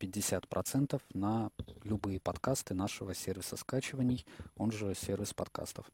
[0.00, 1.50] 50% на
[1.84, 4.24] любые подкасты нашего сервиса скачиваний,
[4.56, 5.90] он же сервис подкастов.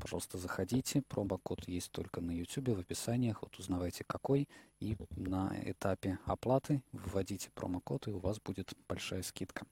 [0.00, 1.02] Пожалуйста, заходите.
[1.02, 3.42] Промокод есть только на YouTube в описаниях.
[3.42, 4.48] Вот узнавайте какой.
[4.80, 9.66] И на этапе оплаты вводите промокод, и у вас будет большая скидка.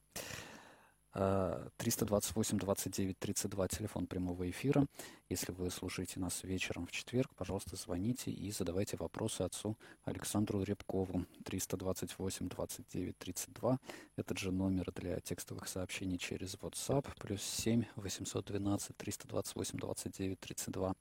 [1.19, 4.87] Э, 328 29 32 телефон прямого эфира.
[5.31, 11.25] Если вы слушаете нас вечером в четверг, пожалуйста, звоните и задавайте вопросы отцу Александру Рябкову.
[11.47, 13.79] 328 29 32.
[14.17, 17.07] Этот же номер для текстовых сообщений через WhatsApp.
[17.19, 20.95] Плюс 7 812 328 29 32.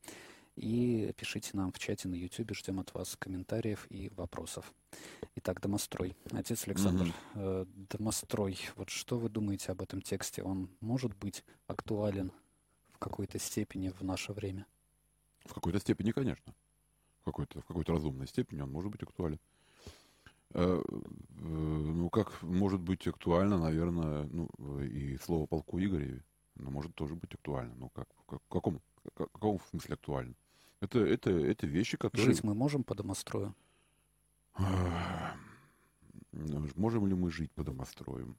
[0.56, 2.54] И пишите нам в чате на YouTube.
[2.56, 4.74] Ждем от вас комментариев и вопросов.
[5.36, 6.16] Итак, домострой.
[6.32, 8.58] Отец Александр, э, домострой.
[8.78, 10.44] Вот что вы думаете об этом тексте?
[10.44, 12.32] Он может быть актуален
[12.94, 14.66] в какой-то степени в наше время?
[15.46, 16.54] В какой-то степени, конечно.
[17.22, 19.40] В какой-то, в какой-то разумной степени он может быть актуален.
[20.54, 20.96] Э, э,
[21.42, 24.48] Ну, как может быть актуально, наверное, ну,
[24.82, 26.24] и слово полку Игореве,
[26.56, 27.76] но может тоже быть актуально.
[27.76, 28.82] Ну, как, как- в каком,
[29.16, 30.34] как- в каком смысле актуально?
[30.82, 32.34] Это, это, это вещи, которые...
[32.34, 33.56] Жить мы можем по домострою?
[34.58, 38.38] Ну, Можем ли мы жить по домостроям?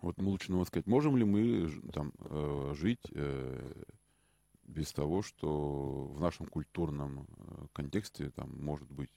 [0.00, 3.82] Вот мы лучше надо сказать, можем ли мы там э, жить э,
[4.64, 9.10] без того, что в нашем культурном э, контексте там может быть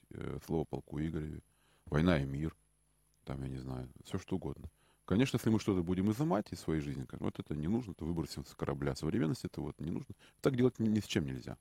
[0.44, 1.40] слово полку Игореве,
[1.86, 2.56] война и мир,
[3.24, 4.68] там, я не знаю, все что угодно.
[5.04, 8.44] Конечно, если мы что-то будем изымать из своей жизни, вот это не нужно, то выбросим
[8.44, 8.94] с корабля.
[8.94, 10.14] Современность это вот не нужно.
[10.40, 11.58] Так делать ни, с чем нельзя.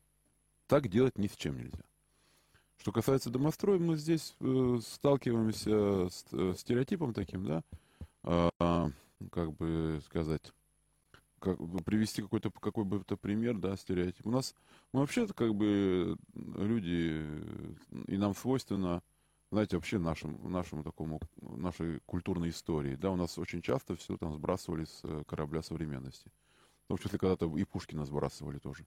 [0.67, 1.83] Так делать ни с чем нельзя.
[2.77, 7.63] Что касается домостроя, мы здесь э, сталкиваемся с э, стереотипом таким, да,
[8.23, 8.89] а,
[9.31, 10.53] как бы сказать,
[11.39, 14.25] как привести какой-то какой бы то пример, да, стереотип.
[14.25, 14.55] У нас
[14.93, 17.73] мы вообще как бы люди, э,
[18.07, 19.01] и нам свойственно,
[19.51, 24.33] знаете, вообще нашим, нашему такому, нашей культурной истории, да, у нас очень часто все там
[24.33, 26.31] сбрасывали с э, корабля современности.
[26.85, 28.85] В том числе когда-то и Пушкина сбрасывали тоже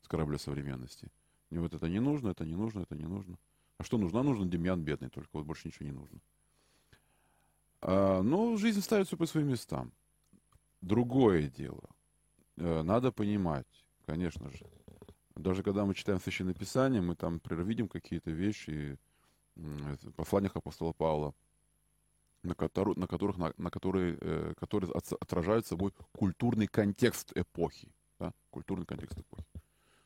[0.00, 1.10] с корабля современности.
[1.50, 3.38] Мне вот это не нужно, это не нужно, это не нужно.
[3.78, 4.20] А что нужно?
[4.20, 6.18] А нужно Демьян бедный, только вот больше ничего не нужно.
[7.82, 9.92] А, но жизнь ставит все по своим местам.
[10.80, 11.84] Другое дело.
[12.56, 14.66] Э, Надо понимать, конечно же.
[15.34, 19.15] Даже когда мы читаем Священное Писание, мы там, например, какие-то вещи в
[20.16, 21.34] посланиях апостола Павла,
[22.42, 27.92] на, котору- на которых, на, на которые, э, которые отражают собой культурный контекст эпохи.
[28.18, 28.32] Да?
[28.50, 29.44] Культурный контекст эпохи.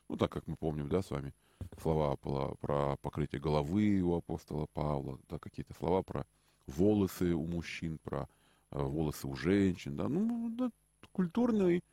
[0.09, 1.33] Ну, так как мы помним, да, с вами,
[1.81, 6.25] слова про, про покрытие головы у апостола Павла, да, какие-то слова про
[6.67, 8.27] волосы у мужчин, про
[8.71, 10.71] э, волосы у женщин, да, ну, да,
[11.13, 11.83] культурный,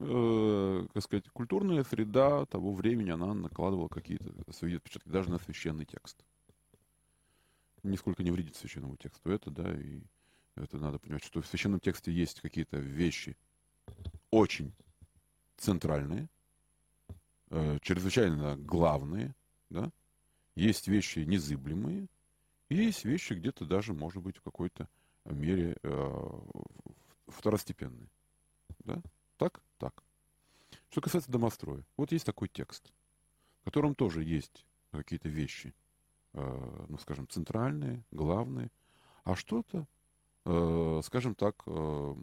[0.00, 5.84] э, как сказать, культурная среда того времени, она накладывала какие-то свои отпечатки даже на священный
[5.84, 6.24] текст.
[7.82, 10.02] Нисколько не вредит священному тексту это, да, и
[10.54, 13.36] это надо понимать, что в священном тексте есть какие-то вещи
[14.30, 14.72] очень
[15.56, 16.28] центральные,
[17.50, 19.34] э, чрезвычайно главные,
[19.70, 19.90] да,
[20.54, 22.08] есть вещи незыблемые,
[22.68, 24.88] и есть вещи где-то даже, может быть, в какой-то
[25.24, 26.40] мере э,
[27.28, 28.08] второстепенные.
[28.80, 29.02] Да?
[29.36, 29.60] Так?
[29.78, 30.02] Так.
[30.90, 32.92] Что касается домостроя, вот есть такой текст,
[33.60, 35.74] в котором тоже есть какие-то вещи,
[36.34, 38.70] э, ну, скажем, центральные, главные,
[39.24, 39.86] а что-то,
[40.44, 42.14] э, скажем так, э,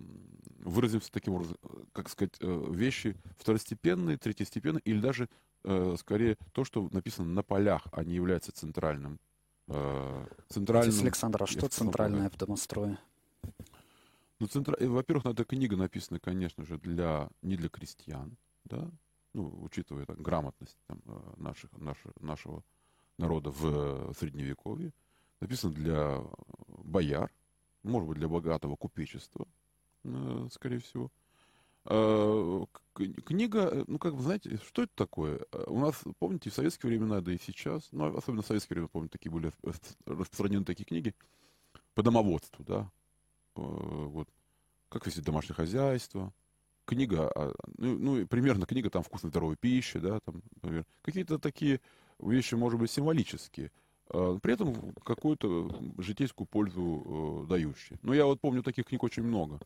[0.60, 1.58] выразимся таким образом,
[1.94, 5.30] как сказать, э, вещи второстепенные, третьестепенные, или даже
[5.64, 9.20] э, скорее то, что написано на полях, а не является центральным.
[9.68, 13.00] э, центральным Отец Александр, а что центральное в домострое?
[14.40, 14.76] ну, центра...
[14.80, 17.30] Во-первых, эта книга написана, конечно же, для...
[17.42, 18.90] не для крестьян, да,
[19.34, 21.02] ну, учитывая так, грамотность там,
[21.38, 22.64] наших, наши- нашего
[23.20, 24.92] народа в э, Средневековье.
[25.42, 26.24] Написана для
[26.68, 27.32] бояр,
[27.84, 29.48] может быть, для богатого купечества,
[30.04, 31.12] э, скорее всего.
[31.86, 35.40] Э, к- Книга, э, ну, как вы знаете, что это такое?
[35.52, 38.90] Э, У нас, помните, в советские времена, да и сейчас, ну, особенно в советские времена,
[38.92, 41.16] помню, такие были расп- распространены такие книги
[41.96, 42.92] по домоводству, да,
[43.56, 44.30] Э, вот,
[44.90, 46.34] как вести домашнее хозяйство,
[46.86, 50.86] книга, а, ну, ну, примерно книга там «Вкусная здоровая пища», да, там, например.
[51.04, 51.82] Какие-то такие
[52.20, 53.72] вещи, может быть, символические,
[54.10, 58.00] а, при этом какую-то житейскую пользу э, дающие.
[58.02, 59.60] Но я вот помню, таких книг очень много.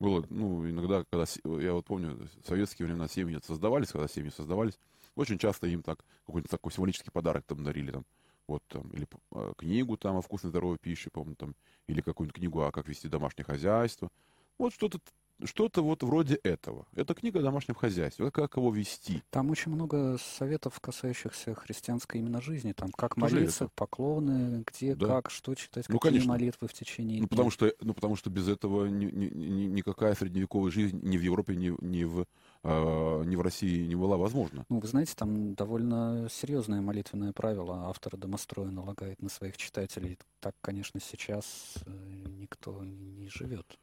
[0.00, 1.26] Было, ну, иногда, когда,
[1.62, 4.78] я вот помню, в советские времена семьи создавались, когда семьи создавались,
[5.14, 8.04] очень часто им так какой-то такой символический подарок там дарили, там,
[8.48, 11.54] вот там, или э, книгу там о вкусной здоровой пище, помню, там,
[11.86, 14.10] или какую-нибудь книгу о как вести домашнее хозяйство.
[14.58, 14.98] Вот что-то
[15.44, 16.86] что-то вот вроде этого.
[16.94, 19.22] Это книга о домашнем хозяйстве, как его вести.
[19.30, 22.72] Там очень много советов, касающихся христианской именно жизни.
[22.72, 23.72] Там как Тоже молиться, это.
[23.74, 25.06] поклоны, где, Да.
[25.06, 26.32] как, что читать, Ну, какие конечно.
[26.32, 27.28] молитвы в течение Ну дня.
[27.28, 31.20] потому, что, ну, потому что без этого ни- ни- ни- никакая средневековая жизнь ни в
[31.22, 32.26] Европе, ни, ни, в,
[32.64, 34.64] э, ни в России не была возможна.
[34.68, 40.18] Ну, вы знаете, там довольно серьезное молитвенное правило автор Домостроя налагает на своих читателей.
[40.40, 41.90] Так, конечно, сейчас э,
[42.38, 43.78] никто не живет.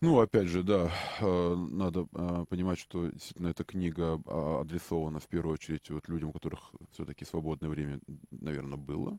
[0.00, 5.26] Ну, опять же, да, э, надо э, понимать, что действительно эта книга а, адресована в
[5.26, 8.00] первую очередь вот людям, у которых все-таки свободное время,
[8.30, 9.18] наверное, было.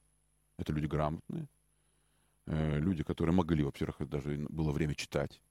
[0.57, 1.49] Это люди грамотные,
[2.47, 5.41] э, люди, которые могли, во-первых, даже было время читать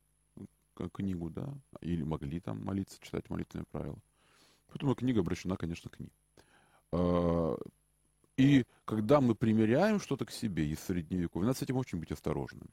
[0.93, 1.49] книгу, да,
[1.83, 3.99] или могли там молиться, читать молитвенные правила.
[4.69, 6.11] Поэтому книга обращена, конечно, к ним.
[6.93, 7.57] Э,
[8.39, 12.69] И когда мы примеряем что-то к себе из средневековья, надо с этим очень быть осторожным.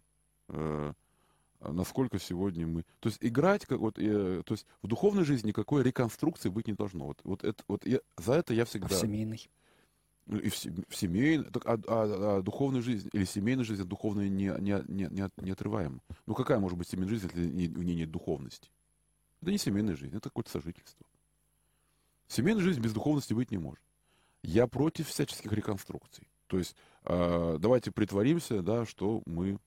[1.66, 2.84] А насколько сегодня мы...
[3.00, 6.74] То есть играть, как вот, э, то есть в духовной жизни никакой реконструкции быть не
[6.74, 7.06] должно.
[7.06, 8.88] Вот, вот, это, вот я, за это я А всегда...
[8.88, 9.50] в семейной?
[10.28, 11.50] Ну, И в, в семейной...
[11.50, 15.22] Так, а, а- а духовная жизнь или семейная жизнь от духовной не, не, не, не,
[15.22, 16.00] от- не отрываема.
[16.28, 18.70] Ну какая может быть семейная жизнь, если не- в ней нет духовности?
[19.42, 21.06] Это не семейная жизнь, это какое-то сожительство.
[22.28, 23.84] Семейная жизнь без духовности быть не может.
[24.44, 26.28] Я против всяческих реконструкций.
[26.48, 26.76] То есть
[27.06, 29.58] э, давайте притворимся, да, что мы,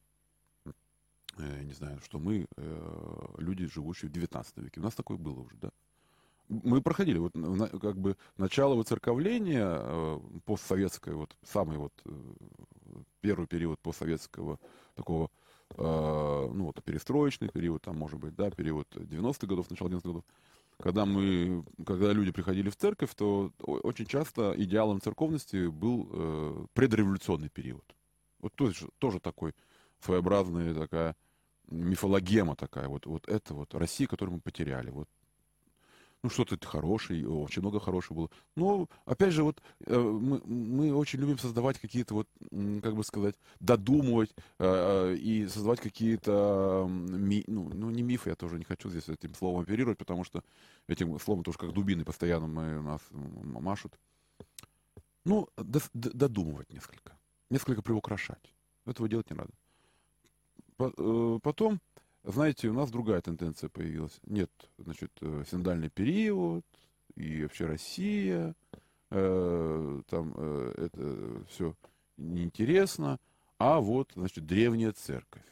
[1.39, 4.81] э, не знаю, что мы э, люди, живущие в 19 веке.
[4.81, 5.71] У нас такое было уже, да.
[6.49, 12.11] Мы проходили вот на- как бы начало выцерковления э, постсоветское, вот самый вот э,
[13.21, 14.59] первый период постсоветского
[14.95, 15.31] такого,
[15.77, 15.83] э,
[16.55, 20.25] ну вот перестроечный период, там может быть, да, период 90-х годов, начало 90-х годов.
[20.81, 27.49] Когда мы, когда люди приходили в церковь, то очень часто идеалом церковности был э, предреволюционный
[27.49, 27.85] период.
[28.39, 29.55] Вот тоже, тоже такой
[30.01, 31.17] своеобразная такая
[31.71, 35.09] мифологема такая, вот, вот это вот Россия, которую мы потеряли, вот
[36.23, 38.31] ну, что-то хорошее, очень много хорошего было.
[38.57, 42.29] Но, опять же, вот э, мы, мы очень любим создавать какие-то, вот,
[42.83, 48.37] как бы сказать, додумывать э, э, и создавать какие-то, ми- ну, ну, не мифы, я
[48.37, 50.43] тоже не хочу здесь этим словом оперировать, потому что
[50.89, 53.97] этим словом тоже как дубины постоянно мы, нас машут.
[55.25, 55.49] Ну,
[55.95, 57.17] додумывать несколько,
[57.51, 58.55] несколько приукрашать.
[58.87, 59.51] Этого делать не надо.
[60.79, 61.81] Э, Потом,
[62.25, 64.19] знаете, у нас другая тенденция появилась.
[64.27, 66.65] Нет, значит, э, синдальный период
[67.15, 68.55] и вообще Россия,
[69.11, 71.75] э, там э, это все
[72.17, 73.19] неинтересно,
[73.59, 75.43] а вот, значит, древняя церковь.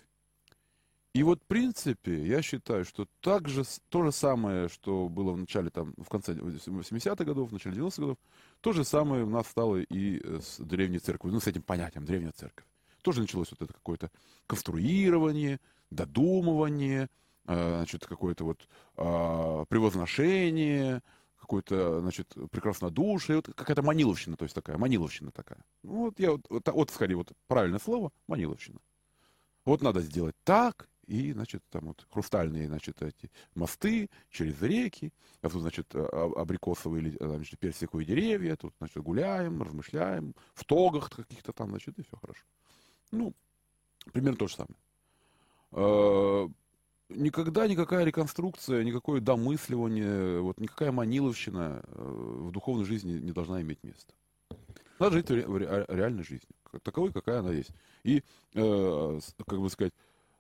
[1.17, 5.39] И вот, в принципе, я считаю, что так же, то же самое, что было в
[5.39, 8.19] начале, там, в конце 80-х годов, в начале 90-х годов,
[8.61, 12.05] то же самое у нас стало и э, с древней церковью, ну, с этим понятием
[12.05, 12.67] древняя церковь.
[13.07, 14.11] Тоже началось вот это какое-то
[14.49, 15.61] конструирование,
[15.93, 17.09] додумывание,
[17.47, 21.05] э, значит, какое-то вот а, превозношение,
[21.39, 25.61] какое-то, значит, прекраснодушие, вот какая-то маниловщина, то есть такая, маниловщина такая.
[25.85, 28.81] Ну, вот я вот, вот, скорее, вот правильное слово, маниловщина.
[29.65, 35.13] Вот надо сделать так, и, значит, там вот хрустальные, значит, эти мосты через реки,
[35.43, 40.65] а тут, значит, а- абрикосовые или, а, значит, персиковые деревья, тут, значит, гуляем, размышляем, в
[40.65, 42.43] тогах каких-то там, значит, и все хорошо.
[43.13, 43.33] Ну,
[44.13, 44.77] примерно то же самое.
[45.73, 46.49] Э,
[47.09, 53.79] Никогда никакая реконструкция, никакое домысливание, вот никакая маниловщина э, в духовной жизни не должна иметь
[53.85, 54.13] места.
[54.99, 56.25] Надо жить в ре- в ре- реальной
[56.65, 57.71] как- таковой, какая она есть.
[58.03, 58.25] И,
[58.55, 59.93] э, как бы сказать,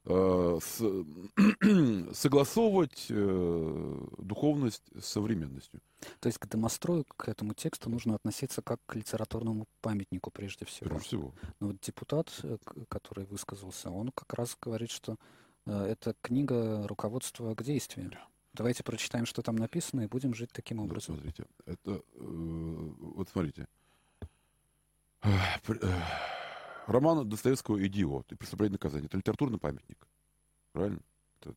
[0.07, 1.05] с-
[2.15, 5.81] согласовывать э, духовность с современностью.
[6.20, 10.91] То есть к домострою, к этому тексту нужно относиться как к литературному памятнику прежде всего.
[10.91, 11.35] Прежде всего.
[11.61, 12.57] Но вот депутат, э,
[12.89, 15.16] который высказался, он как раз говорит, что
[15.66, 18.12] э, это книга руководства к действию.
[18.53, 21.16] Давайте прочитаем, что там написано, и будем жить таким Да, образом.
[21.16, 23.66] смотрите, это, э, вот смотрите.
[26.87, 30.07] Роман Достоевского «Идиот» и «Преступление и наказание»— это литературный памятник.
[30.73, 31.01] Правильно?
[31.41, 31.55] Это,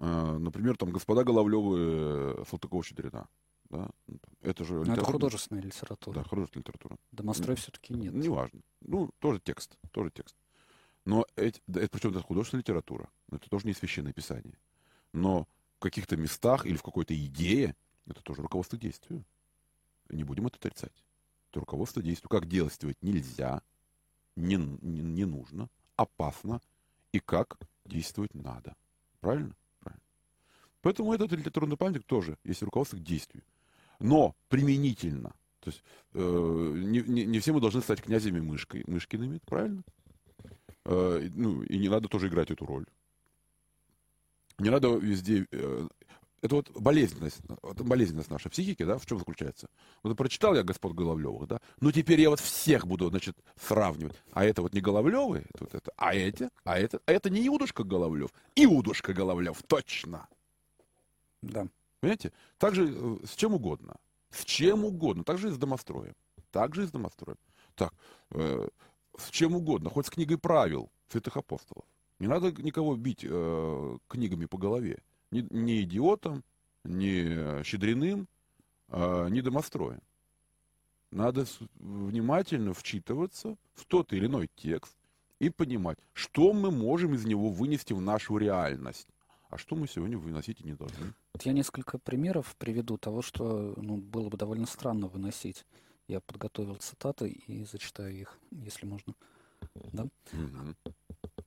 [0.00, 3.26] э, например, там «Господа Головлевы» Салтыкова-Щедрина.
[3.70, 3.90] Да?
[4.06, 6.14] Ну, Это же Но это литературный- художественная литература.
[6.14, 6.96] Да, художественная литература.
[7.12, 8.14] Домострой М, все-таки нет.
[8.14, 8.60] Неважно.
[8.80, 10.36] Ну, тоже текст, тоже текст.
[11.04, 13.10] Но эти, да, это, причем это художественная литература.
[13.30, 14.58] Это тоже не священное писание.
[15.12, 15.46] Но
[15.76, 17.76] в каких-то местах или в какой-то идее,
[18.06, 19.24] это тоже руководство действию.
[20.08, 21.04] Не будем это отрицать.
[21.50, 22.28] Это руководство действию.
[22.30, 23.60] Как действовать нельзя,
[24.38, 26.60] не, не, не нужно, опасно,
[27.12, 28.74] и как действовать надо.
[29.20, 29.54] Правильно?
[29.80, 30.02] Правильно.
[30.80, 33.42] Поэтому этот литературный памятник тоже есть руководство к действию.
[33.98, 35.34] Но применительно.
[35.60, 35.82] То есть
[36.14, 39.82] э, не, не, не все мы должны стать князями мышкой, мышкиными, правильно?
[40.84, 42.86] Э, ну, и не надо тоже играть эту роль.
[44.58, 45.46] Не надо везде...
[45.50, 45.88] Э,
[46.42, 49.68] это вот болезненность, болезненность нашей психики, да, в чем заключается?
[50.02, 54.16] Вот прочитал я господ Головлевых, да, ну теперь я вот всех буду, значит, сравнивать.
[54.32, 57.46] А это вот не Головлевы, это вот это, а эти, а это, а это не
[57.46, 60.28] Иудушка Головлев, Иудушка Головлев, точно.
[61.42, 61.68] Да.
[62.00, 62.32] Понимаете?
[62.58, 63.96] Также э, с чем угодно.
[64.30, 65.24] С чем угодно.
[65.24, 66.14] Так же и с домостроем.
[66.50, 67.38] Так же и с домостроем.
[67.74, 67.92] Так,
[68.30, 68.68] э,
[69.16, 69.90] с чем угодно.
[69.90, 71.84] Хоть с книгой правил святых апостолов.
[72.18, 74.98] Не надо никого бить э, книгами по голове.
[75.30, 76.42] Ни, ни идиотом,
[76.84, 78.28] ни щедриным,
[78.88, 80.00] э, ни домостроем.
[81.10, 81.46] Надо
[81.78, 84.96] внимательно вчитываться в тот или иной текст
[85.38, 89.08] и понимать, что мы можем из него вынести в нашу реальность.
[89.48, 91.14] А что мы сегодня выносить и не должны?
[91.42, 95.64] Я несколько примеров приведу того, что ну, было бы довольно странно выносить.
[96.06, 99.14] Я подготовил цитаты и зачитаю их, если можно.
[99.92, 100.06] Да?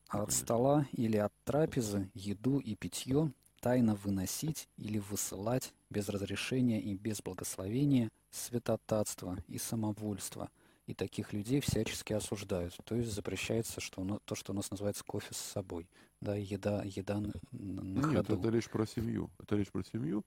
[0.10, 3.32] А От стола или от трапезы еду и питье
[3.62, 10.50] тайно выносить или высылать без разрешения и без благословения святотатство и самовольство.
[10.88, 12.76] И таких людей всячески осуждают.
[12.84, 15.88] То есть запрещается что у нас- то, что у нас называется кофе с собой.
[16.20, 18.40] Да, еда, еда на, на- Нет, ходу.
[18.40, 19.30] это речь про семью.
[19.40, 20.26] Это речь про семью.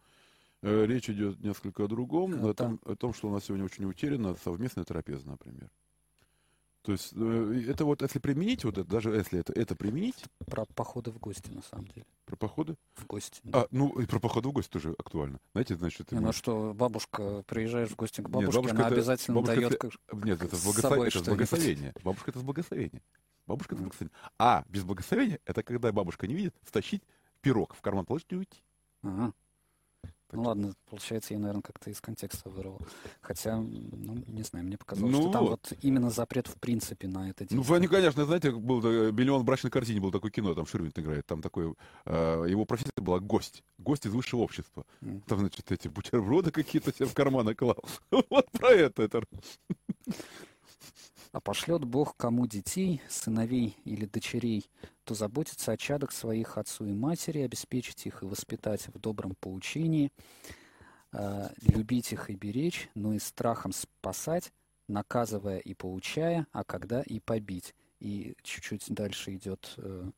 [0.62, 3.66] Э, Речь идет несколько о другом, Э, о том, о том, что у нас сегодня
[3.66, 5.69] очень утеряна совместная трапеза, например.
[6.85, 10.66] То есть э, это вот, если применить, вот это, даже если это, это применить, Про
[10.66, 12.05] походы в гости, на самом деле.
[12.27, 13.40] про походы, В гости.
[13.43, 13.62] да.
[13.62, 15.39] а, ну, и про походы в гости тоже актуально.
[15.52, 18.86] Знаете, значит, Не, ну мы- что, бабушка, приезжаешь в гости к Нет, бабушке, бабушка она
[18.86, 19.73] это- обязательно бабушка дает...
[19.73, 21.94] это- как- Нет, это, благослов- собой это благословения.
[22.05, 23.02] Бабушка это с благословения.
[23.47, 24.19] Бабушка это с благословения.
[24.39, 27.02] А без благословения, это когда бабушка не видит, стащить
[27.40, 28.62] пирог в карман положить и уйти.
[29.02, 29.27] Ага.
[29.27, 29.35] Так
[30.35, 32.81] Ну ладно, получается, я, наверное, как-то из контекста вырвал.
[33.20, 35.73] Хотя, ну, не знаю, мне показалось, Ну что там вот.
[35.82, 37.77] именно запрет в принципе на это Ну, действие.
[37.77, 41.27] они, конечно, знаете, был э, «Миллион в брачной корзине» был такое кино, там Ширвинт играет,
[41.27, 41.74] там такой,
[42.06, 44.85] э, его профессия была гость, гость из высшего общества.
[45.27, 47.82] Там, значит, эти бутерброды какие-то себе в карманы клал.
[48.31, 49.23] Вот про это это.
[51.35, 54.70] А пошлет Бог кому детей, сыновей или дочерей,
[55.02, 60.12] то заботиться о чадах своих отцу и матери, обеспечить их и воспитать в добром поучении,
[61.12, 64.52] э, любить их и беречь, но и страхом спасать,
[64.86, 67.74] наказывая и поучая, а когда и побить.
[67.98, 70.12] И чуть-чуть дальше идет э,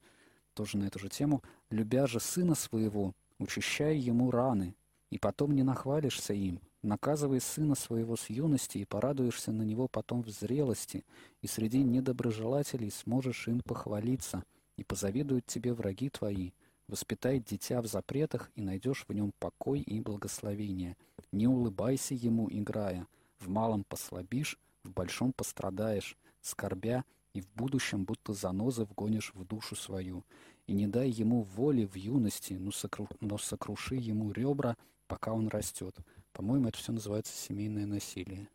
[0.52, 1.42] тоже на эту же тему.
[1.70, 4.76] Любя же сына своего, учащай ему раны,
[5.08, 10.22] и потом не нахвалишься им, наказывай сына своего с юности, и порадуешься на него потом
[10.22, 11.04] в зрелости,
[11.42, 14.44] и среди недоброжелателей сможешь им похвалиться,
[14.76, 16.52] и позавидуют тебе враги твои.
[16.88, 20.96] Воспитай дитя в запретах, и найдешь в нем покой и благословение.
[21.32, 23.06] Не улыбайся ему, играя.
[23.38, 27.04] В малом послабишь, в большом пострадаешь, скорбя,
[27.34, 30.24] и в будущем будто занозы вгонишь в душу свою.
[30.66, 34.76] И не дай ему воли в юности, но, сокру- но сокруши ему ребра,
[35.06, 35.96] пока он растет.
[36.36, 38.46] По-моему, это все называется семейное насилие.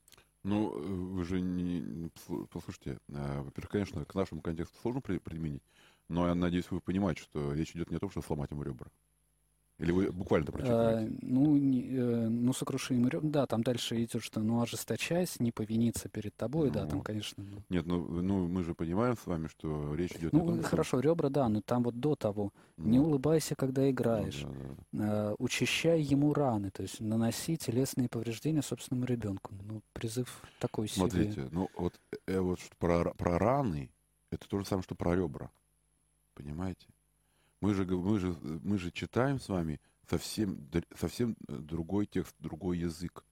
[0.43, 1.79] Ну, э, вы же не...
[1.79, 5.63] не послу- Послушайте, э, во-первых, конечно, к нашему контексту сложно при- применить,
[6.07, 8.87] но я надеюсь, вы понимаете, что речь идет не о том, что сломать ему ребра.
[9.81, 11.17] Или вы буквально Э, прочитываете?
[11.23, 13.27] ну, не- э, ну, сокруши ему ребра.
[13.31, 17.43] Да, там дальше идет, что ну ожесточаясь, не повиниться перед тобой, да, там, Ну, конечно.
[17.43, 17.57] ну.
[17.69, 20.59] Нет, ну, ну мы же понимаем с вами, что речь идет не о Ну, том,
[20.59, 22.53] что- хорошо, ребра, да, но там вот до того.
[22.77, 24.43] Не Ну, улыбайся, когда ну, играешь.
[24.43, 24.49] да,
[24.91, 25.31] да.
[25.31, 29.51] Э, учащай ему раны, то есть наноси телесные повреждения собственному ребенку.
[29.67, 31.09] Ну, призыв такой себе.
[31.09, 33.89] Смотрите, ну вот, э, вот что про, про раны,
[34.29, 35.49] это то же самое, что про ребра.
[36.35, 36.85] Понимаете?
[37.61, 39.79] Мы же, мы же, э, мы же читаем с вами
[40.09, 40.67] совсем,
[40.97, 43.23] совсем э, другой текст, другой язык.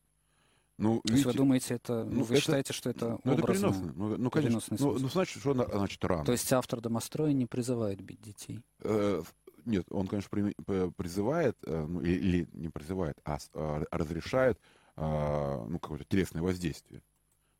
[0.77, 3.33] Ну, То есть вы видите, думаете, это, ну, ну, вы это- считаете, что это ну,
[3.33, 3.67] это образно?
[3.71, 3.93] переносно.
[3.97, 4.59] Ну, ну, конечно.
[4.61, 6.25] переносный Ну, ну, значит, что значит раны?
[6.25, 8.61] То есть автор домостроя не призывает бить детей?
[8.81, 9.21] Э,
[9.65, 14.57] Нет, он, конечно, при- призывает, э, ну, или, или не призывает, а а разрешает
[14.95, 17.01] а, ну, какое-то телесное воздействие.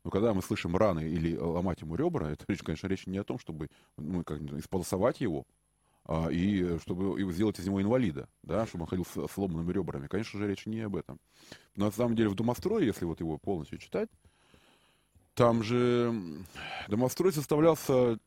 [0.04, 3.38] Но когда мы слышим раны или ломать ему ребра, это, конечно, речь не о том,
[3.38, 3.68] чтобы
[3.98, 5.44] ну, как, исполосовать его,
[6.08, 10.08] и чтобы его сделать из него инвалида, да, чтобы он ходил с сломанными ребрами.
[10.08, 11.20] Конечно же, речь не об этом.
[11.76, 14.08] Но на самом деле в домострое, если вот его полностью читать,
[15.34, 16.12] там же
[16.88, 18.18] домострой составлялся, э,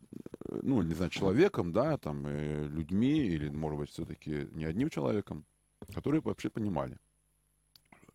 [0.63, 5.45] ну, не знаю, человеком, да, там, э, людьми, или, может быть, все-таки не одним человеком.
[5.93, 6.97] которые вообще понимали,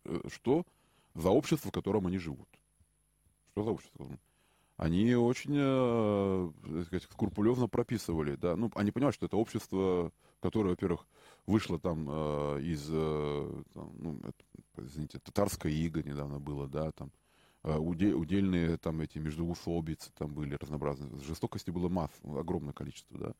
[0.05, 0.65] э, что
[1.13, 2.49] за общество, в котором они живут.
[3.51, 4.07] Что за общество?
[4.79, 10.69] Они очень, э, так сказать, скрупулезно прописывали, да, ну, они понимают, что это общество, которое,
[10.69, 11.05] во-первых,
[11.45, 17.11] вышло там э, из, э, там, ну, это, извините, татарское иго недавно было, да, там,
[17.61, 23.33] уде, удельные там эти междуусобицы там были разнообразные, жестокости было масс, огромное количество, да.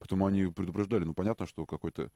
[0.00, 2.10] Потом они предупреждали, ну, понятно, что какой-то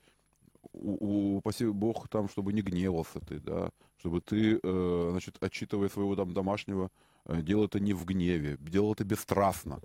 [0.73, 6.33] упаси бог там, чтобы не гневался ты, да, чтобы ты, э, значит, отчитывая своего там
[6.33, 6.91] домашнего,
[7.25, 9.81] э, делал это не в гневе, делал это бесстрастно,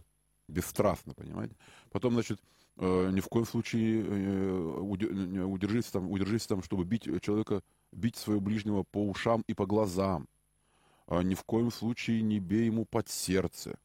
[0.48, 1.56] бесстрастно, понимаете.
[1.91, 2.39] Потом, значит,
[2.77, 4.03] э, ни в коем случае
[5.43, 7.61] удержись там, удержись там, чтобы бить человека,
[7.91, 10.27] бить своего ближнего по ушам и по глазам.
[11.07, 13.77] А ни в коем случае не бей ему под сердце.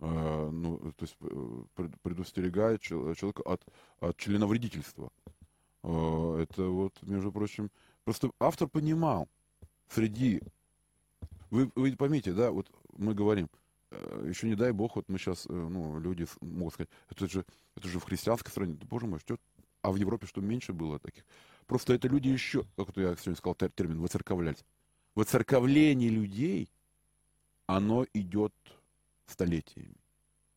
[0.00, 1.16] Ну, то есть
[2.02, 3.64] предостерегает человека от,
[3.98, 5.10] от членовредительства.
[5.82, 7.70] Э, это вот, между прочим,
[8.04, 9.28] просто автор понимал
[9.88, 10.42] среди...
[11.50, 13.48] Вы, вы поймите, да, вот мы говорим,
[13.90, 17.44] э, еще не дай бог, вот мы сейчас, э, ну, люди могут сказать, это же,
[17.74, 19.38] это же в христианской стране, да, боже мой, что,
[19.82, 21.24] а в Европе что меньше было таких?
[21.66, 24.64] Просто это люди еще, как я сегодня сказал термин, выцерковлять.
[25.14, 26.70] Выцерковление людей,
[27.66, 28.54] оно идет
[29.26, 29.96] столетиями.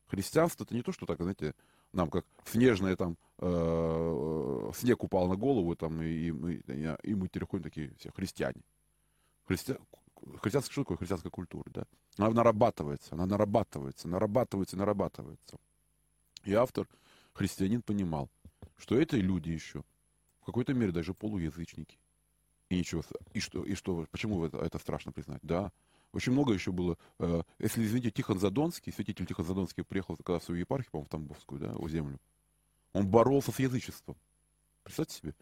[0.08, 1.54] Христианство это не то, что так, знаете,
[1.94, 6.54] нам как снежное там э, снег упал на голову там и, и, мы,
[7.04, 8.62] и мы переходим такие все христиане.
[9.46, 9.76] Христи...
[10.42, 11.84] Христианская, что такое христианская культура, да?
[12.18, 15.58] Она нарабатывается, она нарабатывается, нарабатывается, нарабатывается.
[16.44, 16.88] И автор,
[17.34, 18.30] христианин, понимал,
[18.78, 19.84] что это люди еще
[20.42, 21.98] в какой-то мере даже полуязычники.
[22.70, 23.04] И ничего,
[23.34, 25.42] и что, и что, почему это, это страшно признать?
[25.42, 25.72] Да,
[26.14, 26.98] очень много еще было.
[27.20, 31.10] Э, если, извините, Тихон Задонский, святитель Тихон Задонский приехал когда в свою епархию, по-моему, в
[31.10, 32.20] Тамбовскую, да, у землю.
[32.94, 34.16] Он боролся с язычеством.
[34.84, 35.36] Представьте себе.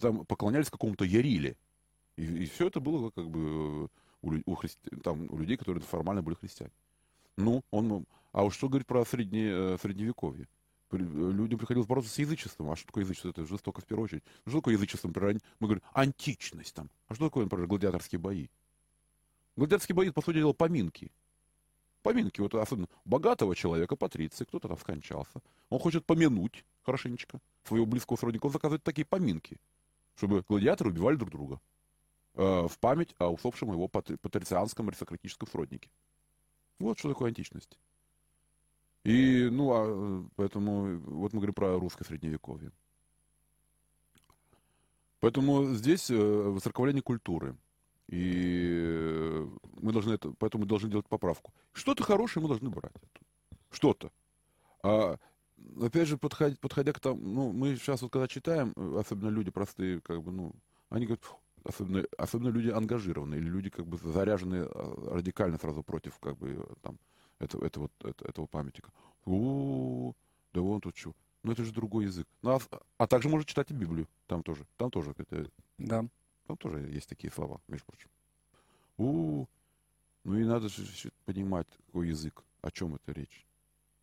[0.00, 1.56] Там поклонялись какому-то Яриле.
[2.16, 3.84] И, и все это было как бы
[4.22, 4.90] у, у, христи...
[5.02, 6.72] там, у людей, которые формально были христиане.
[7.36, 8.06] Ну, он...
[8.32, 9.48] А уж что говорить про средне...
[9.50, 10.48] Э, средневековье?
[10.90, 12.70] Людям приходилось бороться с язычеством.
[12.70, 13.30] А что такое язычество?
[13.30, 14.24] Это жестоко в первую очередь.
[14.44, 15.08] Ну, что такое язычество?
[15.08, 16.90] Мы говорим, античность там.
[17.08, 18.48] А что такое, например, гладиаторские бои?
[19.56, 21.10] Гладиаторские бои, по сути дела, поминки.
[22.02, 25.42] Поминки, вот особенно богатого человека, патриции, кто-то там скончался.
[25.70, 28.46] Он хочет помянуть хорошенечко своего близкого сродника.
[28.46, 29.58] Он заказывает такие поминки,
[30.14, 31.60] чтобы гладиаторы убивали друг друга
[32.34, 35.90] э, в память о усопшем его патрицианском аристократическом сроднике.
[36.78, 37.78] Вот что такое античность.
[39.02, 42.72] И, ну, а, поэтому, вот мы говорим про русское средневековье.
[45.20, 47.56] Поэтому здесь э, воцерковление культуры–
[48.08, 49.46] и
[49.80, 51.52] мы должны это, поэтому мы должны делать поправку.
[51.72, 52.92] Что-то хорошее мы должны брать.
[53.70, 54.10] Что-то.
[54.82, 55.18] А,
[55.80, 60.00] опять же, подходя, подходя к тому, ну, мы сейчас вот когда читаем, особенно люди простые,
[60.00, 60.52] как бы, ну,
[60.88, 61.24] они говорят,
[61.64, 66.64] особенно, особенно люди ангажированные, или люди как бы заряженные а, радикально сразу против, как бы,
[66.82, 66.98] там,
[67.38, 68.92] этого, этого, этого, этого памятника.
[69.24, 70.14] О,
[70.54, 71.12] да вон тут что.
[71.42, 72.26] Ну, это же другой язык.
[72.42, 72.60] Ну, а,
[72.98, 74.08] а также можно читать и Библию.
[74.26, 74.66] Там тоже.
[74.76, 75.14] Там тоже.
[75.16, 75.50] Это...
[75.78, 76.04] Да.
[76.46, 78.08] Там тоже есть такие слова, между прочим.
[78.98, 79.46] У,
[80.24, 83.46] ну и надо же понимать, какой язык, о чем это речь.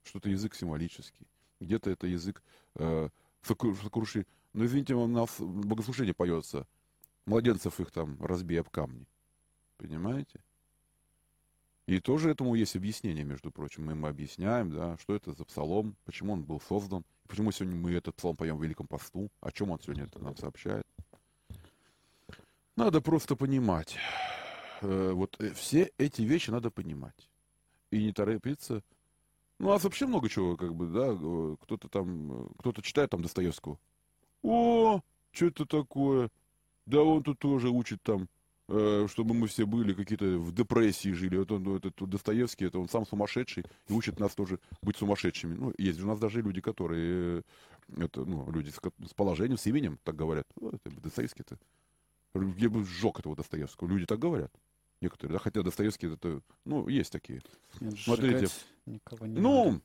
[0.04, 1.28] Что-то язык символический,
[1.60, 2.44] где-то это язык
[2.76, 3.10] э,
[3.42, 4.26] сокруши.
[4.54, 6.68] Ну, извините, у нас богослужение поется.
[7.26, 9.06] Младенцев их там разбей об камни.
[9.78, 10.42] Понимаете?
[11.86, 13.86] И тоже этому есть объяснение, между прочим.
[13.86, 17.94] Мы ему объясняем, да, что это за псалом, почему он был создан, почему сегодня мы
[17.94, 20.86] этот псалом поем в Великом посту, о чем он сегодня это нам сообщает.
[22.76, 23.98] Надо просто понимать.
[24.82, 27.30] Э, вот э, все эти вещи надо понимать.
[27.92, 28.84] И не торопиться.
[29.60, 33.78] Ну, а вообще много чего, как бы, да, э, кто-то там, кто-то читает там Достоевского.
[34.42, 35.02] О,
[35.32, 36.30] что это такое?
[36.86, 38.28] Да он тут тоже учит там,
[38.68, 41.38] чтобы мы все были какие-то в депрессии жили.
[41.38, 45.54] Вот он, этот Достоевский, это он сам сумасшедший и учит нас тоже быть сумасшедшими.
[45.54, 47.44] Ну, есть у нас даже люди, которые,
[47.96, 50.46] это, ну, люди с, с положением, с именем, так говорят.
[50.60, 51.58] Ну, это Достоевский-то
[52.34, 53.88] я бы сжег этого Достоевского.
[53.88, 54.52] Люди так говорят.
[55.02, 57.42] Некоторые, да, хотя Достоевский это, ну, есть такие.
[57.82, 58.48] Нет, Смотрите.
[58.86, 59.82] Никого не ну, надо.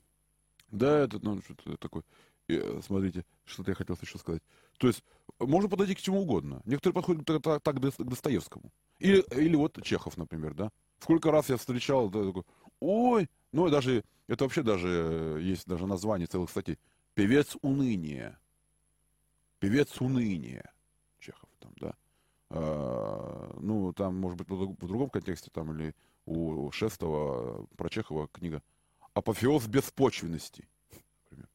[0.70, 2.04] да, это, ну, что-то такое.
[2.46, 4.42] И, э, смотрите, что-то я хотел еще сказать.
[4.78, 5.02] То есть,
[5.38, 6.62] можно подойти к чему угодно.
[6.64, 8.72] Некоторые подходят так, так, так к Достоевскому.
[9.00, 10.70] Или, или вот Чехов, например, да.
[11.00, 12.44] Сколько раз я встречал, да, такой,
[12.80, 16.78] ой, ну, даже, это вообще даже, э, есть даже название целых статей.
[17.14, 18.40] Певец уныния.
[19.58, 20.70] Певец уныния.
[22.50, 25.94] А, ну, там, может быть, в другом контексте, там, или
[26.24, 28.62] у Шестого про Чехова книга
[29.14, 30.68] «Апофеоз беспочвенности».
[31.24, 31.48] Например.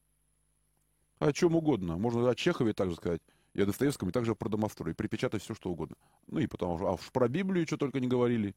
[1.19, 1.97] О чем угодно.
[1.97, 3.21] Можно о Чехове также сказать.
[3.53, 5.95] и о Достоевском, и также про домострой, припечатать все, что угодно.
[6.27, 8.55] Ну и потом, а уж про Библию что только не говорили.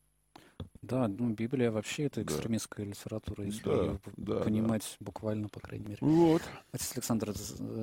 [0.82, 2.34] Да, ну, Библия вообще это Да.
[2.34, 5.98] экстремистская литература, если Да, её да, понимать буквально, по крайней мере.
[6.00, 6.42] Вот.
[6.72, 7.32] Отец Александр,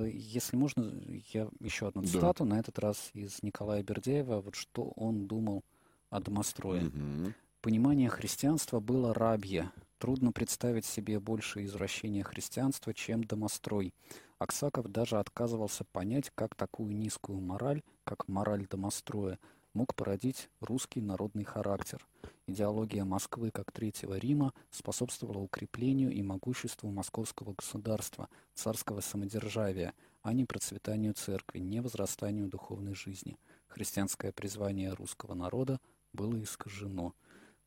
[0.07, 0.91] если можно,
[1.33, 2.07] я еще одну Да.
[2.09, 5.63] цитату, на этот раз из Николая Бердяева, вот что он думал
[6.09, 6.83] о домострое.
[6.83, 7.33] Мгм.
[7.61, 9.71] Понимание христианства было рабье.
[9.99, 13.93] Трудно представить себе большее извращение христианства, чем домострой.
[14.37, 19.39] Аксаков даже отказывался понять, как такую низкую мораль, как мораль домостроя,
[19.73, 22.05] мог породить русский народный характер.
[22.47, 30.45] Идеология Москвы как Третьего Рима способствовала укреплению и могуществу московского государства, царского самодержавия, а не
[30.45, 33.37] процветанию церкви, не возрастанию духовной жизни.
[33.67, 35.79] Христианское призвание русского народа
[36.13, 37.13] было искажено.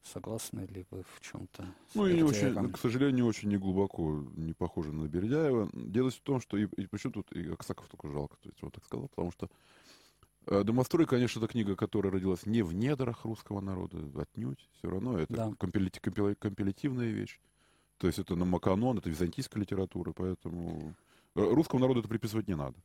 [0.02, 1.66] Согласны ли вы в чем-то?
[1.94, 5.68] Ну, и не очень, к сожалению, не очень не глубоко не похоже на Бердяева.
[5.72, 8.70] Дело в том, что и, и почему тут и Аксаков только жалко, то есть он
[8.70, 9.50] так сказал, потому что
[10.47, 15.35] «Домострой», конечно, это книга, которая родилась не в недрах русского народа, отнюдь, все равно это
[15.35, 15.48] Да.
[15.59, 17.40] компилити- компила- компилятивная вещь.
[17.98, 20.94] То есть это намаканон, это византийская литература, поэтому
[21.35, 22.77] э, русскому народу это приписывать не надо.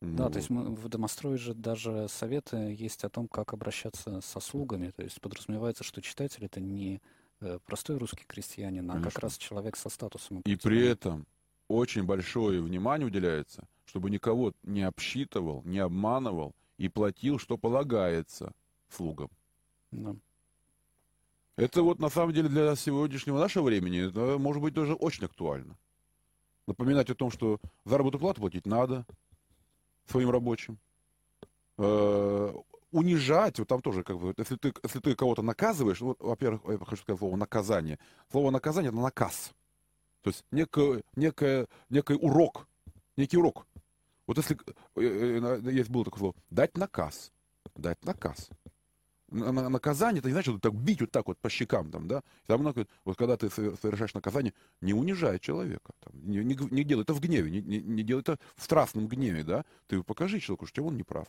[0.00, 4.20] Да, Ну, то есть мы, в домострое же даже советы есть о том, как обращаться
[4.20, 4.90] со слугами.
[4.90, 7.00] То есть подразумевается, что читатель это не
[7.40, 9.20] э, простой русский крестьянин, а как Конечно.
[9.22, 10.42] раз человек со статусом.
[10.44, 11.26] И при этом
[11.68, 18.52] очень большое внимание уделяется, чтобы никого не обсчитывал, не обманывал и платил, что полагается
[18.88, 19.28] слугам.
[19.90, 20.16] Да.
[21.56, 25.76] Это вот на самом деле для сегодняшнего нашего времени, это может быть тоже очень актуально.
[26.66, 29.04] Напоминать о том, что заработную плату платить надо
[30.06, 30.78] своим рабочим.
[31.78, 32.52] Э,
[32.90, 36.78] унижать, вот там тоже, как бы, если ты, если ты кого-то наказываешь, ну, во-первых, я
[36.78, 37.98] хочу сказать слово наказание.
[38.30, 39.52] Слово наказание это наказ.
[40.22, 42.68] То есть некое, некое, некий урок,
[43.16, 43.66] некий урок.
[44.26, 44.56] Вот если
[44.96, 47.32] э, э, есть было такое слово, дать наказ,
[47.76, 48.48] дать наказ.
[49.28, 52.06] На- на- Наказание, это не значит, вот так бить вот так вот по щекам, там,
[52.06, 52.22] да.
[52.46, 56.84] Там много, вот когда ты со- совершаешь наказание, не унижай человека, там, не, не, не
[56.84, 59.64] делай это в гневе, не, не, не делай это в страстном гневе, да.
[59.86, 61.28] Ты покажи человеку, что он не прав.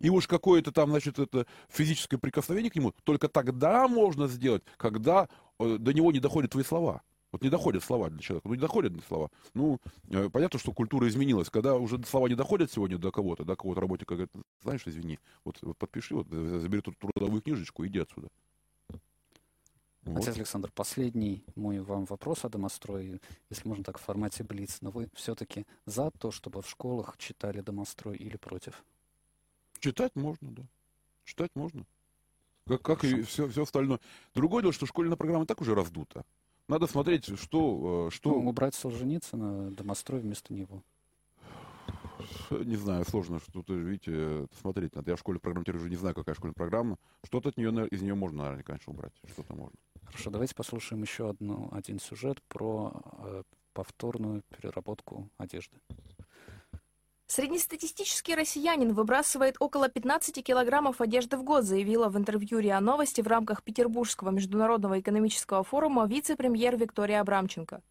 [0.00, 5.28] И уж какое-то там, значит, это физическое прикосновение к нему только тогда можно сделать, когда
[5.58, 7.02] э, до него не доходят твои слова.
[7.32, 9.30] Вот не доходят слова для человека, ну не доходят до слова.
[9.54, 9.78] Ну,
[10.08, 11.48] э, понятно, что культура изменилась.
[11.48, 14.32] Когда уже слова не доходят сегодня до кого-то, до кого-то работника говорит,
[14.62, 18.28] знаешь, извини, вот, вот подпиши, вот э, забери тут трудовую книжечку, иди отсюда.
[20.02, 20.22] Вот.
[20.22, 23.20] Отец Александр, последний мой вам вопрос о домострое,
[23.50, 24.78] если можно так в формате Блиц.
[24.80, 28.82] Но вы все-таки за то, чтобы в школах читали домострой или против?
[29.78, 30.62] Читать можно, да.
[31.24, 31.86] Читать можно.
[32.66, 34.00] Как, как и все, все остальное.
[34.34, 36.24] Другое дело, что школьная программа так уже раздута.
[36.70, 40.84] Надо смотреть, что, э, что Ну, убрать Солженицына, домострой вместо него.
[42.50, 45.10] Не знаю, сложно что-то, видите, смотреть надо.
[45.10, 46.96] Я в школе программирую, уже не знаю, какая школьная программа.
[47.24, 49.12] Что-то от нее, из нее можно, наверное, конечно, убрать.
[49.32, 49.76] Что-то можно.
[50.04, 53.42] Хорошо, давайте послушаем еще одну, один сюжет про э,
[53.72, 55.76] повторную переработку одежды.
[57.30, 63.28] Среднестатистический россиянин выбрасывает около 15 килограммов одежды в год, заявила в интервью РИА Новости в
[63.28, 67.82] рамках Петербургского международного экономического форума вице-премьер Виктория Абрамченко.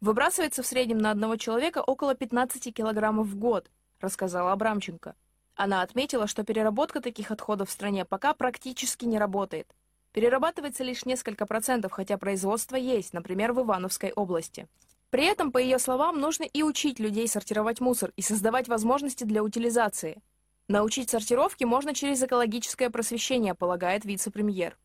[0.00, 3.70] Выбрасывается в среднем на одного человека около 15 килограммов в год,
[4.00, 5.14] рассказала Абрамченко.
[5.56, 9.74] Она отметила, что переработка таких отходов в стране пока практически не работает.
[10.12, 14.66] Перерабатывается лишь несколько процентов, хотя производство есть, например, в Ивановской области.
[15.10, 19.42] При этом, по ее словам, нужно и учить людей сортировать мусор и создавать возможности для
[19.42, 20.20] утилизации.
[20.68, 24.76] Научить сортировке можно через экологическое просвещение, полагает вице-премьер.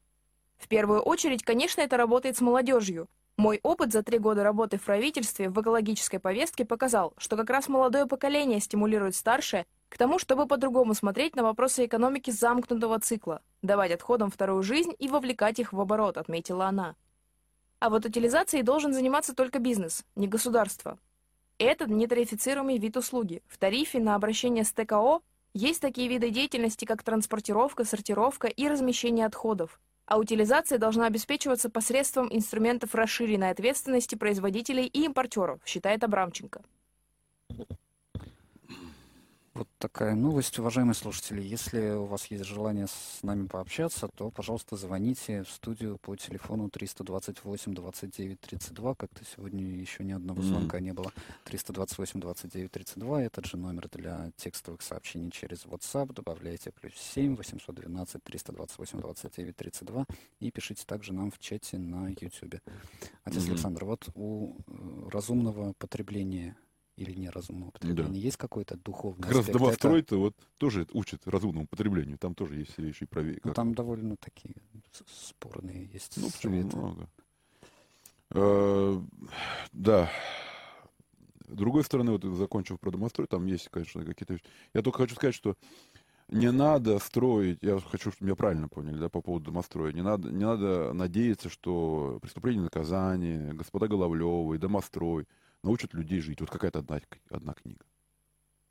[0.57, 3.07] В первую очередь, конечно, это работает с молодежью.
[3.35, 7.67] Мой опыт за три года работы в правительстве в экологической повестке показал, что как раз
[7.67, 13.91] молодое поколение стимулирует старшее к тому, чтобы по-другому смотреть на вопросы экономики замкнутого цикла, давать
[13.91, 16.95] отходам вторую жизнь и вовлекать их в оборот, отметила она.
[17.81, 20.99] А вот утилизацией должен заниматься только бизнес, не государство.
[21.57, 23.41] Это нетарифицируемый вид услуги.
[23.47, 25.21] В тарифе на обращение с ТКО
[25.55, 29.79] есть такие виды деятельности, как транспортировка, сортировка и размещение отходов.
[30.05, 36.61] А утилизация должна обеспечиваться посредством инструментов расширенной ответственности производителей и импортеров, считает Абрамченко.
[39.53, 41.41] Вот такая новость, уважаемые слушатели.
[41.41, 46.69] Если у вас есть желание с нами пообщаться, то, пожалуйста, звоните в студию по телефону
[46.69, 48.95] 328 29 32.
[48.95, 51.11] Как-то сегодня еще ни одного звонка не было.
[51.43, 53.23] 328 29 32.
[53.23, 56.13] Этот же номер для текстовых сообщений через WhatsApp.
[56.13, 60.05] Добавляйте плюс 7 812 328 29 32.
[60.39, 62.61] И пишите также нам в чате на YouTube.
[63.25, 63.51] Отец Мгм.
[63.51, 66.55] Александр, вот у э, разумного потребления
[67.01, 68.19] или неразумного употребления?
[68.19, 69.57] Есть какой-то духовный Как раз аспект?
[69.59, 72.17] домострой-то вот тоже учит разумному потреблению.
[72.17, 73.23] Там тоже есть вещи про...
[73.23, 74.55] Ну, там довольно такие
[75.07, 76.77] спорные есть Ну, почему советы.
[76.77, 77.09] много.
[78.31, 79.01] Э,
[79.71, 80.09] Да.
[81.47, 84.45] С другой стороны, вот закончив про домострой, там есть, конечно, какие-то вещи.
[84.73, 85.57] Я только хочу сказать, что
[86.29, 90.31] не надо строить, я хочу, чтобы меня правильно поняли, да, по поводу домостроя, не надо,
[90.31, 95.27] не надо надеяться, что преступление наказание, господа Головлевы и домострой
[95.63, 96.41] научат людей жить.
[96.41, 97.85] Вот какая-то одна, одна книга.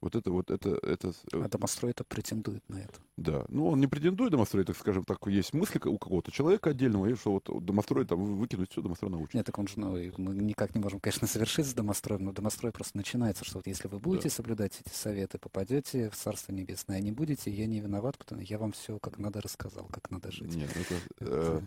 [0.01, 2.99] Вот это, вот это, это, э, А домострой это претендует на это.
[3.19, 3.45] да.
[3.51, 7.15] Ну, он не претендует домостроить, так скажем так, есть мысли у какого-то человека отдельного, и
[7.15, 9.35] что вот домострой там выкинуть все, домострой научит.
[9.35, 12.73] Нет, так он же, ну, мы никак не можем, конечно, совершить с домостроем, но домострой
[12.73, 17.01] просто начинается, что вот если вы будете соблюдать эти советы, попадете в Царство Небесное, а
[17.01, 20.33] не будете, я не виноват, потому что я вам все как надо рассказал, как надо
[20.33, 20.55] жить.
[20.55, 21.61] Нет, это, Это- э,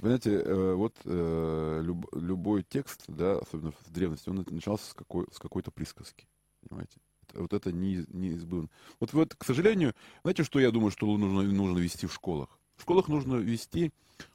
[0.00, 5.26] понимаете, э, вот э, люб- любой текст, да, особенно в древности, он начинался с, какой,
[5.32, 6.26] с какой-то присказки,
[6.60, 6.98] понимаете?
[7.34, 8.68] Вот это не, неизбывно.
[9.00, 12.58] Вот, вот, к сожалению, знаете, что я думаю, что нужно, нужно вести в школах?
[12.76, 13.92] В школах нужно вести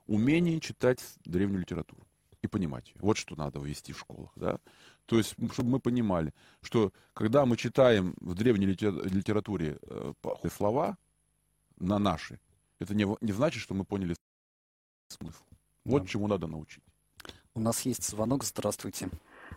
[0.08, 2.06] умение читать древнюю литературу
[2.42, 2.94] и понимать.
[2.96, 4.60] Вот что надо ввести в школах, да?
[5.06, 10.14] То есть, чтобы мы понимали, что когда мы читаем в древней литера- литературе э,
[10.54, 10.98] слова
[11.78, 12.40] на наши,
[12.80, 14.16] это не, не значит, что мы поняли
[15.12, 15.44] смысл.
[15.86, 16.08] Вот Да.
[16.08, 16.84] чему надо научить.
[17.54, 19.10] У нас есть звонок, здравствуйте.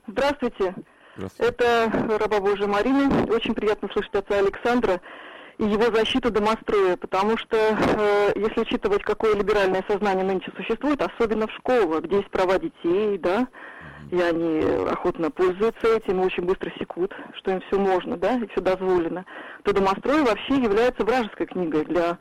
[0.06, 0.74] Здравствуйте,
[1.16, 1.52] Здравствуйте.
[1.52, 3.08] это раба Божия Марина.
[3.32, 5.00] Очень приятно слышать отца Александра
[5.58, 11.46] и его защиту домостроя, потому что, э, если учитывать, какое либеральное сознание нынче существует, особенно
[11.46, 13.46] в школах, где есть права детей, да,
[14.10, 14.60] и они
[14.90, 19.24] охотно пользуются этим и очень быстро секут, что им все можно, да, и все дозволено,
[19.62, 22.18] то домострой вообще является вражеской книгой для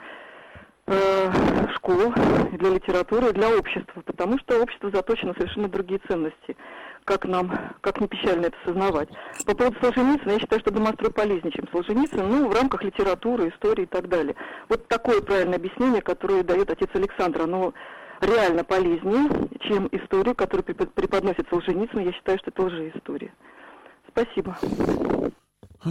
[1.75, 2.13] школ,
[2.51, 6.57] и для литературы, для общества, потому что общество заточено совершенно другие ценности,
[7.05, 7.51] как нам,
[7.81, 9.09] как не печально это сознавать.
[9.45, 13.83] По поводу Солженицына, я считаю, что домострой полезнее, чем Солженицын, ну, в рамках литературы, истории
[13.83, 14.35] и так далее.
[14.69, 17.73] Вот такое правильное объяснение, которое дает отец Александр, оно
[18.21, 19.29] реально полезнее,
[19.61, 21.99] чем историю, которую препод- преподносит Солженицын.
[21.99, 23.33] Я считаю, что это лжеистория.
[24.09, 24.57] Спасибо.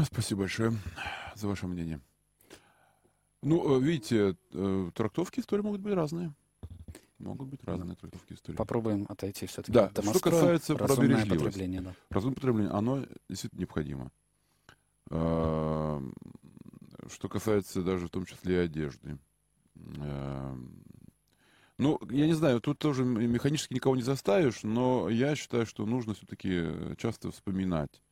[0.04, 0.72] Спасибо большое
[1.34, 2.00] за ваше мнение.
[3.42, 6.32] Ну, э, видите, э, трактовки истории могут быть разные.
[7.18, 8.56] Могут быть разные трактовки истории.
[8.56, 11.44] Попробуем отойти все-таки Да, что касается правобережливости.
[11.44, 11.94] потребление, да.
[12.10, 14.10] Разумное потребление, оно действительно необходимо.
[15.10, 16.14] Эм,
[17.08, 19.18] Что касается даже в том числе и одежды.
[21.78, 26.14] Ну, я не знаю, тут тоже механически никого не заставишь, но я считаю, что нужно
[26.14, 26.64] все-таки
[26.96, 28.02] часто вспоминать,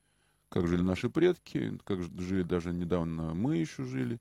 [0.48, 4.18] как жили наши предки, как жили даже недавно мы еще жили, э,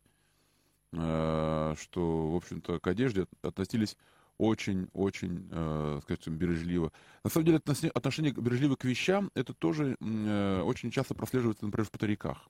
[0.92, 3.96] что, в общем-то, к одежде от- относились
[4.40, 6.92] очень-очень, э, скажем, бережливо.
[7.24, 7.62] На самом деле,
[7.94, 12.48] отношение бережливо к вещам, это тоже э, очень часто прослеживается, например, в патариках.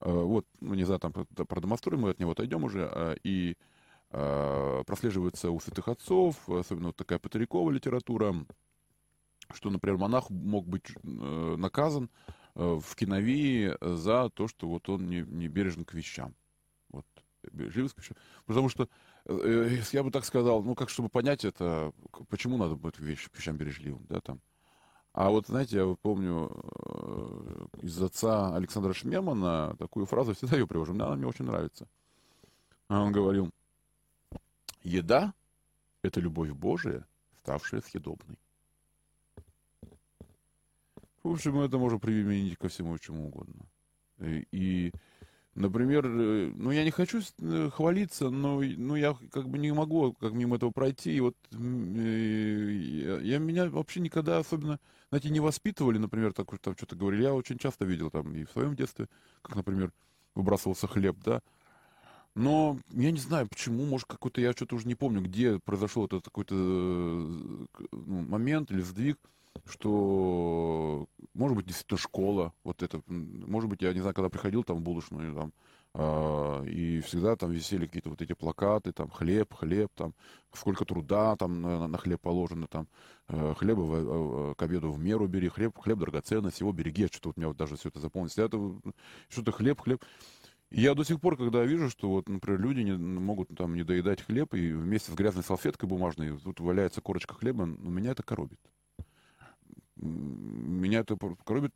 [0.00, 3.14] Э, Вот, ну, не знаю, там про, про домострой мы от него отойдем уже, а,
[3.24, 3.56] и
[4.10, 8.34] э, прослеживается у святых отцов, особенно вот такая патариковая литература,
[9.50, 12.10] что, например, монах мог быть э, наказан
[12.54, 16.34] э, в киновии за то, что вот он не, не бережен к вещам.
[17.42, 18.16] К вещам.
[18.46, 18.88] Потому что,
[19.26, 21.92] э, я бы так сказал, ну, как чтобы понять это,
[22.28, 24.40] почему надо быть к, вещ- к вещам бережливым, да, там.
[25.12, 30.66] А вот, знаете, я вот помню э, из отца Александра Шмемана такую фразу, всегда ее
[30.66, 31.88] привожу, она мне очень нравится.
[32.88, 33.50] А Он говорил,
[34.82, 35.34] еда—
[36.02, 37.06] это любовь Божия,
[37.40, 38.38] ставшая съедобной.
[41.22, 43.66] В общем, это можем применить ко всему, чему угодно.
[44.18, 44.92] И, и,
[45.58, 50.14] например, э, ну, я не хочу э, хвалиться, но, но я как бы не могу
[50.14, 51.14] как мимо этого пройти.
[51.16, 51.56] И вот э,
[52.80, 54.80] я, я- меня вообще никогда особенно,
[55.10, 57.22] знаете, не воспитывали, например, так там что-то говорили.
[57.24, 59.08] Я очень часто видел там и в своем детстве,
[59.42, 59.92] как, например,
[60.34, 61.42] выбрасывался хлеб, да.
[62.34, 66.24] Но я не знаю, почему, может, какой-то, я что-то уже не помню, где произошел этот
[66.24, 69.18] какой-то ну, момент или сдвиг,
[69.66, 74.78] что, может быть, действительно школа, вот это, может быть, я не знаю, когда приходил там
[74.78, 75.52] в булочную, там,
[75.94, 80.14] а, и всегда там висели какие-то вот эти плакаты, там, хлеб, хлеб, там,
[80.52, 82.88] сколько труда там на, на хлеб положено, там,
[83.28, 87.28] э, хлеба в- э, к обеду в меру бери, хлеб, хлеб драгоценность, его береги, что-то
[87.30, 88.58] вот у меня вот даже все это запомнилось, это,
[89.28, 90.04] что-то хлеб, хлеб,
[90.70, 94.22] я до сих пор, когда вижу, что вот, например, люди не, могут там не доедать
[94.22, 98.60] хлеб, и вместе с грязной салфеткой бумажной тут валяется корочка хлеба, ну, меня это коробит.
[100.00, 101.74] Меня это коробит.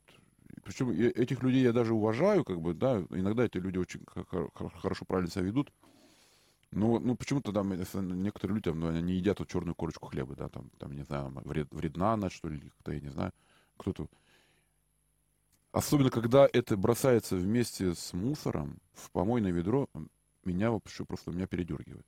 [0.64, 4.72] Причем этих людей я даже уважаю, как бы, да, иногда эти люди очень хо- хо-
[4.80, 5.72] хорошо, правильно себя ведут.
[6.70, 10.48] Но ну, почему-то там некоторые люди там, ну, они едят вот черную корочку хлеба, да,
[10.48, 13.32] там, там не знаю, вред, вредна она, что ли, кто, я не знаю,
[13.76, 14.08] кто-то.
[15.72, 19.88] Особенно, когда это бросается вместе с мусором в помойное ведро,
[20.44, 22.06] меня вообще просто меня передергивает.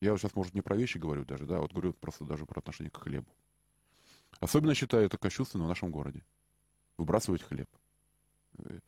[0.00, 2.60] Я вот сейчас, может, не про вещи говорю даже, да, вот говорю просто даже про
[2.60, 3.28] отношение к хлебу.
[4.40, 6.24] Особенно считаю это кощунственно в нашем городе.
[6.96, 7.68] Выбрасывать хлеб.
[8.58, 8.78] Э,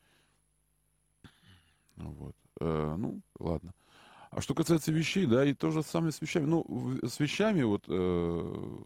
[1.96, 2.34] Вот.
[2.60, 3.74] Э, Ну, ладно.
[4.30, 6.46] А что касается вещей, да, и то же самое с вещами.
[6.46, 8.78] Ну, с вещами вот э,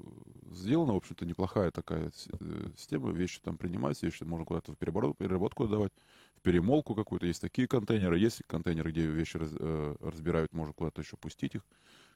[0.50, 2.10] сделана, в общем-то, неплохая такая
[2.40, 3.12] э, система.
[3.12, 5.92] Вещи там принимаются, вещи можно куда-то в переработку, переработку давать,
[6.36, 7.26] в перемолку какую-то.
[7.26, 11.62] Есть такие контейнеры, есть контейнеры, где вещи раз- э, разбирают, можно куда-то еще пустить их,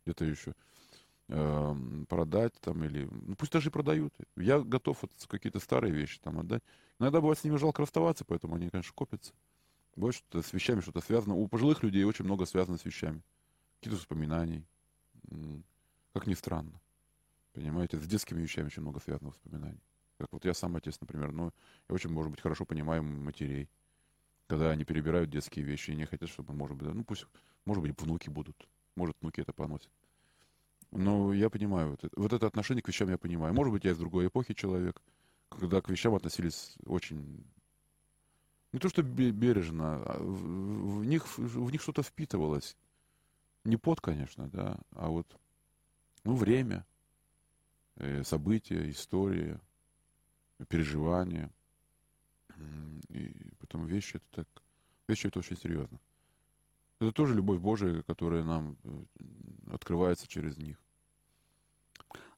[0.05, 0.55] где-то еще
[1.31, 3.09] эм, продать там или...
[3.11, 4.15] Ну, пусть даже и продают.
[4.37, 6.63] Я готов вот какие-то старые вещи там отдать.
[6.99, 9.33] Иногда бывает с ними жалко расставаться, поэтому они, конечно, копятся.
[9.97, 11.35] Бывает, что с вещами что-то связано.
[11.35, 13.23] У пожилых людей очень много связано с вещами.
[13.77, 14.65] Какие-то воспоминаний.
[16.13, 16.81] Как ни странно.
[17.53, 19.81] Понимаете, с детскими вещами очень много связано воспоминаний.
[20.19, 21.53] Как вот я сам отец, например, но
[21.89, 23.69] я очень, может быть, хорошо понимаю матерей.
[24.47, 27.27] Когда они перебирают детские вещи и не хотят, чтобы, может быть, ну пусть,
[27.65, 28.69] может быть, внуки будут.
[28.97, 29.91] Может, внуки это поносят.
[30.93, 33.55] Но я понимаю, вот это, вот это отношение к вещам я понимаю.
[33.55, 35.01] Может быть, я из другой эпохи человек,
[35.49, 37.45] когда к вещам относились очень
[38.73, 42.77] не то что бе- бережно, а в, в них, в них что-то впитывалось.
[43.65, 45.27] Не пот, конечно, да, а вот
[46.25, 46.87] ну, время,
[47.97, 49.61] э, события, история,
[50.69, 51.51] переживания.
[53.09, 54.63] И потом вещи это так.
[55.09, 55.99] Вещи это очень серьезно.
[57.01, 59.05] Это тоже любовь Божия, которая нам э,
[59.73, 60.77] открывается через них.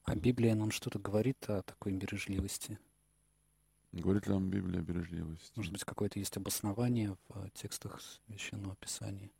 [0.05, 2.79] А Библия нам что-то говорит о такой бережливости?
[3.91, 5.51] Говорит ли нам Библия о бережливости?
[5.57, 9.31] Может быть, какое-то есть обоснование в текстах Священного Писания?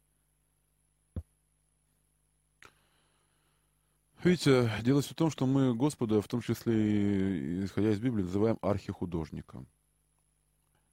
[4.24, 8.24] Видите, дело все в том, что мы Господа, в том числе и исходя из Библии,
[8.24, 9.68] называем архихудожником,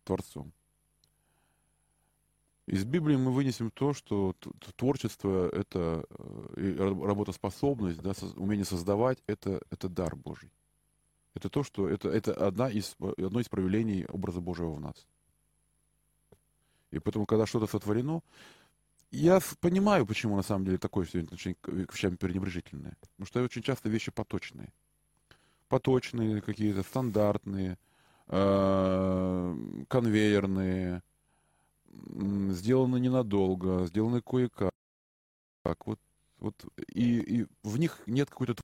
[0.05, 0.53] творцом.
[2.67, 4.35] Из Библии мы вынесем то, что
[4.77, 6.05] творчество— это
[6.57, 10.53] э, работоспособность, да, умение создавать— это, это дар Божий.
[11.35, 15.07] Это то, что это, это одна из, одно из проявлений образа Божьего в нас.
[16.91, 18.23] И поэтому, когда что-то сотворено,
[19.11, 22.97] я понимаю, почему на самом деле такое сегодня отношение к вещам пренебрежительное.
[23.01, 24.73] Потому что очень часто вещи поточные.
[25.69, 27.79] Поточные, какие-то стандартные,
[28.29, 31.03] э, конвейерные,
[31.91, 34.73] сделаны ненадолго, сделаны кое-как.
[35.85, 35.99] Вот,
[36.39, 36.55] вот,
[36.89, 38.57] и, и в них нет какой-то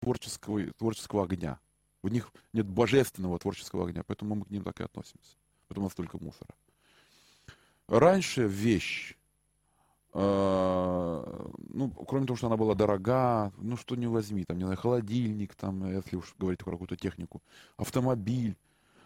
[0.00, 1.60] творческого, творческого огня.
[2.02, 5.36] В них нет божественного творческого огня, поэтому мы к ним так и относимся.
[5.68, 6.50] Поэтому у нас мусора.
[7.86, 9.16] Раньше вещь,
[10.14, 14.78] э, ну, кроме того, что она была дорога, ну, что не возьми, там, не знаю,
[14.78, 17.42] холодильник, там, если уж говорить про какую-то технику,
[17.76, 18.56] автомобиль,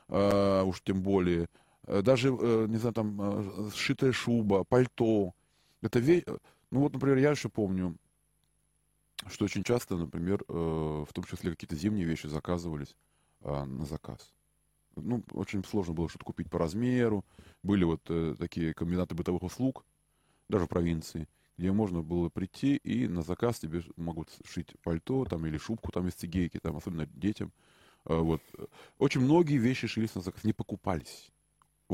[0.08, 1.48] э, уж тем более,
[1.86, 5.34] даже, э, не знаю, там, э, сшитая шуба, пальто,
[5.82, 6.24] это вещь,
[6.70, 7.96] ну, вот, например, я еще помню,
[9.28, 12.96] что очень часто, например, э, в том числе какие-то зимние вещи заказывались
[13.42, 14.32] э, на заказ.
[14.96, 17.24] Ну, очень сложно было что-то купить по размеру.
[17.62, 19.84] Были вот э, такие комбинаты бытовых услуг,
[20.48, 25.46] даже в провинции, где можно было прийти и на заказ тебе могут сшить пальто там,
[25.46, 27.52] или шубку там из цигейки, там, особенно детям.
[28.06, 28.42] Э, вот.
[28.98, 31.30] Очень многие вещи шились на заказ, не покупались.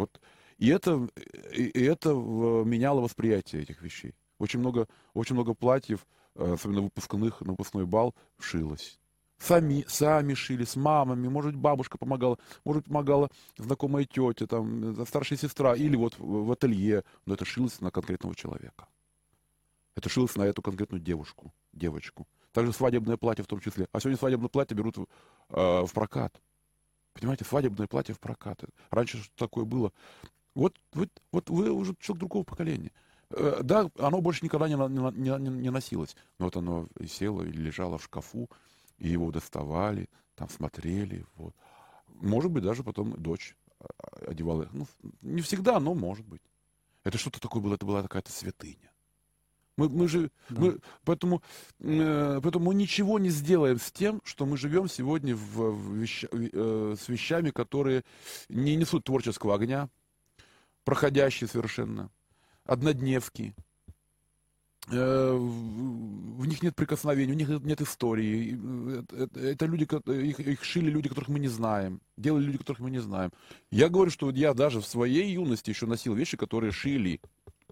[0.00, 0.20] Вот.
[0.56, 1.08] И это,
[1.52, 4.14] и, это меняло восприятие этих вещей.
[4.38, 6.06] Очень много, очень много платьев,
[6.36, 8.98] э, особенно выпускных, на выпускной бал, шилось.
[9.38, 13.28] Сами, сами шили, с мамами, может, бабушка помогала, может, помогала
[13.58, 18.34] знакомая тетя, там, э, старшая сестра, или вот в ателье, но это шилось на конкретного
[18.34, 18.88] человека.
[19.96, 22.26] Это шилось на эту конкретную девушку, девочку.
[22.52, 23.86] Также свадебное платье в том числе.
[23.92, 25.02] А сегодня свадебное платье берут э,
[25.50, 26.40] в прокат.
[27.20, 28.62] Понимаете, свадебное платье в прокат.
[28.90, 29.92] Раньше что такое было?
[30.54, 32.92] Вот, вот, вот вы уже человек другого поколения.
[33.30, 36.16] Э, Да, оно больше никогда не, не, не, не- носилось.
[36.38, 38.48] Но вот оно и село или лежало в шкафу,
[38.98, 41.26] и его доставали, там смотрели.
[41.36, 41.54] Вот.
[42.08, 44.68] Может быть, даже потом дочь а, одевала.
[44.72, 44.86] Ну,
[45.20, 46.42] не всегда, но может быть.
[47.04, 48.89] Это что-то такое было, это была какая-то святыня.
[49.76, 50.60] Мы, мы же, Да.
[50.60, 51.42] мы, поэтому,
[51.78, 56.28] э, поэтому мы ничего не сделаем с тем, что мы живем сегодня в, в веща-
[56.32, 58.04] э, с вещами, которые
[58.48, 59.88] не несут творческого огня,
[60.84, 62.10] проходящие совершенно,
[62.66, 63.54] однодневки.
[64.90, 68.58] Э, В в них нет прикосновений, у них нет истории.
[69.12, 69.86] Э, Это, это люди,
[70.26, 73.30] их, их шили люди, которых мы не знаем, делали люди, которых мы не знаем.
[73.70, 77.20] Я говорю, что я даже в своей юности еще носил вещи, которые шили.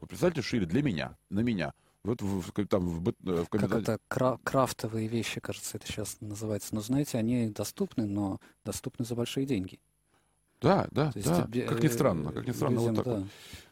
[0.01, 1.73] Вы представьте, шили для меня, на меня.
[2.09, 3.13] Вот в, там в, э,
[3.45, 6.75] в Как комбинате- это кра- крафтовые вещи, кажется, это сейчас называется.
[6.75, 9.79] Но знаете, они доступны, но доступны за большие деньги.
[10.61, 11.45] Да, да, То есть, да.
[11.45, 13.21] обе- Как ни странно, как ни странно, людям, вот так да.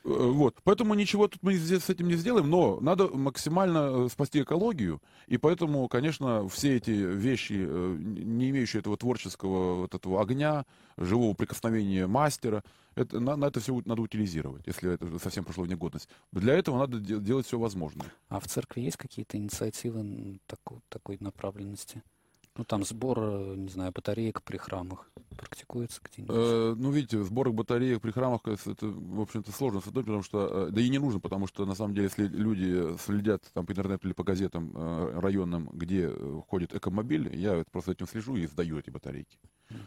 [0.04, 0.18] вот.
[0.20, 0.54] Э, Вот.
[0.62, 5.02] Поэтому ничего тут мы с этим не сделаем, но надо максимально э, спасти экологию.
[5.26, 10.64] И поэтому, конечно, все эти вещи, э, не имеющие этого творческого вот этого огня,
[10.96, 12.62] живого прикосновения мастера,
[12.94, 16.08] это, на, на это все надо утилизировать, если это совсем прошло в негодность.
[16.32, 18.06] Для этого надо де- делать все возможное.
[18.28, 22.02] А в церкви есть какие-то инициативы таку- такой направленности?
[22.56, 26.36] Ну, там сбор, э, не знаю, батареек при храмах практикуется где-нибудь?
[26.36, 30.68] Э, ну, видите, сборок батареек при храмах, это, это, в общем-то, сложно создать, потому что,
[30.68, 33.72] э, да и не нужно, потому что, на самом деле, если люди следят там по
[33.72, 38.46] интернету или по газетам э, районным, где э, ходит экомобиль, я просто этим слежу и
[38.46, 39.38] сдаю эти батарейки.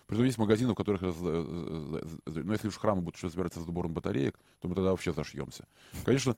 [0.07, 4.37] Притом есть магазины, в которых, ну, если уж храмы будут еще разбираться с сбором батареек,
[4.59, 5.65] то мы тогда вообще зашьемся.
[6.03, 6.35] Конечно,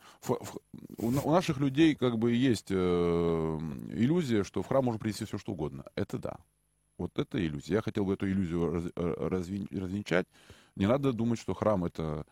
[0.98, 5.40] у, на- у наших людей как бы есть иллюзия, что в храм можно принести все,
[5.40, 5.86] что угодно.
[5.96, 6.38] Это да.
[7.02, 7.76] Вот это иллюзия.
[7.76, 10.26] Я хотел бы эту иллюзию раз- э, разве- развенчать.
[10.76, 12.26] Не надо думать, что храм это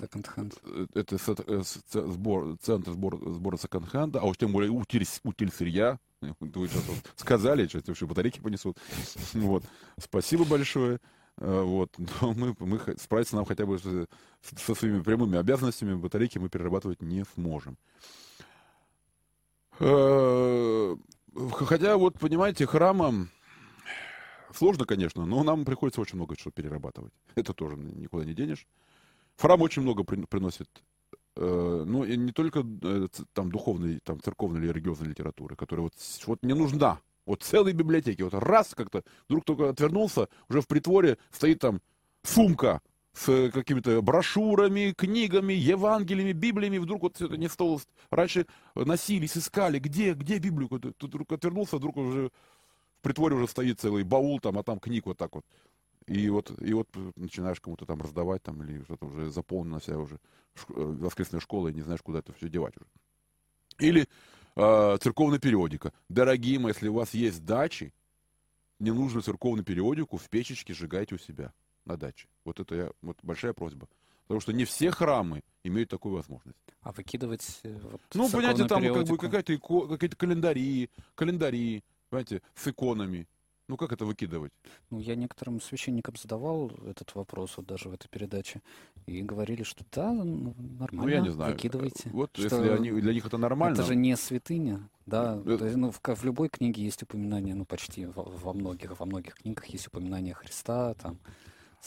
[0.00, 0.58] Second-hand.
[0.64, 1.16] э, это
[1.46, 5.98] э, ц- сбор, центр сбор, сбора секонд-хенда, а уж тем более утиль, утиль сырья.
[6.40, 8.78] Вы сейчас вот сказали, что вообще батарейки понесут.
[9.34, 9.64] Вот.
[9.98, 10.98] Спасибо большое.
[11.36, 11.90] Вот.
[12.20, 17.24] Но мы, мы справиться нам хотя бы со своими прямыми обязанностями батарейки мы перерабатывать не
[17.34, 17.76] сможем.
[21.34, 23.30] Хотя, вот, понимаете, храмам
[24.54, 27.12] сложно, конечно, но нам приходится очень много чего перерабатывать.
[27.34, 28.66] Это тоже никуда не денешь.
[29.38, 30.68] Храм очень много при- приносит,
[31.36, 35.94] э, ну, и не только э, там духовной, там, церковной или религиозной литературы, которая вот,
[36.26, 37.00] вот не нужна.
[37.24, 38.22] Вот целой библиотеки.
[38.22, 41.80] Вот раз как-то вдруг только отвернулся, уже в притворе стоит там
[42.24, 42.82] сумка
[43.12, 46.78] с э, какими-то брошюрами, книгами, Евангелиями, Библиями.
[46.78, 47.80] Вдруг вот это не стало.
[48.10, 50.68] Раньше носились, искали, где, где Библию.
[50.68, 52.30] Тут вдруг отвернулся, вдруг уже
[52.98, 55.44] в притворе уже стоит целый баул там, а там книг вот так вот.
[56.06, 59.96] И вот, и вот э, начинаешь кому-то там раздавать там, или что-то уже заполнена вся
[59.98, 60.18] уже э,
[60.74, 62.86] воскресная школа, и не знаешь, куда это все девать уже.
[63.78, 64.08] Или
[64.56, 65.92] э, церковная периодика.
[66.08, 67.92] Дорогие мои, если у вас есть дачи,
[68.80, 71.52] ненужную церковную периодику в печечке сжигайте у себя
[71.84, 72.26] на даче.
[72.44, 73.88] Вот это я, вот большая просьба.
[74.26, 76.56] Потому что не все храмы имеют такую возможность.
[76.80, 82.42] А выкидывать э, вот Ну, понимаете, там как бы какая-то ико- какие-то календари, календари, понимаете,
[82.54, 83.28] с иконами.
[83.68, 84.52] Ну, как это выкидывать?
[84.90, 88.60] Ну, я некоторым священникам задавал этот вопрос вот даже в этой передаче,
[89.06, 91.52] и говорили, что да, ну, нормально, Ну, я не знаю.
[91.52, 92.10] выкидывайте.
[92.10, 93.74] Вот Что если они, для них это нормально.
[93.74, 95.40] Это же не святыня, да.
[95.46, 98.98] Э, То есть, ну, в, в любой книге есть упоминание, ну, почти во, во многих,
[98.98, 101.18] во многих книгах есть упоминание Христа, там.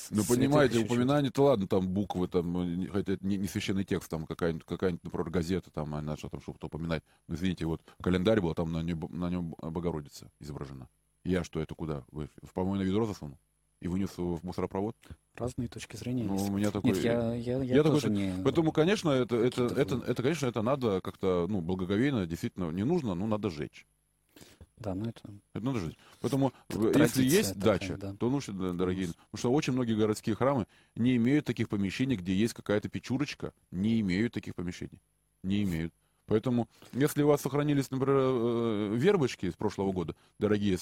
[0.09, 4.25] Ну, понимаете, упоминание-то ладно, там буквы, там, не- хотя это не, не священный текст, там
[4.25, 7.03] какая-нибудь, какая-нибудь, например, газета, там, она что там, что-то упоминать.
[7.27, 10.89] Ну, извините, вот календарь был, там на нем, на нем Богородица изображена.
[11.23, 12.03] Я что, это куда?
[12.11, 13.37] Вы в помойное ведро засунул?
[13.81, 14.95] И вынес его в мусоропровод?
[15.35, 16.49] Разные точки зрения Ну, есть.
[16.49, 16.91] у меня такой...
[16.91, 18.33] Нет, я, я, я, я такой тоже не...
[18.43, 23.15] Поэтому, конечно, это, это, это, это, конечно, это надо как-то, ну, благоговейно, действительно, не нужно,
[23.15, 23.85] ну, надо жечь.
[24.77, 25.21] Да, ну это...
[25.53, 25.97] Это надо жить.
[26.19, 28.13] Поэтому, Это если есть такая, дача, да.
[28.13, 29.07] то да, дорогие.
[29.07, 33.53] Потому что очень многие городские храмы не имеют таких помещений, где есть какая-то печурочка.
[33.71, 34.99] Не имеют таких помещений.
[35.43, 35.93] Не имеют.
[36.25, 40.77] Поэтому, если у вас сохранились, например, э, вербочки с прошлого года, дорогие,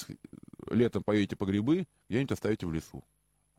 [0.72, 3.04] летом поедете по грибы, где-нибудь оставите в лесу.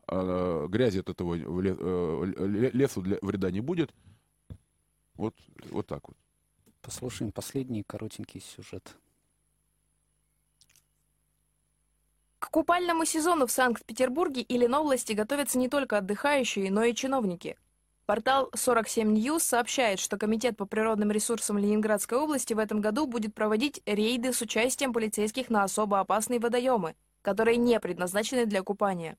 [0.07, 3.93] А, грязи от этого э, ле- лесу для, вреда не будет.
[5.13, 5.35] Вот,
[5.69, 6.17] вот так вот.
[6.81, 8.97] Послушаем последний коротенький сюжет.
[12.45, 17.57] К купальному сезону в Санкт-Петербурге и Ленобласти готовятся не только отдыхающие, но и чиновники.
[18.05, 23.33] Портал 47 News сообщает, что Комитет по природным ресурсам Ленинградской области в этом году будет
[23.33, 29.17] проводить рейды с участием полицейских на особо опасные водоемы, которые не предназначены для купания.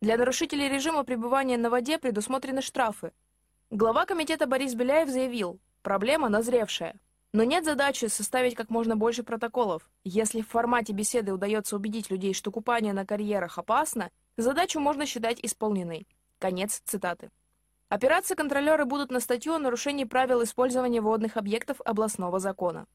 [0.00, 3.10] Для нарушителей режима пребывания на воде предусмотрены штрафы.
[3.72, 7.00] Глава комитета Борис Беляев заявил, проблема назревшая.
[7.32, 9.88] Но нет задачи составить как можно больше протоколов.
[10.02, 15.38] Если в формате беседы удается убедить людей, что купание на карьерах опасно, задачу можно считать
[15.40, 16.08] исполненной.
[16.40, 17.30] Конец цитаты.
[17.88, 22.86] Опираться контролеры будут на статью о нарушении правил использования водных объектов областного закона.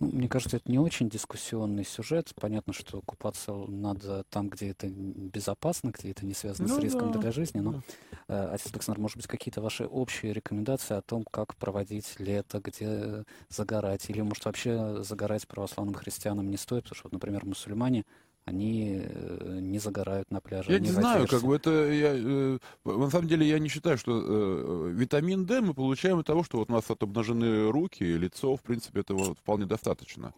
[0.00, 2.32] Ну, мне кажется, это не очень дискуссионный сюжет.
[2.34, 7.12] Понятно, что купаться надо там, где это безопасно, где это не связано Ну с риском
[7.12, 7.60] да, для жизни.
[7.60, 7.82] Но,
[8.28, 13.24] э, отец Александр, может быть, какие-то ваши общие рекомендации о том, как проводить лето, где
[13.48, 14.10] загорать?
[14.10, 16.84] Или, может, вообще загорать православным христианам не стоит?
[16.84, 18.04] Потому что, вот, например, мусульмане,
[18.44, 20.70] они э, не загорают на пляже.
[20.70, 24.22] Я не знаю, как бы это я, э, на самом деле я не считаю, что
[24.22, 28.56] э, витамин D мы получаем от того, что вот у нас от обнажены руки, лицо,
[28.56, 30.34] в принципе, этого вполне достаточно.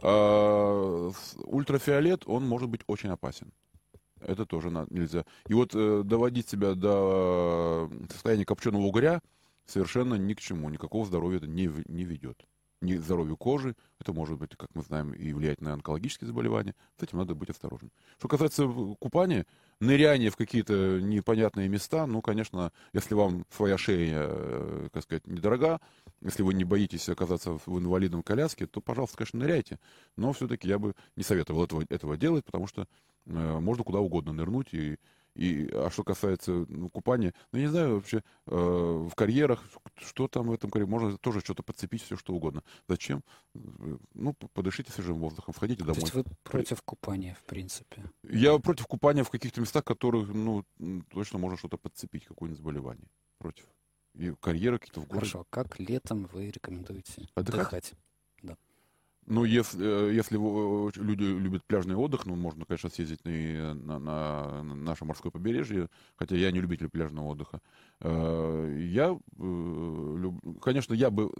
[0.00, 1.10] А,
[1.44, 3.52] ультрафиолет, он может быть очень опасен.
[4.20, 5.24] Это тоже на- нельзя.
[5.48, 9.20] И вот э, доводить себя до э, состояния копченого угря
[9.66, 10.68] совершенно ни к чему.
[10.70, 12.44] Никакого здоровья это не, не ведет.
[12.80, 16.76] К здоровью кожи, это может быть, как мы знаем, и влиять на онкологические заболевания.
[16.98, 17.90] С этим надо быть осторожным.
[18.18, 19.46] Что касается э, купания,
[19.80, 25.80] ныряние в какие-то непонятные места, ну, конечно, если вам своя шея, э, как сказать, недорога,
[26.20, 29.80] если вы не боитесь оказаться в инвалидном коляске, то, пожалуйста, конечно, ныряйте.
[30.16, 32.86] Но все-таки я бы не советовал этого, этого делать, потому что
[33.26, 34.72] э, можно куда угодно нырнуть.
[34.72, 34.98] И,
[35.38, 39.62] и, а что касается ну, купания, ну, не знаю, вообще э, в карьерах,
[39.96, 42.62] что там в этом карьере, можно тоже что-то подцепить, все что угодно.
[42.88, 43.22] Зачем?
[43.54, 46.00] Э, Ну, подышите свежим воздухом, входите То домой.
[46.00, 48.02] есть вы против купания, в принципе.
[48.24, 50.64] Я против купания в каких-то местах, которых, ну,
[51.10, 53.08] точно можно что-то подцепить, какое-нибудь заболевание.
[53.38, 53.64] Против.
[54.14, 55.30] И карьеры какие-то в городе.
[55.30, 57.60] Хорошо, как летом вы рекомендуете Отдыхать?
[57.60, 57.92] отдыхать?
[59.30, 63.58] Ну, если, э, если вы, э, люди любят пляжный отдых, ну, можно, конечно, съездить и
[63.58, 67.60] на, на- на наше морское побережье, хотя я не любитель пляжного отдыха.
[68.00, 70.30] Э, Я, э,
[70.62, 71.30] конечно, я бы,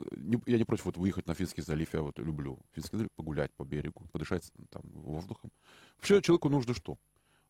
[0.46, 3.64] я не против вот выехать на Финский залив, я вот люблю Финский залив, погулять по
[3.64, 5.50] берегу, подышать там воздухом.
[5.96, 6.98] Вообще человеку нужно что?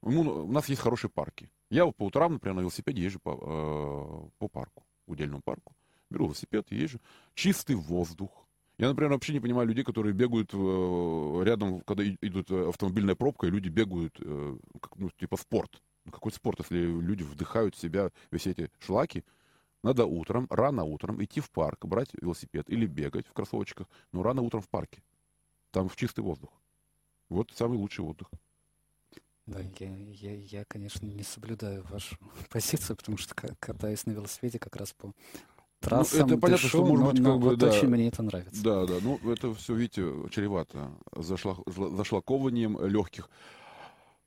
[0.02, 1.50] Ему- у нас есть хорошие парки.
[1.70, 5.74] Я вот по утрам, например, на велосипеде езжу по, э, по парку, удельному парку.
[6.10, 7.00] Беру велосипед и езжу.
[7.34, 8.30] Чистый воздух.
[8.78, 13.46] Я, например, вообще не понимаю людей, которые бегают э, рядом, когда идут э, автомобильная пробка,
[13.46, 14.56] и люди бегают, э,
[14.94, 15.82] ну, типа спорт.
[16.04, 19.24] Ну, какой спорт, если люди вдыхают в себя все эти шлаки?
[19.82, 24.42] Надо утром, рано утром идти в парк, брать велосипед или бегать в кроссовочках, но рано
[24.42, 25.02] утром в парке.
[25.72, 26.50] Там в чистый воздух.
[27.28, 28.28] Вот самый лучший отдых.
[29.46, 32.16] Да, я, я, я, конечно, не соблюдаю вашу
[32.50, 35.12] позицию, потому что ка- катаюсь на велосипеде как раз по
[35.80, 37.68] трассам, Ну, это понятно, дышу, что, может но, быть, но как бы, вот да.
[37.68, 38.62] очень мне это нравится.
[38.62, 43.28] Да, да, ну это все, видите, чревато зашлакованием легких.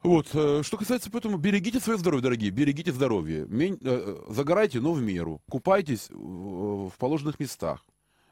[0.04, 3.46] Вот, э, что касается поэтому, берегите свое здоровье, дорогие, берегите здоровье.
[3.46, 5.42] Мень- э, э, загорайте, но в меру.
[5.48, 7.86] Купайтесь в, положенных местах.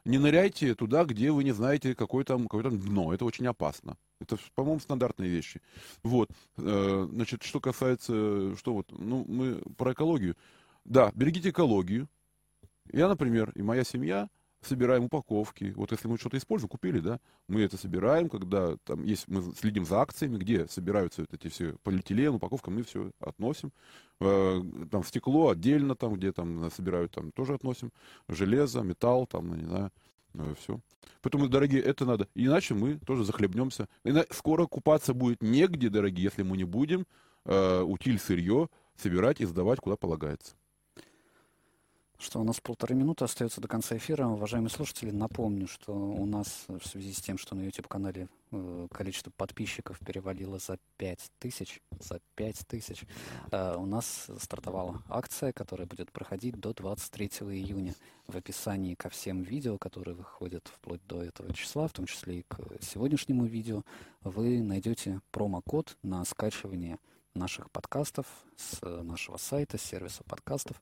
[0.04, 3.14] Не ныряйте туда, где вы не знаете, какое там, какое там дно.
[3.14, 3.98] Это очень опасно.
[4.20, 5.62] Это, по-моему, стандартные вещи.
[6.02, 6.32] Вот.
[6.56, 10.36] Значит, что касается, что вот, ну, мы про экологию.
[10.86, 12.08] Да, берегите экологию.
[12.92, 14.30] Я, например, и моя семья
[14.62, 15.74] собираем упаковки.
[15.76, 19.86] Вот если мы что-то используем, купили, да, мы это собираем, когда там есть, мы следим
[19.86, 23.72] за акциями, где собираются вот эти все полиэтилен, упаковка, мы все относим.
[24.20, 24.62] Э,
[24.92, 27.92] там стекло отдельно, там, где там собирают, там тоже относим.
[28.28, 29.92] Железо, металл, там, ну, не знаю,
[30.60, 30.80] все.
[31.22, 32.28] Поэтому, дорогие, это надо.
[32.36, 33.88] Иначе мы тоже захлебнемся.
[34.32, 37.06] Скоро купаться будет негде, дорогие, если мы не будем
[37.46, 40.56] э, утиль сырье собирать и сдавать, куда полагается.
[42.22, 44.28] Что у нас полторы минуты остается до конца эфира.
[44.28, 49.32] Уважаемые слушатели, напомню, что у нас в связи с тем, что на YouTube-канале э, количество
[49.32, 53.06] подписчиков перевалило за 5 тысяч, за 5 тысяч,
[53.52, 57.96] э, у нас стартовала акция, которая будет проходить до 23 июня.
[58.28, 62.44] В описании ко всем видео, которые выходят вплоть до этого числа, в том числе и
[62.44, 63.84] к сегодняшнему видео,
[64.26, 67.00] вы найдете промокод на скачивание
[67.34, 68.28] наших подкастов
[68.58, 70.82] с э, нашего сайта, сервиса подкастов.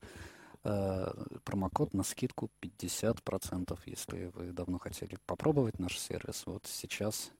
[0.63, 1.13] Э,
[1.43, 6.43] промокод на скидку 50%, если вы давно хотели попробовать наш сервис.
[6.45, 7.31] Вот сейчас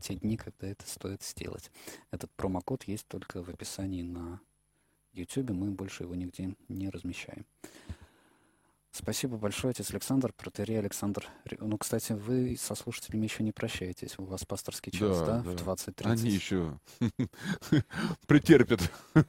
[0.00, 1.70] те дни, когда это стоит сделать.
[2.10, 4.40] Этот промокод есть только в описании на
[5.12, 7.44] YouTube, мы больше его нигде не размещаем.
[8.90, 11.26] Спасибо большое, отец Александр, протерей Александр.
[11.60, 14.18] Ну, кстати, вы со слушателями еще не прощаетесь.
[14.18, 15.64] У вас пасторский час, да, Да, в да.
[15.64, 16.10] 20.30.
[16.10, 16.78] Они еще
[18.26, 18.80] претерпят.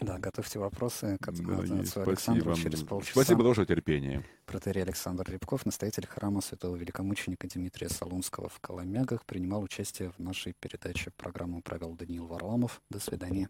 [0.00, 3.12] Да, готовьте вопросы к отцу Да, и отцу Александру через полчаса.
[3.12, 4.24] Спасибо за ваше терпение.
[4.46, 10.54] Протерей Александр Рябков, настоятель храма святого великомученика Дмитрия Солунского в Коломягах, принимал участие в нашей
[10.58, 11.10] передаче.
[11.16, 12.80] Программу провел Даниил Варламов.
[12.90, 13.48] До свидания.